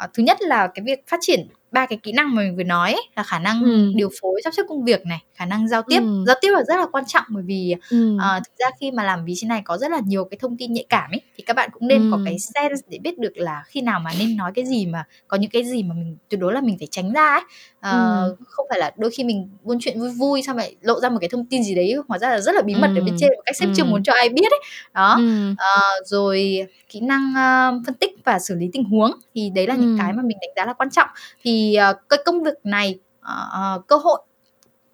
uh, 0.04 0.10
thứ 0.14 0.22
nhất 0.22 0.42
là 0.42 0.66
cái 0.74 0.82
việc 0.84 1.06
phát 1.06 1.18
triển 1.20 1.48
ba 1.70 1.86
cái 1.86 1.98
kỹ 2.02 2.12
năng 2.12 2.34
mà 2.34 2.42
mình 2.42 2.56
vừa 2.56 2.62
nói 2.62 2.92
ấy, 2.92 3.02
là 3.16 3.22
khả 3.22 3.38
năng 3.38 3.62
ừ. 3.62 3.92
điều 3.94 4.08
phối 4.20 4.40
sắp 4.44 4.54
xếp 4.54 4.62
công 4.68 4.84
việc 4.84 5.06
này 5.06 5.18
khả 5.34 5.44
năng 5.44 5.68
giao 5.68 5.82
tiếp 5.88 6.00
ừ. 6.00 6.24
giao 6.26 6.36
tiếp 6.40 6.50
là 6.52 6.62
rất 6.68 6.76
là 6.76 6.86
quan 6.92 7.04
trọng 7.06 7.24
bởi 7.28 7.42
vì 7.46 7.74
ừ. 7.90 8.14
uh, 8.14 8.44
thực 8.44 8.58
ra 8.58 8.66
khi 8.80 8.90
mà 8.90 9.04
làm 9.04 9.24
vị 9.24 9.32
trí 9.36 9.46
này 9.46 9.62
có 9.64 9.78
rất 9.78 9.90
là 9.90 10.00
nhiều 10.06 10.24
cái 10.24 10.38
thông 10.40 10.56
tin 10.56 10.72
nhạy 10.72 10.84
cảm 10.88 11.10
ấy 11.10 11.20
thì 11.36 11.44
các 11.46 11.56
bạn 11.56 11.70
cũng 11.72 11.88
nên 11.88 12.02
ừ. 12.02 12.08
có 12.12 12.20
cái 12.24 12.38
sense 12.38 12.86
để 12.88 12.98
biết 12.98 13.18
được 13.18 13.32
là 13.36 13.62
khi 13.66 13.80
nào 13.80 14.00
mà 14.00 14.10
nên 14.18 14.36
nói 14.36 14.52
cái 14.54 14.66
gì 14.66 14.86
mà 14.86 15.04
có 15.28 15.36
những 15.36 15.50
cái 15.50 15.64
gì 15.64 15.82
mà 15.82 15.94
mình 15.94 16.16
tuyệt 16.28 16.40
đối 16.40 16.52
là 16.52 16.60
mình 16.60 16.78
phải 16.78 16.88
tránh 16.90 17.12
ra 17.12 17.32
ấy 17.32 17.42
uh, 17.78 18.38
ừ. 18.38 18.44
không 18.46 18.66
phải 18.70 18.78
là 18.78 18.92
đôi 18.96 19.10
khi 19.10 19.24
mình 19.24 19.48
buôn 19.62 19.78
chuyện 19.80 20.00
vui 20.00 20.10
vui 20.10 20.42
xong 20.42 20.56
lại 20.56 20.76
lộ 20.80 21.00
ra 21.00 21.08
một 21.08 21.18
cái 21.20 21.28
thông 21.28 21.46
tin 21.46 21.62
gì 21.64 21.74
đấy 21.74 21.94
hóa 22.08 22.18
ra 22.18 22.30
là 22.30 22.40
rất 22.40 22.54
là 22.54 22.62
bí 22.62 22.74
mật 22.74 22.90
ừ. 22.94 23.00
ở 23.00 23.04
bên 23.04 23.14
trên 23.18 23.30
một 23.36 23.42
cách 23.46 23.56
sếp 23.56 23.68
ừ. 23.68 23.72
chưa 23.76 23.84
muốn 23.84 24.02
cho 24.02 24.12
ai 24.12 24.28
biết 24.28 24.52
ấy 24.52 24.60
đó 24.94 25.16
ừ. 25.18 25.50
uh, 25.50 26.06
rồi 26.06 26.66
kỹ 26.88 27.00
năng 27.00 27.30
uh, 27.30 27.86
phân 27.86 27.94
tích 27.94 28.10
và 28.24 28.38
xử 28.38 28.54
lý 28.54 28.70
tình 28.72 28.84
huống 28.84 29.12
thì 29.34 29.50
đấy 29.50 29.66
là 29.66 29.74
ừ. 29.74 29.80
những 29.80 29.96
cái 29.98 30.12
mà 30.12 30.22
mình 30.22 30.38
đánh 30.40 30.50
giá 30.56 30.66
là 30.66 30.72
quan 30.72 30.90
trọng 30.90 31.08
thì 31.42 31.78
uh, 31.90 31.96
cái 32.08 32.18
công 32.24 32.42
việc 32.42 32.54
này 32.64 32.98
uh, 33.20 33.86
cơ 33.86 33.96
hội 33.96 34.20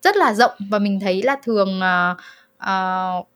rất 0.03 0.17
là 0.17 0.35
rộng 0.35 0.53
và 0.71 0.79
mình 0.79 1.01
thấy 1.01 1.23
là 1.23 1.37
thường 1.43 1.81
uh, 1.81 2.17
uh, 2.63 3.27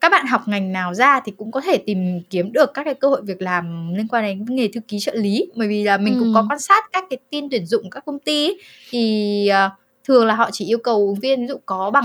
các 0.00 0.08
bạn 0.08 0.26
học 0.26 0.48
ngành 0.48 0.72
nào 0.72 0.94
ra 0.94 1.20
thì 1.24 1.32
cũng 1.36 1.50
có 1.50 1.60
thể 1.60 1.78
tìm 1.78 2.20
kiếm 2.30 2.52
được 2.52 2.74
các 2.74 2.84
cái 2.84 2.94
cơ 2.94 3.08
hội 3.08 3.22
việc 3.22 3.42
làm 3.42 3.94
liên 3.94 4.08
quan 4.08 4.24
đến 4.24 4.44
nghề 4.48 4.68
thư 4.68 4.80
ký 4.88 4.98
trợ 5.00 5.14
lý 5.14 5.46
bởi 5.54 5.68
vì 5.68 5.84
là 5.84 5.98
mình 5.98 6.14
ừ. 6.14 6.20
cũng 6.20 6.34
có 6.34 6.46
quan 6.50 6.58
sát 6.58 6.84
các 6.92 7.04
cái 7.10 7.18
tin 7.30 7.50
tuyển 7.50 7.66
dụng 7.66 7.90
các 7.90 8.04
công 8.06 8.18
ty 8.18 8.46
ấy, 8.46 8.60
thì 8.90 9.50
uh, 9.66 9.72
thường 10.04 10.26
là 10.26 10.34
họ 10.34 10.50
chỉ 10.52 10.66
yêu 10.66 10.78
cầu 10.78 10.96
ứng 10.96 11.14
viên 11.14 11.40
ví 11.40 11.46
dụ 11.46 11.56
có 11.66 11.90
bằng 11.90 12.04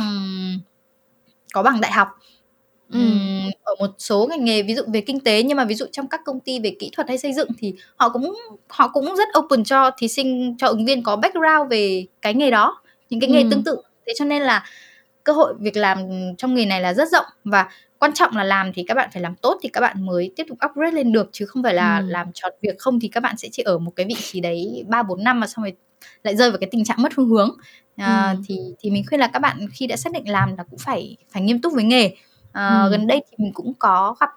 có 1.53 1.63
bằng 1.63 1.81
đại 1.81 1.91
học 1.91 2.07
ừ. 2.93 2.99
ở 3.63 3.75
một 3.79 3.91
số 3.97 4.27
ngành 4.29 4.45
nghề 4.45 4.63
ví 4.63 4.75
dụ 4.75 4.83
về 4.93 5.01
kinh 5.01 5.19
tế 5.19 5.43
nhưng 5.43 5.57
mà 5.57 5.65
ví 5.65 5.75
dụ 5.75 5.85
trong 5.91 6.07
các 6.07 6.21
công 6.25 6.39
ty 6.39 6.59
về 6.59 6.75
kỹ 6.79 6.89
thuật 6.93 7.07
hay 7.07 7.17
xây 7.17 7.33
dựng 7.33 7.49
thì 7.57 7.73
họ 7.95 8.09
cũng 8.09 8.35
họ 8.67 8.87
cũng 8.87 9.15
rất 9.15 9.27
open 9.37 9.63
cho 9.63 9.91
thí 9.97 10.07
sinh 10.07 10.55
cho 10.57 10.67
ứng 10.67 10.85
viên 10.85 11.03
có 11.03 11.15
background 11.15 11.69
về 11.69 12.05
cái 12.21 12.33
nghề 12.33 12.51
đó 12.51 12.81
những 13.09 13.19
cái 13.19 13.29
nghề 13.29 13.43
ừ. 13.43 13.47
tương 13.51 13.63
tự 13.63 13.77
thế 14.07 14.13
cho 14.17 14.25
nên 14.25 14.41
là 14.41 14.63
cơ 15.23 15.33
hội 15.33 15.53
việc 15.59 15.77
làm 15.77 15.97
trong 16.37 16.53
nghề 16.53 16.65
này 16.65 16.81
là 16.81 16.93
rất 16.93 17.09
rộng 17.09 17.25
và 17.43 17.69
quan 17.99 18.13
trọng 18.13 18.35
là 18.35 18.43
làm 18.43 18.73
thì 18.73 18.83
các 18.87 18.93
bạn 18.93 19.09
phải 19.13 19.21
làm 19.21 19.35
tốt 19.35 19.59
thì 19.61 19.69
các 19.69 19.81
bạn 19.81 20.05
mới 20.05 20.31
tiếp 20.35 20.43
tục 20.49 20.57
upgrade 20.65 20.91
lên 20.91 21.11
được 21.11 21.29
chứ 21.31 21.45
không 21.45 21.63
phải 21.63 21.73
là 21.73 21.97
ừ. 21.97 22.05
làm 22.07 22.31
trọt 22.33 22.53
việc 22.61 22.79
không 22.79 22.99
thì 22.99 23.07
các 23.07 23.23
bạn 23.23 23.37
sẽ 23.37 23.49
chỉ 23.51 23.63
ở 23.63 23.77
một 23.77 23.91
cái 23.95 24.05
vị 24.05 24.15
trí 24.21 24.39
đấy 24.39 24.85
ba 24.87 25.03
bốn 25.03 25.23
năm 25.23 25.39
mà 25.39 25.47
xong 25.47 25.63
rồi 25.63 25.73
lại 26.23 26.35
rơi 26.35 26.51
vào 26.51 26.59
cái 26.59 26.69
tình 26.71 26.85
trạng 26.85 27.01
mất 27.01 27.11
phương 27.15 27.29
hướng 27.29 27.49
à, 27.95 28.31
ừ. 28.37 28.41
thì 28.47 28.59
thì 28.79 28.89
mình 28.89 29.03
khuyên 29.09 29.19
là 29.19 29.27
các 29.27 29.39
bạn 29.39 29.67
khi 29.73 29.87
đã 29.87 29.95
xác 29.95 30.13
định 30.13 30.29
làm 30.29 30.57
là 30.57 30.63
cũng 30.63 30.79
phải 30.79 31.15
phải 31.29 31.41
nghiêm 31.41 31.61
túc 31.61 31.73
với 31.73 31.83
nghề 31.83 32.15
à, 32.51 32.81
ừ. 32.83 32.91
gần 32.91 33.07
đây 33.07 33.21
thì 33.29 33.35
mình 33.37 33.53
cũng 33.53 33.73
có 33.79 34.15
gặp 34.19 34.29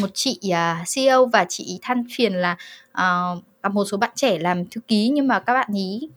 một 0.00 0.10
chị 0.14 0.40
uh, 0.46 0.88
CEO 0.94 1.26
và 1.26 1.46
chị 1.48 1.78
than 1.82 2.04
phiền 2.16 2.34
là 2.34 2.56
uh, 2.90 3.44
gặp 3.62 3.72
một 3.72 3.84
số 3.84 3.96
bạn 3.96 4.10
trẻ 4.14 4.38
làm 4.38 4.64
thư 4.66 4.80
ký 4.80 5.08
nhưng 5.08 5.28
mà 5.28 5.38
các 5.38 5.54
bạn 5.54 5.68
ý 5.74 6.08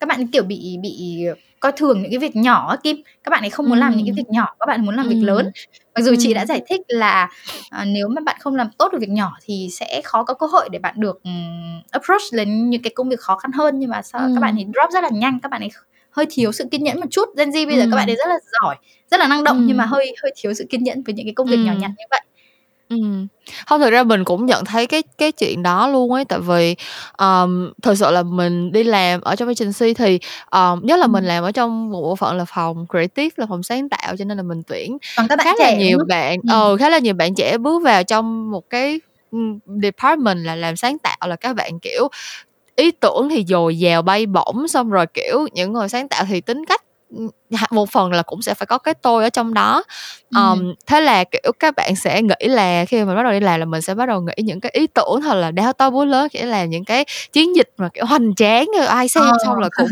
các 0.00 0.08
bạn 0.08 0.26
kiểu 0.26 0.42
bị 0.42 0.78
bị 0.82 1.24
coi 1.60 1.72
thường 1.72 2.02
những 2.02 2.10
cái 2.10 2.18
việc 2.18 2.36
nhỏ 2.36 2.76
Kim 2.82 2.96
các 3.24 3.30
bạn 3.30 3.42
ấy 3.42 3.50
không 3.50 3.66
muốn 3.66 3.78
ừ. 3.78 3.80
làm 3.80 3.96
những 3.96 4.06
cái 4.06 4.14
việc 4.16 4.28
nhỏ 4.28 4.54
các 4.60 4.66
bạn 4.66 4.84
muốn 4.84 4.96
làm 4.96 5.06
ừ. 5.06 5.10
việc 5.10 5.20
lớn 5.22 5.50
mặc 5.94 6.02
dù 6.02 6.10
ừ. 6.10 6.16
chị 6.18 6.34
đã 6.34 6.46
giải 6.46 6.62
thích 6.68 6.80
là 6.88 7.28
à, 7.70 7.84
nếu 7.84 8.08
mà 8.08 8.20
bạn 8.20 8.36
không 8.40 8.54
làm 8.54 8.70
tốt 8.78 8.92
được 8.92 8.98
việc 9.00 9.10
nhỏ 9.10 9.36
thì 9.44 9.68
sẽ 9.72 10.00
khó 10.04 10.24
có 10.24 10.34
cơ 10.34 10.46
hội 10.46 10.68
để 10.72 10.78
bạn 10.78 10.94
được 10.98 11.22
um, 11.24 11.82
approach 11.90 12.22
lên 12.32 12.70
những 12.70 12.82
cái 12.82 12.92
công 12.94 13.08
việc 13.08 13.20
khó 13.20 13.36
khăn 13.36 13.52
hơn 13.52 13.78
nhưng 13.78 13.90
mà 13.90 14.02
sao 14.02 14.20
ừ. 14.20 14.32
các 14.34 14.40
bạn 14.40 14.56
ấy 14.56 14.64
drop 14.64 14.90
rất 14.92 15.02
là 15.02 15.10
nhanh 15.12 15.40
các 15.42 15.50
bạn 15.50 15.60
ấy 15.60 15.70
hơi 16.10 16.26
thiếu 16.30 16.52
sự 16.52 16.64
kiên 16.70 16.84
nhẫn 16.84 17.00
một 17.00 17.06
chút 17.10 17.28
Gen 17.36 17.50
Z 17.50 17.66
bây 17.66 17.76
giờ 17.76 17.82
ừ. 17.82 17.88
các 17.90 17.96
bạn 17.96 18.10
ấy 18.10 18.16
rất 18.16 18.28
là 18.28 18.38
giỏi 18.60 18.76
rất 19.10 19.20
là 19.20 19.28
năng 19.28 19.44
động 19.44 19.56
ừ. 19.56 19.64
nhưng 19.66 19.76
mà 19.76 19.84
hơi 19.84 20.14
hơi 20.22 20.32
thiếu 20.36 20.54
sự 20.54 20.66
kiên 20.70 20.84
nhẫn 20.84 21.02
với 21.02 21.14
những 21.14 21.26
cái 21.26 21.34
công 21.34 21.46
việc 21.46 21.56
ừ. 21.56 21.62
nhỏ 21.62 21.72
nhặt 21.78 21.90
như 21.98 22.04
vậy 22.10 22.20
Ừm. 22.90 23.26
Hông, 23.66 23.80
thực 23.80 23.90
ra 23.90 24.02
mình 24.04 24.24
cũng 24.24 24.46
nhận 24.46 24.64
thấy 24.64 24.86
cái 24.86 25.02
cái 25.18 25.32
chuyện 25.32 25.62
đó 25.62 25.88
luôn 25.88 26.12
ấy, 26.12 26.24
tại 26.24 26.38
vì, 26.40 26.76
ờm, 27.12 27.72
thực 27.82 27.94
sự 27.98 28.10
là 28.10 28.22
mình 28.22 28.72
đi 28.72 28.82
làm 28.84 29.20
ở 29.20 29.36
trong 29.36 29.48
agency 29.48 29.94
thì, 29.94 30.18
ờm, 30.46 30.80
nhất 30.86 30.98
là 30.98 31.06
mình 31.06 31.24
làm 31.24 31.44
ở 31.44 31.52
trong 31.52 31.90
một 31.90 32.00
bộ 32.02 32.16
phận 32.16 32.36
là 32.36 32.44
phòng 32.44 32.86
creative, 32.90 33.30
là 33.36 33.46
phòng 33.48 33.62
sáng 33.62 33.88
tạo, 33.88 34.16
cho 34.16 34.24
nên 34.24 34.36
là 34.36 34.42
mình 34.42 34.62
tuyển 34.66 34.98
Còn 35.16 35.28
các 35.28 35.36
bạn 35.36 35.46
khá 35.46 35.50
là 35.56 35.70
trẻ, 35.70 35.76
nhiều 35.76 35.98
đúng 35.98 36.08
bạn 36.08 36.38
ừ, 36.50 36.76
khá 36.80 36.88
là 36.90 36.98
nhiều 36.98 37.14
bạn 37.14 37.34
trẻ 37.34 37.58
bước 37.58 37.82
vào 37.82 38.02
trong 38.04 38.50
một 38.50 38.70
cái, 38.70 39.00
ừm, 39.30 39.58
department 39.82 40.38
là 40.46 40.54
làm 40.56 40.76
sáng 40.76 40.98
tạo, 40.98 41.28
là 41.28 41.36
các 41.36 41.56
bạn, 41.56 41.80
kiểu, 41.80 42.08
ý 42.76 42.90
tưởng 42.90 43.28
thì 43.30 43.44
dồi 43.48 43.78
dào 43.78 44.02
bay 44.02 44.26
bổng, 44.26 44.68
xong 44.68 44.90
rồi, 44.90 45.06
kiểu, 45.14 45.48
những 45.54 45.72
người 45.72 45.88
sáng 45.90 46.08
tạo 46.08 46.24
thì 46.28 46.40
tính 46.40 46.64
cách 46.66 46.82
một 47.70 47.90
phần 47.90 48.12
là 48.12 48.22
cũng 48.22 48.42
sẽ 48.42 48.54
phải 48.54 48.66
có 48.66 48.78
cái 48.78 48.94
tôi 48.94 49.24
ở 49.24 49.30
trong 49.30 49.54
đó. 49.54 49.84
Um, 50.36 50.74
thế 50.86 51.00
là 51.00 51.24
kiểu 51.24 51.52
các 51.58 51.74
bạn 51.76 51.96
sẽ 51.96 52.22
nghĩ 52.22 52.48
là 52.48 52.84
khi 52.84 53.04
mà 53.04 53.14
bắt 53.14 53.22
đầu 53.22 53.32
đi 53.32 53.40
làm 53.40 53.60
là 53.60 53.66
mình 53.66 53.82
sẽ 53.82 53.94
bắt 53.94 54.06
đầu 54.06 54.20
nghĩ 54.20 54.32
những 54.36 54.60
cái 54.60 54.70
ý 54.74 54.86
tưởng 54.86 55.20
thật 55.22 55.34
là 55.34 55.50
đao 55.50 55.72
to 55.72 55.90
búa 55.90 56.04
lớn 56.04 56.28
kiểu 56.28 56.46
là 56.46 56.64
những 56.64 56.84
cái 56.84 57.04
chiến 57.32 57.56
dịch 57.56 57.68
mà 57.76 57.88
kiểu 57.94 58.04
hoành 58.04 58.34
tráng 58.34 58.66
ai 58.88 59.08
xem 59.08 59.24
oh. 59.24 59.36
xong 59.44 59.58
là 59.58 59.68
cũng 59.76 59.88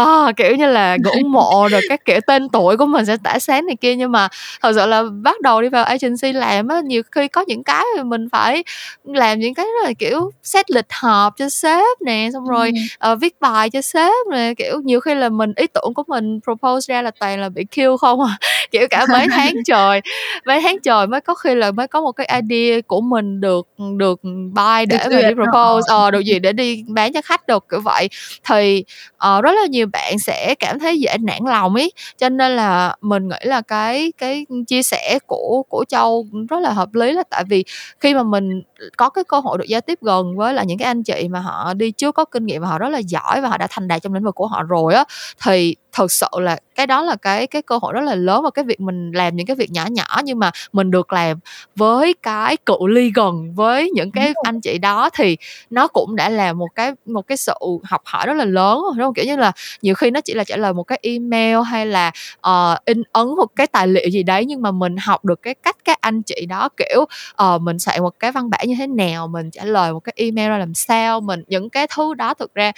uh, 0.00 0.36
kiểu 0.36 0.56
như 0.56 0.66
là 0.66 0.96
ngưỡng 1.04 1.32
mộ 1.32 1.68
rồi 1.70 1.80
các 1.88 2.04
kiểu 2.04 2.20
tên 2.26 2.48
tuổi 2.48 2.76
của 2.76 2.86
mình 2.86 3.06
sẽ 3.06 3.16
tỏa 3.24 3.38
sáng 3.38 3.66
này 3.66 3.76
kia. 3.80 3.96
Nhưng 3.96 4.12
mà 4.12 4.28
thật 4.62 4.72
sự 4.74 4.86
là 4.86 5.02
bắt 5.22 5.40
đầu 5.40 5.62
đi 5.62 5.68
vào 5.68 5.84
agency 5.84 6.32
làm 6.32 6.68
á 6.68 6.80
nhiều 6.84 7.02
khi 7.12 7.28
có 7.28 7.44
những 7.46 7.64
cái 7.64 7.84
mình 8.04 8.28
phải 8.32 8.64
làm 9.04 9.38
những 9.38 9.54
cái 9.54 9.66
rất 9.66 9.86
là 9.86 9.92
kiểu 9.98 10.30
xét 10.42 10.70
lịch 10.70 10.86
họp 10.90 11.36
cho 11.36 11.48
sếp 11.48 12.02
nè 12.06 12.28
xong 12.32 12.44
rồi 12.48 12.72
uh, 13.12 13.18
viết 13.20 13.40
bài 13.40 13.70
cho 13.70 13.82
sếp 13.82 14.26
nè 14.32 14.54
kiểu 14.58 14.80
nhiều 14.84 15.00
khi 15.00 15.14
là 15.14 15.28
mình 15.28 15.52
ý 15.56 15.66
tưởng 15.66 15.94
của 15.94 16.04
mình 16.08 16.40
propose 16.44 16.94
ra 16.94 16.97
là 17.02 17.10
toàn 17.20 17.40
là 17.40 17.48
bị 17.48 17.64
kill 17.64 17.96
không 18.00 18.20
à? 18.20 18.38
Kiểu 18.70 18.86
cả 18.90 19.06
mấy 19.12 19.26
tháng 19.30 19.54
trời 19.66 20.00
mấy 20.46 20.60
tháng 20.62 20.76
trời 20.82 21.06
mới 21.06 21.20
có 21.20 21.34
khi 21.34 21.54
là 21.54 21.70
mới 21.70 21.88
có 21.88 22.00
một 22.00 22.12
cái 22.12 22.40
idea 22.42 22.80
của 22.80 23.00
mình 23.00 23.40
được 23.40 23.68
được 23.96 24.20
buy 24.24 24.86
để 24.88 24.98
mà 25.10 25.28
đi 25.28 25.34
propose 25.34 25.86
ờ 25.88 26.10
được 26.10 26.20
gì 26.20 26.38
để 26.38 26.52
đi 26.52 26.84
bán 26.88 27.12
cho 27.12 27.22
khách 27.22 27.46
được 27.46 27.64
kiểu 27.70 27.80
vậy. 27.80 28.08
Thì 28.44 28.84
uh, 29.14 29.44
rất 29.44 29.52
là 29.52 29.66
nhiều 29.70 29.86
bạn 29.92 30.18
sẽ 30.18 30.54
cảm 30.58 30.78
thấy 30.78 31.00
dễ 31.00 31.16
nản 31.18 31.42
lòng 31.46 31.74
ấy 31.74 31.92
cho 32.18 32.28
nên 32.28 32.56
là 32.56 32.96
mình 33.00 33.28
nghĩ 33.28 33.36
là 33.42 33.60
cái 33.60 34.12
cái 34.18 34.46
chia 34.66 34.82
sẻ 34.82 35.18
của 35.26 35.62
của 35.68 35.84
châu 35.88 36.26
rất 36.50 36.60
là 36.60 36.70
hợp 36.70 36.94
lý 36.94 37.12
là 37.12 37.22
tại 37.30 37.44
vì 37.48 37.64
khi 38.00 38.14
mà 38.14 38.22
mình 38.22 38.62
có 38.96 39.10
cái 39.10 39.24
cơ 39.24 39.40
hội 39.40 39.58
được 39.58 39.64
giao 39.68 39.80
tiếp 39.80 39.98
gần 40.02 40.36
với 40.36 40.54
là 40.54 40.64
những 40.64 40.78
cái 40.78 40.86
anh 40.86 41.02
chị 41.02 41.28
mà 41.30 41.40
họ 41.40 41.74
đi 41.74 41.90
trước 41.90 42.14
có 42.14 42.24
kinh 42.24 42.46
nghiệm 42.46 42.62
và 42.62 42.68
họ 42.68 42.78
rất 42.78 42.88
là 42.88 42.98
giỏi 42.98 43.40
và 43.40 43.48
họ 43.48 43.58
đã 43.58 43.66
thành 43.70 43.88
đạt 43.88 44.02
trong 44.02 44.14
lĩnh 44.14 44.24
vực 44.24 44.34
của 44.34 44.46
họ 44.46 44.62
rồi 44.62 44.94
á 44.94 45.04
thì 45.44 45.76
thật 45.98 46.12
sự 46.12 46.26
là 46.32 46.58
cái 46.74 46.86
đó 46.86 47.02
là 47.02 47.16
cái 47.16 47.46
cái 47.46 47.62
cơ 47.62 47.78
hội 47.82 47.92
rất 47.92 48.00
là 48.00 48.14
lớn 48.14 48.42
và 48.42 48.50
cái 48.50 48.64
việc 48.64 48.80
mình 48.80 49.12
làm 49.12 49.36
những 49.36 49.46
cái 49.46 49.56
việc 49.56 49.70
nhỏ 49.70 49.86
nhỏ 49.90 50.20
nhưng 50.24 50.38
mà 50.38 50.50
mình 50.72 50.90
được 50.90 51.12
làm 51.12 51.38
với 51.76 52.14
cái 52.22 52.56
cự 52.56 52.74
ly 52.88 53.12
gần 53.14 53.54
với 53.54 53.90
những 53.90 54.10
cái 54.10 54.32
anh 54.42 54.60
chị 54.60 54.78
đó 54.78 55.10
thì 55.14 55.36
nó 55.70 55.88
cũng 55.88 56.16
đã 56.16 56.28
là 56.28 56.52
một 56.52 56.68
cái 56.74 56.92
một 57.06 57.26
cái 57.26 57.36
sự 57.36 57.54
học 57.84 58.02
hỏi 58.04 58.26
rất 58.26 58.34
là 58.34 58.44
lớn 58.44 58.78
đúng 58.96 59.04
không? 59.04 59.14
Kiểu 59.14 59.24
như 59.24 59.36
là 59.36 59.52
nhiều 59.82 59.94
khi 59.94 60.10
nó 60.10 60.20
chỉ 60.20 60.34
là 60.34 60.44
trả 60.44 60.56
lời 60.56 60.72
một 60.72 60.82
cái 60.82 60.98
email 61.02 61.58
hay 61.66 61.86
là 61.86 62.12
uh, 62.48 62.84
in 62.84 63.02
ấn 63.12 63.26
một 63.26 63.48
cái 63.56 63.66
tài 63.66 63.86
liệu 63.86 64.08
gì 64.08 64.22
đấy 64.22 64.44
nhưng 64.44 64.62
mà 64.62 64.70
mình 64.70 64.96
học 64.96 65.24
được 65.24 65.42
cái 65.42 65.54
cách 65.54 65.76
các 65.84 65.98
anh 66.00 66.22
chị 66.22 66.46
đó 66.48 66.68
kiểu 66.76 67.06
uh, 67.42 67.60
mình 67.62 67.78
soạn 67.78 68.02
một 68.02 68.14
cái 68.18 68.32
văn 68.32 68.50
bản 68.50 68.68
như 68.68 68.74
thế 68.78 68.86
nào 68.86 69.28
mình 69.28 69.50
trả 69.50 69.64
lời 69.64 69.92
một 69.92 70.00
cái 70.00 70.12
email 70.16 70.48
ra 70.48 70.58
làm 70.58 70.74
sao 70.74 71.20
mình 71.20 71.42
những 71.48 71.70
cái 71.70 71.86
thứ 71.96 72.14
đó 72.14 72.34
thực 72.34 72.54
ra 72.54 72.72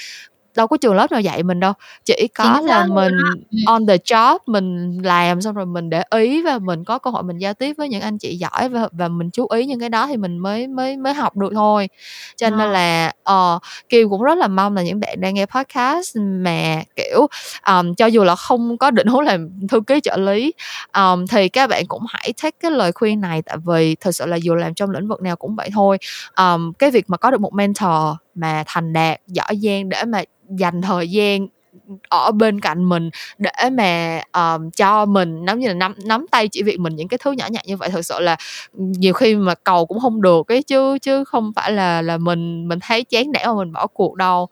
đâu 0.56 0.66
có 0.66 0.76
trường 0.76 0.94
lớp 0.94 1.12
nào 1.12 1.20
dạy 1.20 1.42
mình 1.42 1.60
đâu 1.60 1.72
chỉ 2.04 2.28
có 2.34 2.54
Chính 2.56 2.66
là 2.66 2.86
mình 2.86 3.12
ừ. 3.50 3.58
on 3.66 3.86
the 3.86 3.96
job 3.96 4.38
mình 4.46 4.98
làm 5.02 5.40
xong 5.40 5.54
rồi 5.54 5.66
mình 5.66 5.90
để 5.90 6.02
ý 6.10 6.42
và 6.42 6.58
mình 6.58 6.84
có 6.84 6.98
cơ 6.98 7.10
hội 7.10 7.22
mình 7.22 7.38
giao 7.38 7.54
tiếp 7.54 7.74
với 7.78 7.88
những 7.88 8.00
anh 8.00 8.18
chị 8.18 8.36
giỏi 8.36 8.68
và 8.68 8.88
và 8.92 9.08
mình 9.08 9.30
chú 9.30 9.46
ý 9.46 9.66
những 9.66 9.80
cái 9.80 9.88
đó 9.88 10.06
thì 10.06 10.16
mình 10.16 10.38
mới 10.38 10.66
mới 10.66 10.96
mới 10.96 11.14
học 11.14 11.36
được 11.36 11.52
thôi 11.54 11.88
cho 12.36 12.46
à. 12.46 12.50
nên 12.50 12.58
ờ. 12.58 12.66
là 12.66 13.12
uh, 13.56 13.62
Kim 13.88 14.10
cũng 14.10 14.22
rất 14.22 14.38
là 14.38 14.48
mong 14.48 14.74
là 14.74 14.82
những 14.82 15.00
bạn 15.00 15.20
đang 15.20 15.34
nghe 15.34 15.46
podcast 15.46 16.16
mà 16.16 16.82
kiểu 16.96 17.26
um, 17.66 17.94
cho 17.94 18.06
dù 18.06 18.24
là 18.24 18.36
không 18.36 18.78
có 18.78 18.90
định 18.90 19.06
hướng 19.06 19.20
làm 19.20 19.48
thư 19.68 19.80
ký 19.80 20.00
trợ 20.00 20.16
lý 20.16 20.52
um, 20.94 21.26
thì 21.26 21.48
các 21.48 21.66
bạn 21.66 21.86
cũng 21.88 22.02
hãy 22.08 22.32
take 22.42 22.56
cái 22.60 22.70
lời 22.70 22.92
khuyên 22.92 23.20
này 23.20 23.42
tại 23.42 23.56
vì 23.66 23.94
thật 23.94 24.12
sự 24.12 24.26
là 24.26 24.36
dù 24.36 24.54
làm 24.54 24.74
trong 24.74 24.90
lĩnh 24.90 25.08
vực 25.08 25.22
nào 25.22 25.36
cũng 25.36 25.56
vậy 25.56 25.70
thôi 25.72 25.98
um, 26.36 26.72
cái 26.72 26.90
việc 26.90 27.10
mà 27.10 27.16
có 27.16 27.30
được 27.30 27.40
một 27.40 27.54
mentor 27.54 28.16
mà 28.34 28.64
thành 28.66 28.92
đạt 28.92 29.20
giỏi 29.26 29.56
giang 29.62 29.88
để 29.88 30.04
mà 30.04 30.22
dành 30.48 30.82
thời 30.82 31.10
gian 31.10 31.46
ở 32.08 32.32
bên 32.32 32.60
cạnh 32.60 32.84
mình 32.88 33.10
để 33.38 33.70
mà 33.72 34.20
um, 34.32 34.70
cho 34.70 35.06
mình 35.06 35.44
giống 35.46 35.58
như 35.58 35.68
là 35.68 35.74
nắm 35.74 35.94
nắm 36.04 36.26
tay 36.30 36.48
chỉ 36.48 36.62
việc 36.62 36.80
mình 36.80 36.96
những 36.96 37.08
cái 37.08 37.18
thứ 37.18 37.32
nhỏ 37.32 37.46
nhặt 37.50 37.62
như 37.66 37.76
vậy. 37.76 37.88
Thực 37.88 38.02
sự 38.02 38.20
là 38.20 38.36
nhiều 38.74 39.12
khi 39.12 39.36
mà 39.36 39.54
cầu 39.54 39.86
cũng 39.86 40.00
không 40.00 40.22
được 40.22 40.46
cái 40.48 40.62
chứ 40.62 40.98
chứ 40.98 41.24
không 41.24 41.52
phải 41.56 41.72
là 41.72 42.02
là 42.02 42.18
mình 42.18 42.68
mình 42.68 42.78
thấy 42.82 43.04
chán 43.04 43.32
nản 43.32 43.42
mà 43.46 43.54
mình 43.54 43.72
bỏ 43.72 43.86
cuộc 43.86 44.14
đâu. 44.16 44.48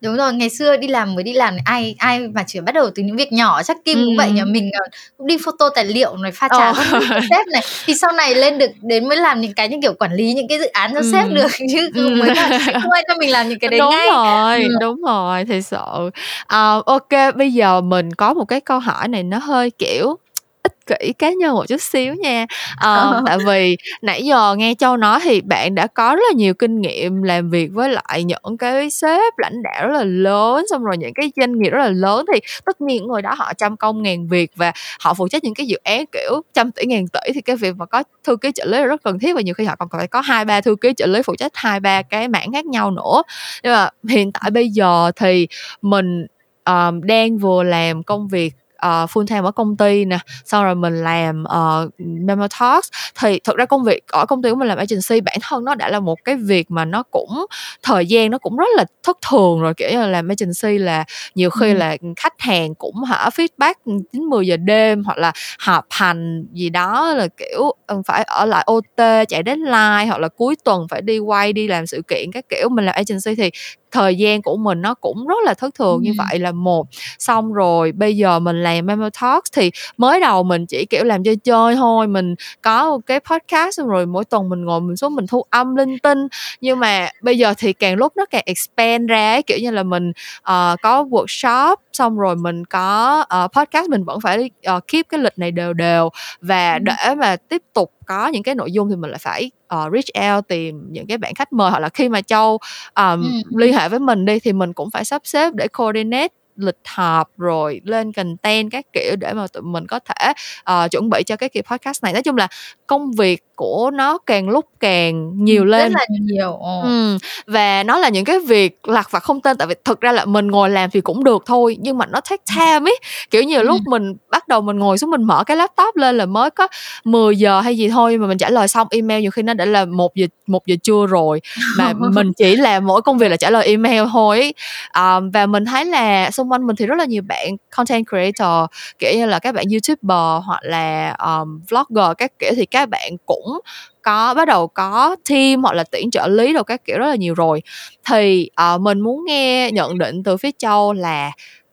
Đúng 0.00 0.16
rồi, 0.16 0.32
ngày 0.34 0.48
xưa 0.50 0.76
đi 0.76 0.88
làm 0.88 1.14
mới 1.14 1.24
đi 1.24 1.32
làm 1.32 1.56
ai 1.64 1.94
ai 1.98 2.20
mà 2.28 2.44
chỉ 2.46 2.60
bắt 2.60 2.72
đầu 2.74 2.90
từ 2.94 3.02
những 3.02 3.16
việc 3.16 3.32
nhỏ 3.32 3.62
chắc 3.62 3.76
Kim 3.84 3.98
cũng 4.06 4.16
vậy 4.16 4.30
nhỉ, 4.30 4.42
mình, 4.46 4.70
ờ, 4.72 4.86
cũng 5.18 5.26
đi 5.26 5.36
photo 5.44 5.68
tài 5.74 5.84
liệu 5.84 6.16
này, 6.16 6.32
pha 6.34 6.48
trà 6.48 6.66
Ờ. 6.66 6.72
các 7.12 7.22
sếp 7.30 7.46
này, 7.52 7.62
thì 7.86 7.94
sau 7.94 8.12
này 8.12 8.34
lên 8.34 8.58
được 8.58 8.70
đến 8.82 9.08
mới 9.08 9.16
làm 9.16 9.40
những 9.40 9.54
cái 9.54 9.68
như 9.68 9.76
kiểu 9.82 9.94
quản 9.98 10.12
lý 10.14 10.32
những 10.34 10.48
cái 10.48 10.58
dự 10.58 10.66
án 10.66 10.92
cho 10.94 11.02
sếp 11.12 11.30
được 11.34 11.46
chứ 11.72 11.90
không 11.94 12.18
mới 12.18 12.28
là 12.34 12.58
không 12.82 12.90
ai 12.92 13.04
cho 13.08 13.14
mình 13.18 13.30
làm 13.30 13.48
những 13.48 13.58
cái 13.58 13.68
đấy 13.70 13.80
Đúng 13.80 13.90
ngay. 13.90 14.06
rồi, 14.12 14.62
Ừm. 14.62 14.70
đúng 14.80 15.02
rồi, 15.02 15.44
thiệt 15.44 15.66
sự. 15.66 16.10
Ờ, 16.46 16.82
ô 16.86 16.98
bây 17.36 17.52
giờ 17.52 17.80
mình 17.80 18.12
có 18.14 18.34
một 18.34 18.44
cái 18.44 18.60
câu 18.60 18.78
hỏi 18.78 19.08
này 19.08 19.22
nó 19.22 19.38
hơi, 19.38 19.70
kiểu, 19.70 20.16
ích 20.62 20.72
kỷ 20.86 21.12
cá 21.12 21.30
nhân 21.30 21.54
một 21.54 21.64
chút 21.68 21.80
xíu 21.80 22.14
nha. 22.14 22.46
Um, 22.84 23.14
tại 23.26 23.38
vì 23.46 23.76
nãy 24.02 24.24
giờ 24.24 24.54
nghe 24.58 24.74
châu 24.78 24.96
nói 24.96 25.20
thì 25.22 25.40
bạn 25.40 25.74
đã 25.74 25.86
có 25.86 26.16
rất 26.16 26.22
là 26.30 26.36
nhiều 26.36 26.54
kinh 26.54 26.80
nghiệm 26.80 27.22
làm 27.22 27.50
việc 27.50 27.70
với 27.72 27.88
lại 27.88 28.24
những 28.24 28.56
cái 28.58 28.90
sếp 28.90 29.38
lãnh 29.38 29.62
đạo 29.62 29.88
rất 29.88 29.94
là 29.98 30.04
lớn 30.04 30.64
xong 30.70 30.84
rồi 30.84 30.96
những 30.96 31.12
cái 31.14 31.32
doanh 31.36 31.58
nghiệp 31.58 31.70
rất 31.70 31.78
là 31.78 31.90
lớn. 31.90 32.26
Thì 32.32 32.40
tất 32.64 32.80
nhiên 32.80 33.06
người 33.06 33.22
đó 33.22 33.34
họ 33.38 33.52
trăm 33.54 33.76
công 33.76 34.02
ngàn 34.02 34.28
việc 34.28 34.50
và 34.56 34.72
họ 35.00 35.14
phụ 35.14 35.28
trách 35.28 35.44
những 35.44 35.54
cái 35.54 35.66
dự 35.66 35.76
án 35.84 36.04
kiểu 36.12 36.42
trăm 36.54 36.72
tỷ 36.72 36.86
ngàn 36.86 37.08
tỷ 37.08 37.32
thì 37.34 37.40
cái 37.40 37.56
việc 37.56 37.76
mà 37.76 37.86
có 37.86 38.02
thư 38.24 38.36
ký 38.36 38.52
trợ 38.54 38.64
lý 38.64 38.78
là 38.78 38.84
rất 38.84 39.02
cần 39.04 39.18
thiết 39.18 39.34
và 39.34 39.40
nhiều 39.40 39.54
khi 39.54 39.64
họ 39.64 39.76
còn 39.76 39.88
phải 39.92 40.06
có 40.06 40.20
hai 40.20 40.44
ba 40.44 40.60
thư 40.60 40.76
ký 40.80 40.92
trợ 40.96 41.06
lý 41.06 41.22
phụ 41.22 41.36
trách 41.36 41.52
hai 41.54 41.80
ba 41.80 42.02
cái 42.02 42.28
mảng 42.28 42.52
khác 42.52 42.66
nhau 42.66 42.90
nữa. 42.90 43.22
Nhưng 43.62 43.72
mà 43.72 43.88
hiện 44.08 44.32
tại 44.32 44.50
bây 44.50 44.68
giờ 44.68 45.10
thì 45.16 45.48
mình 45.82 46.26
um, 46.64 47.00
đang 47.00 47.38
vừa 47.38 47.62
làm 47.62 48.02
công 48.02 48.28
việc 48.28 48.54
uh, 48.86 49.10
full 49.10 49.26
time 49.26 49.40
ở 49.40 49.50
công 49.50 49.76
ty 49.76 50.04
nè 50.04 50.18
sau 50.44 50.64
rồi 50.64 50.74
mình 50.74 51.04
làm 51.04 51.44
uh, 51.44 51.92
memo 51.98 52.46
talks 52.60 52.88
thì 53.20 53.40
thực 53.44 53.56
ra 53.56 53.64
công 53.64 53.84
việc 53.84 54.06
ở 54.08 54.26
công 54.26 54.42
ty 54.42 54.50
của 54.50 54.56
mình 54.56 54.68
làm 54.68 54.78
agency 54.78 55.20
bản 55.20 55.36
thân 55.42 55.64
nó 55.64 55.74
đã 55.74 55.88
là 55.88 56.00
một 56.00 56.18
cái 56.24 56.36
việc 56.36 56.70
mà 56.70 56.84
nó 56.84 57.02
cũng 57.02 57.46
thời 57.82 58.06
gian 58.06 58.30
nó 58.30 58.38
cũng 58.38 58.56
rất 58.56 58.68
là 58.76 58.84
thất 59.02 59.18
thường 59.30 59.60
rồi 59.60 59.74
kiểu 59.74 59.88
như 59.90 60.00
là 60.00 60.06
làm 60.06 60.28
agency 60.28 60.78
là 60.78 61.04
nhiều 61.34 61.50
khi 61.50 61.68
ừ. 61.68 61.76
là 61.76 61.96
khách 62.16 62.40
hàng 62.40 62.74
cũng 62.74 63.04
hả 63.04 63.28
feedback 63.34 63.74
chín 64.12 64.22
mười 64.22 64.46
giờ 64.46 64.56
đêm 64.56 65.04
hoặc 65.04 65.18
là 65.18 65.32
họp 65.58 65.86
hành 65.90 66.46
gì 66.52 66.70
đó 66.70 67.14
là 67.14 67.28
kiểu 67.36 67.72
phải 68.06 68.22
ở 68.22 68.44
lại 68.44 68.64
OT 68.66 69.26
chạy 69.28 69.42
đến 69.42 69.58
deadline 69.64 70.06
hoặc 70.06 70.18
là 70.18 70.28
cuối 70.28 70.56
tuần 70.64 70.88
phải 70.88 71.02
đi 71.02 71.18
quay 71.18 71.52
đi 71.52 71.68
làm 71.68 71.86
sự 71.86 72.02
kiện 72.08 72.32
các 72.32 72.44
kiểu 72.48 72.68
mình 72.68 72.84
làm 72.84 72.94
agency 72.94 73.34
thì 73.34 73.50
thời 73.90 74.16
gian 74.16 74.42
của 74.42 74.56
mình 74.56 74.82
nó 74.82 74.94
cũng 74.94 75.26
rất 75.26 75.38
là 75.44 75.54
thất 75.54 75.74
thường 75.74 75.96
ừ. 75.96 76.00
như 76.02 76.12
vậy 76.18 76.38
là 76.38 76.52
một. 76.52 76.86
Xong 77.18 77.52
rồi 77.52 77.92
bây 77.92 78.16
giờ 78.16 78.38
mình 78.38 78.62
làm 78.62 78.86
memo 78.86 79.08
talks 79.20 79.50
thì 79.52 79.70
mới 79.96 80.20
đầu 80.20 80.42
mình 80.42 80.66
chỉ 80.66 80.86
kiểu 80.86 81.04
làm 81.04 81.24
chơi 81.24 81.36
chơi 81.36 81.76
thôi 81.76 82.06
mình 82.06 82.34
có 82.62 82.90
một 82.90 82.98
cái 83.06 83.20
podcast 83.20 83.76
xong 83.76 83.88
rồi 83.88 84.06
mỗi 84.06 84.24
tuần 84.24 84.48
mình 84.48 84.64
ngồi 84.64 84.80
mình 84.80 84.96
xuống 84.96 85.14
mình 85.14 85.26
thu 85.26 85.44
âm 85.50 85.76
linh 85.76 85.98
tinh. 85.98 86.28
Nhưng 86.60 86.78
mà 86.78 87.08
bây 87.22 87.38
giờ 87.38 87.54
thì 87.58 87.72
càng 87.72 87.96
lúc 87.96 88.12
nó 88.16 88.24
càng 88.30 88.42
expand 88.46 89.10
ra 89.10 89.32
ấy, 89.32 89.42
kiểu 89.42 89.58
như 89.58 89.70
là 89.70 89.82
mình 89.82 90.10
uh, 90.38 90.80
có 90.82 91.04
workshop 91.10 91.76
xong 91.92 92.18
rồi 92.18 92.36
mình 92.36 92.64
có 92.64 93.24
uh, 93.44 93.52
podcast 93.52 93.88
mình 93.88 94.04
vẫn 94.04 94.20
phải 94.20 94.50
uh, 94.76 94.82
keep 94.88 95.06
cái 95.08 95.20
lịch 95.20 95.38
này 95.38 95.50
đều 95.50 95.72
đều 95.72 96.10
và 96.40 96.78
để 96.78 97.14
mà 97.16 97.36
tiếp 97.36 97.62
tục 97.72 97.92
có 98.06 98.28
những 98.28 98.42
cái 98.42 98.54
nội 98.54 98.72
dung 98.72 98.90
thì 98.90 98.96
mình 98.96 99.10
lại 99.10 99.18
phải 99.18 99.50
uh, 99.74 99.92
reach 99.92 100.34
out 100.34 100.48
tìm 100.48 100.92
những 100.92 101.06
cái 101.06 101.18
bạn 101.18 101.34
khách 101.34 101.52
mời 101.52 101.70
hoặc 101.70 101.80
là 101.80 101.88
khi 101.88 102.08
mà 102.08 102.20
châu 102.20 102.58
um, 102.96 103.22
ừ. 103.22 103.58
liên 103.58 103.72
hệ 103.72 103.88
với 103.88 103.98
mình 103.98 104.24
đi 104.24 104.40
thì 104.40 104.52
mình 104.52 104.72
cũng 104.72 104.90
phải 104.90 105.04
sắp 105.04 105.22
xếp 105.24 105.54
để 105.54 105.68
coordinate 105.68 106.37
lịch 106.58 106.78
họp 106.84 107.30
rồi 107.38 107.80
lên 107.84 108.12
content 108.12 108.70
các 108.70 108.86
kiểu 108.92 109.16
để 109.16 109.32
mà 109.32 109.46
tụi 109.46 109.62
mình 109.62 109.86
có 109.86 109.98
thể 109.98 110.32
uh, 110.72 110.90
chuẩn 110.90 111.10
bị 111.10 111.22
cho 111.26 111.36
cái 111.36 111.48
kỳ 111.48 111.62
podcast 111.62 112.04
này. 112.04 112.12
Nói 112.12 112.22
chung 112.22 112.36
là 112.36 112.48
công 112.86 113.12
việc 113.12 113.44
của 113.56 113.90
nó 113.94 114.18
càng 114.18 114.48
lúc 114.48 114.66
càng 114.80 115.44
nhiều 115.44 115.64
lên. 115.64 115.92
rất 115.92 115.98
là 115.98 116.06
nhiều 116.20 116.58
ừ. 116.82 117.18
và 117.46 117.82
nó 117.82 117.98
là 117.98 118.08
những 118.08 118.24
cái 118.24 118.38
việc 118.40 118.88
lặt 118.88 119.10
vặt 119.10 119.22
không 119.22 119.40
tên 119.40 119.56
tại 119.56 119.68
vì 119.68 119.74
thực 119.84 120.00
ra 120.00 120.12
là 120.12 120.24
mình 120.24 120.48
ngồi 120.48 120.70
làm 120.70 120.90
thì 120.90 121.00
cũng 121.00 121.24
được 121.24 121.42
thôi 121.46 121.76
nhưng 121.80 121.98
mà 121.98 122.06
nó 122.06 122.20
take 122.20 122.42
time 122.56 122.90
ấy. 122.90 122.98
Kiểu 123.30 123.42
nhiều 123.42 123.62
lúc 123.62 123.80
ừ. 123.86 123.90
mình 123.90 124.14
bắt 124.30 124.48
đầu 124.48 124.60
mình 124.60 124.78
ngồi 124.78 124.98
xuống 124.98 125.10
mình 125.10 125.22
mở 125.22 125.44
cái 125.44 125.56
laptop 125.56 125.96
lên 125.96 126.16
là 126.16 126.26
mới 126.26 126.50
có 126.50 126.68
10 127.04 127.36
giờ 127.36 127.60
hay 127.60 127.76
gì 127.76 127.88
thôi 127.88 128.18
mà 128.18 128.26
mình 128.26 128.38
trả 128.38 128.50
lời 128.50 128.68
xong 128.68 128.88
email 128.90 129.22
nhiều 129.22 129.30
khi 129.30 129.42
nó 129.42 129.54
đã 129.54 129.64
là 129.64 129.84
một 129.84 130.14
giờ 130.14 130.26
một 130.46 130.66
giờ 130.66 130.76
trưa 130.82 131.06
rồi 131.06 131.40
mà 131.78 131.92
mình 132.12 132.32
chỉ 132.32 132.56
làm 132.56 132.86
mỗi 132.86 133.02
công 133.02 133.18
việc 133.18 133.28
là 133.28 133.36
trả 133.36 133.50
lời 133.50 133.66
email 133.66 134.02
thôi 134.12 134.54
um, 134.94 135.30
và 135.30 135.46
mình 135.46 135.64
thấy 135.64 135.84
là 135.84 136.30
xung 136.30 136.47
quanh 136.52 136.66
mình 136.66 136.76
thì 136.76 136.86
rất 136.86 136.98
là 136.98 137.04
nhiều 137.04 137.22
bạn 137.22 137.56
content 137.76 138.06
creator 138.08 138.70
kiểu 138.98 139.12
như 139.16 139.26
là 139.26 139.38
các 139.38 139.54
bạn 139.54 139.64
youtuber 139.72 140.46
hoặc 140.46 140.60
là 140.62 141.10
um, 141.10 141.60
vlogger 141.70 142.16
các 142.18 142.32
kiểu 142.38 142.52
thì 142.56 142.66
các 142.66 142.88
bạn 142.88 143.12
cũng 143.26 143.60
có 144.02 144.34
bắt 144.34 144.48
đầu 144.48 144.66
có 144.66 145.16
team 145.30 145.62
hoặc 145.62 145.72
là 145.72 145.84
tuyển 145.84 146.10
trợ 146.10 146.28
lý 146.28 146.52
đồ 146.52 146.62
các 146.62 146.84
kiểu 146.84 146.98
rất 146.98 147.06
là 147.06 147.14
nhiều 147.14 147.34
rồi. 147.34 147.62
Thì 148.08 148.50
uh, 148.74 148.80
mình 148.80 149.00
muốn 149.00 149.24
nghe 149.24 149.70
nhận 149.72 149.98
định 149.98 150.22
từ 150.22 150.36
phía 150.36 150.50
châu 150.58 150.92
là 150.92 151.32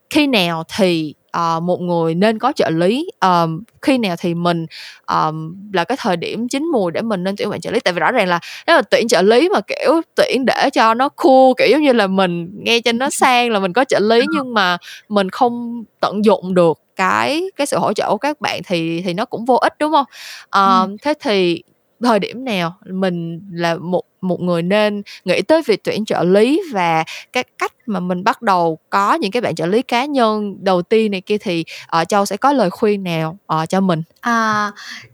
khi 0.10 0.28
nào 0.28 0.64
thì 0.78 1.14
uh, 1.38 1.64
một 1.64 1.82
người 1.82 2.16
nên 2.16 2.40
có 2.40 2.52
trợ 2.56 2.70
lý. 2.70 3.10
Um, 3.22 3.64
khi 3.82 3.98
nào 3.98 4.16
thì 4.20 4.34
mình 4.34 4.66
um, 5.08 5.56
là 5.74 5.84
cái 5.84 5.98
thời 6.02 6.18
điểm 6.18 6.48
chín 6.48 6.66
mùi 6.66 6.92
để 6.92 7.02
mình 7.02 7.24
nên 7.24 7.36
tuyển 7.36 7.50
bạn 7.50 7.62
trợ 7.62 7.72
lý. 7.72 7.80
Tại 7.80 7.94
vì 7.94 8.00
rõ 8.00 8.12
ràng 8.12 8.28
là 8.28 8.40
nếu 8.68 8.76
mà 8.76 8.82
tuyển 8.82 9.08
trợ 9.08 9.22
lý 9.22 9.50
mà 9.50 9.60
kiểu 9.62 10.02
tuyển 10.16 10.46
để 10.46 10.70
cho 10.74 10.94
nó 10.94 11.10
cool 11.10 11.52
kiểu 11.58 11.68
giống 11.68 11.82
như 11.82 11.94
là 11.94 12.08
mình 12.08 12.50
nghe 12.64 12.80
cho 12.80 12.92
nó 12.92 13.10
sang 13.12 13.52
là 13.52 13.60
mình 13.60 13.74
có 13.74 13.84
trợ 13.84 14.00
lý 14.00 14.22
nhưng 14.34 14.54
mà 14.54 14.78
mình 15.10 15.30
không 15.30 15.84
tận 16.00 16.26
dụng 16.26 16.54
được 16.54 16.80
cái 16.96 17.44
cái 17.56 17.68
sự 17.68 17.78
hỗ 17.78 17.94
trợ 17.94 18.10
của 18.10 18.18
các 18.18 18.42
bạn 18.42 18.62
thì 18.66 19.02
thì 19.02 19.14
nó 19.14 19.26
cũng 19.26 19.46
vô 19.46 19.56
ích 19.56 19.74
đúng 19.80 19.92
không? 19.92 20.06
Uh, 20.46 20.90
ừ. 20.90 20.98
thế 21.02 21.14
thì 21.20 21.64
thời 22.04 22.20
điểm 22.20 22.46
nào 22.46 22.76
mình 22.86 23.42
là 23.52 23.76
một 23.76 24.04
một 24.22 24.42
người 24.42 24.62
nên 24.62 25.02
nghĩ 25.26 25.42
tới 25.42 25.62
việc 25.66 25.84
tuyển 25.84 26.06
trợ 26.06 26.24
lý 26.24 26.62
và 26.74 27.04
cái 27.34 27.44
cách 27.58 27.74
mà 27.86 28.00
mình 28.00 28.24
bắt 28.24 28.42
đầu 28.42 28.78
có 28.90 29.14
những 29.14 29.32
cái 29.32 29.42
bạn 29.42 29.56
trợ 29.56 29.66
lý 29.66 29.82
cá 29.82 30.06
nhân 30.06 30.56
đầu 30.62 30.82
tiên 30.82 31.12
này 31.12 31.22
kia 31.22 31.38
thì 31.38 31.66
uh, 32.02 32.08
châu 32.08 32.26
sẽ 32.26 32.38
có 32.38 32.54
lời 32.54 32.70
khuyên 32.70 33.04
nào 33.04 33.38
uh, 33.54 33.70
cho 33.70 33.82
mình? 33.82 34.04
À, 34.22 34.72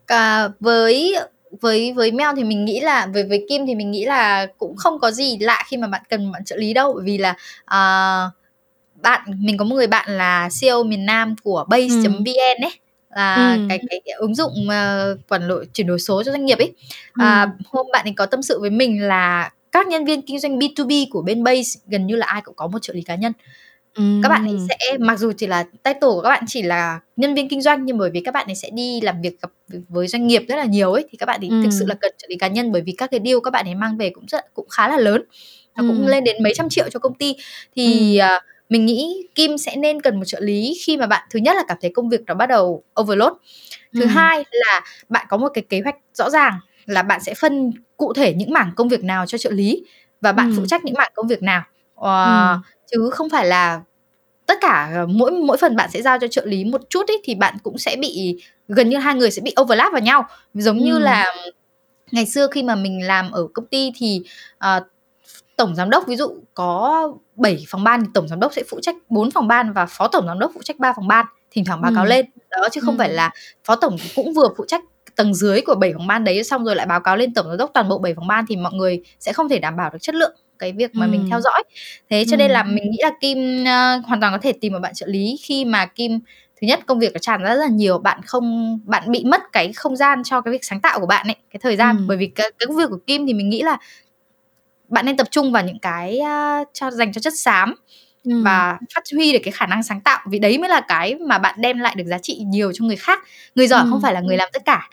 à 0.07 0.49
với 0.59 1.15
với 1.61 1.93
với 1.93 2.11
Mel 2.11 2.29
thì 2.35 2.43
mình 2.43 2.65
nghĩ 2.65 2.79
là 2.79 3.07
với 3.13 3.23
với 3.23 3.45
Kim 3.49 3.65
thì 3.65 3.75
mình 3.75 3.91
nghĩ 3.91 4.05
là 4.05 4.47
cũng 4.57 4.75
không 4.75 4.99
có 4.99 5.11
gì 5.11 5.37
lạ 5.39 5.63
khi 5.67 5.77
mà 5.77 5.87
bạn 5.87 6.01
cần 6.09 6.31
bạn 6.31 6.45
trợ 6.45 6.55
lý 6.55 6.73
đâu. 6.73 6.93
Bởi 6.93 7.03
vì 7.05 7.17
là 7.17 7.31
uh, 7.63 8.33
bạn 9.01 9.21
mình 9.39 9.57
có 9.57 9.65
một 9.65 9.75
người 9.75 9.87
bạn 9.87 10.17
là 10.17 10.49
CEO 10.61 10.83
miền 10.83 11.05
Nam 11.05 11.35
của 11.43 11.65
base.vn 11.69 12.61
ấy 12.61 12.71
là 13.15 13.55
ừ. 13.55 13.65
cái, 13.69 13.79
cái 13.89 14.01
cái 14.05 14.15
ứng 14.17 14.35
dụng 14.35 14.51
uh, 14.67 15.29
quản 15.29 15.47
lộ 15.47 15.63
chuyển 15.73 15.87
đổi 15.87 15.99
số 15.99 16.23
cho 16.23 16.31
doanh 16.31 16.45
nghiệp 16.45 16.57
ấy 16.57 16.73
à, 17.13 17.41
ừ. 17.41 17.63
hôm 17.65 17.87
bạn 17.93 18.07
ấy 18.07 18.13
có 18.17 18.25
tâm 18.25 18.41
sự 18.41 18.59
với 18.59 18.69
mình 18.69 19.01
là 19.01 19.51
các 19.71 19.87
nhân 19.87 20.05
viên 20.05 20.21
kinh 20.21 20.39
doanh 20.39 20.59
B2B 20.59 21.05
của 21.11 21.21
bên 21.21 21.43
Base 21.43 21.79
gần 21.87 22.07
như 22.07 22.15
là 22.15 22.25
ai 22.25 22.41
cũng 22.41 22.55
có 22.55 22.67
một 22.67 22.79
trợ 22.81 22.93
lý 22.93 23.01
cá 23.01 23.15
nhân 23.15 23.33
ừ. 23.95 24.03
các 24.23 24.29
bạn 24.29 24.47
ấy 24.47 24.57
sẽ 24.69 24.97
mặc 24.99 25.19
dù 25.19 25.31
chỉ 25.37 25.47
là 25.47 25.63
title 25.63 25.99
của 26.01 26.21
các 26.21 26.29
bạn 26.29 26.43
chỉ 26.47 26.61
là 26.61 26.99
nhân 27.15 27.33
viên 27.33 27.49
kinh 27.49 27.61
doanh 27.61 27.85
nhưng 27.85 27.97
bởi 27.97 28.09
vì 28.09 28.21
các 28.25 28.33
bạn 28.33 28.45
ấy 28.47 28.55
sẽ 28.55 28.69
đi 28.73 29.01
làm 29.01 29.21
việc 29.21 29.41
gặp 29.41 29.51
với 29.89 30.07
doanh 30.07 30.27
nghiệp 30.27 30.43
rất 30.47 30.55
là 30.55 30.65
nhiều 30.65 30.93
ấy 30.93 31.05
thì 31.11 31.17
các 31.17 31.25
bạn 31.25 31.41
ấy 31.41 31.49
ừ. 31.49 31.61
thực 31.63 31.69
sự 31.79 31.85
là 31.85 31.95
cần 32.01 32.11
trợ 32.17 32.27
lý 32.29 32.35
cá 32.35 32.47
nhân 32.47 32.71
bởi 32.71 32.81
vì 32.81 32.91
các 32.97 33.11
cái 33.11 33.19
deal 33.25 33.37
các 33.43 33.51
bạn 33.51 33.65
ấy 33.65 33.75
mang 33.75 33.97
về 33.97 34.09
cũng 34.09 34.25
rất 34.27 34.53
cũng 34.53 34.69
khá 34.69 34.89
là 34.89 34.97
lớn 34.97 35.23
nó 35.75 35.83
ừ. 35.83 35.87
cũng 35.87 36.07
lên 36.07 36.23
đến 36.23 36.43
mấy 36.43 36.53
trăm 36.55 36.69
triệu 36.69 36.89
cho 36.89 36.99
công 36.99 37.13
ty 37.13 37.35
thì 37.75 38.17
ừ. 38.17 38.25
uh, 38.25 38.43
mình 38.71 38.85
nghĩ 38.85 39.27
Kim 39.35 39.57
sẽ 39.57 39.75
nên 39.75 40.01
cần 40.01 40.17
một 40.17 40.25
trợ 40.25 40.39
lý 40.39 40.77
khi 40.85 40.97
mà 40.97 41.07
bạn 41.07 41.27
thứ 41.29 41.39
nhất 41.39 41.55
là 41.55 41.63
cảm 41.67 41.77
thấy 41.81 41.91
công 41.95 42.09
việc 42.09 42.21
nó 42.27 42.33
bắt 42.33 42.45
đầu 42.45 42.83
overload 43.01 43.33
thứ 43.93 44.01
ừ. 44.01 44.07
hai 44.07 44.43
là 44.51 44.81
bạn 45.09 45.25
có 45.29 45.37
một 45.37 45.49
cái 45.53 45.63
kế 45.69 45.81
hoạch 45.81 45.95
rõ 46.13 46.29
ràng 46.29 46.53
là 46.85 47.03
bạn 47.03 47.23
sẽ 47.23 47.33
phân 47.33 47.71
cụ 47.97 48.13
thể 48.13 48.33
những 48.33 48.53
mảng 48.53 48.71
công 48.75 48.89
việc 48.89 49.03
nào 49.03 49.25
cho 49.25 49.37
trợ 49.37 49.49
lý 49.51 49.85
và 50.21 50.31
bạn 50.31 50.49
ừ. 50.49 50.53
phụ 50.57 50.65
trách 50.65 50.85
những 50.85 50.95
mảng 50.97 51.11
công 51.15 51.27
việc 51.27 51.43
nào 51.43 51.63
uh, 51.99 52.05
ừ. 52.05 52.57
chứ 52.91 53.09
không 53.13 53.29
phải 53.29 53.45
là 53.45 53.81
tất 54.45 54.57
cả 54.61 55.05
mỗi 55.07 55.31
mỗi 55.31 55.57
phần 55.57 55.75
bạn 55.75 55.89
sẽ 55.93 56.01
giao 56.01 56.19
cho 56.19 56.27
trợ 56.27 56.45
lý 56.45 56.63
một 56.63 56.81
chút 56.89 57.07
ấy 57.07 57.21
thì 57.23 57.35
bạn 57.35 57.57
cũng 57.63 57.77
sẽ 57.77 57.95
bị 57.95 58.43
gần 58.67 58.89
như 58.89 58.97
hai 58.97 59.15
người 59.15 59.31
sẽ 59.31 59.41
bị 59.41 59.53
overlap 59.61 59.91
vào 59.91 60.01
nhau 60.01 60.27
giống 60.53 60.79
ừ. 60.79 60.85
như 60.85 60.99
là 60.99 61.25
ngày 62.11 62.25
xưa 62.25 62.47
khi 62.51 62.63
mà 62.63 62.75
mình 62.75 63.07
làm 63.07 63.31
ở 63.31 63.47
công 63.53 63.65
ty 63.65 63.91
thì 63.95 64.21
uh, 64.77 64.83
tổng 65.61 65.75
giám 65.75 65.89
đốc 65.89 66.07
ví 66.07 66.15
dụ 66.15 66.29
có 66.53 67.11
7 67.35 67.65
phòng 67.67 67.83
ban 67.83 68.01
thì 68.01 68.07
tổng 68.13 68.27
giám 68.27 68.39
đốc 68.39 68.53
sẽ 68.53 68.63
phụ 68.69 68.79
trách 68.81 68.95
4 69.09 69.31
phòng 69.31 69.47
ban 69.47 69.73
và 69.73 69.85
phó 69.85 70.07
tổng 70.07 70.27
giám 70.27 70.39
đốc 70.39 70.51
phụ 70.53 70.61
trách 70.63 70.79
3 70.79 70.93
phòng 70.93 71.07
ban 71.07 71.25
thỉnh 71.51 71.65
thoảng 71.65 71.81
báo 71.81 71.91
ừ. 71.91 71.95
cáo 71.95 72.05
lên 72.05 72.25
đó 72.49 72.67
chứ 72.71 72.81
không 72.81 72.95
ừ. 72.95 72.99
phải 72.99 73.09
là 73.09 73.31
phó 73.63 73.75
tổng 73.75 73.95
cũng 74.15 74.33
vừa 74.33 74.47
phụ 74.57 74.65
trách 74.67 74.81
tầng 75.15 75.33
dưới 75.33 75.61
của 75.61 75.75
7 75.75 75.93
phòng 75.93 76.07
ban 76.07 76.23
đấy 76.23 76.43
xong 76.43 76.65
rồi 76.65 76.75
lại 76.75 76.85
báo 76.85 76.99
cáo 76.99 77.17
lên 77.17 77.33
tổng 77.33 77.47
giám 77.47 77.57
đốc 77.57 77.71
toàn 77.73 77.89
bộ 77.89 77.97
7 77.97 78.13
phòng 78.15 78.27
ban 78.27 78.45
thì 78.49 78.55
mọi 78.55 78.73
người 78.73 79.01
sẽ 79.19 79.33
không 79.33 79.49
thể 79.49 79.59
đảm 79.59 79.77
bảo 79.77 79.89
được 79.89 79.97
chất 80.01 80.15
lượng 80.15 80.35
cái 80.59 80.71
việc 80.71 80.95
mà 80.95 81.05
ừ. 81.05 81.09
mình 81.09 81.27
theo 81.29 81.41
dõi 81.41 81.63
thế 82.09 82.25
cho 82.27 82.35
ừ. 82.35 82.37
nên 82.37 82.51
là 82.51 82.63
mình 82.63 82.91
nghĩ 82.91 82.97
là 83.01 83.11
kim 83.21 83.61
uh, 83.61 84.05
hoàn 84.05 84.21
toàn 84.21 84.33
có 84.33 84.39
thể 84.41 84.53
tìm 84.61 84.73
một 84.73 84.79
bạn 84.79 84.93
trợ 84.93 85.05
lý 85.07 85.39
khi 85.43 85.65
mà 85.65 85.85
kim 85.85 86.19
thứ 86.61 86.67
nhất 86.67 86.79
công 86.85 86.99
việc 86.99 87.13
nó 87.13 87.19
tràn 87.19 87.43
ra 87.43 87.49
rất 87.49 87.61
là 87.61 87.67
nhiều 87.67 87.97
bạn 87.97 88.21
không 88.25 88.79
bạn 88.85 89.11
bị 89.11 89.23
mất 89.25 89.41
cái 89.51 89.73
không 89.73 89.95
gian 89.95 90.23
cho 90.23 90.41
cái 90.41 90.51
việc 90.51 90.65
sáng 90.65 90.81
tạo 90.81 90.99
của 90.99 91.05
bạn 91.05 91.27
ấy 91.27 91.35
cái 91.53 91.59
thời 91.63 91.75
gian 91.75 91.97
ừ. 91.97 92.03
bởi 92.07 92.17
vì 92.17 92.25
cái, 92.25 92.51
cái 92.59 92.67
công 92.67 92.77
việc 92.77 92.89
của 92.89 92.99
kim 93.07 93.27
thì 93.27 93.33
mình 93.33 93.49
nghĩ 93.49 93.61
là 93.61 93.77
bạn 94.91 95.05
nên 95.05 95.17
tập 95.17 95.27
trung 95.31 95.51
vào 95.51 95.63
những 95.63 95.79
cái 95.79 96.19
uh, 96.21 96.67
cho 96.73 96.91
dành 96.91 97.13
cho 97.13 97.21
chất 97.21 97.33
xám 97.39 97.75
ừ. 98.23 98.41
và 98.43 98.77
phát 98.95 99.03
huy 99.13 99.33
được 99.33 99.39
cái 99.43 99.51
khả 99.51 99.65
năng 99.65 99.83
sáng 99.83 100.01
tạo 100.01 100.19
vì 100.29 100.39
đấy 100.39 100.57
mới 100.57 100.69
là 100.69 100.81
cái 100.87 101.15
mà 101.15 101.37
bạn 101.37 101.55
đem 101.57 101.79
lại 101.79 101.95
được 101.97 102.03
giá 102.07 102.17
trị 102.17 102.43
nhiều 102.47 102.71
cho 102.73 102.85
người 102.85 102.95
khác 102.95 103.19
người 103.55 103.67
giỏi 103.67 103.81
ừ. 103.81 103.87
không 103.89 104.01
phải 104.01 104.13
là 104.13 104.19
người 104.19 104.37
làm 104.37 104.49
tất 104.53 104.65
cả 104.65 104.89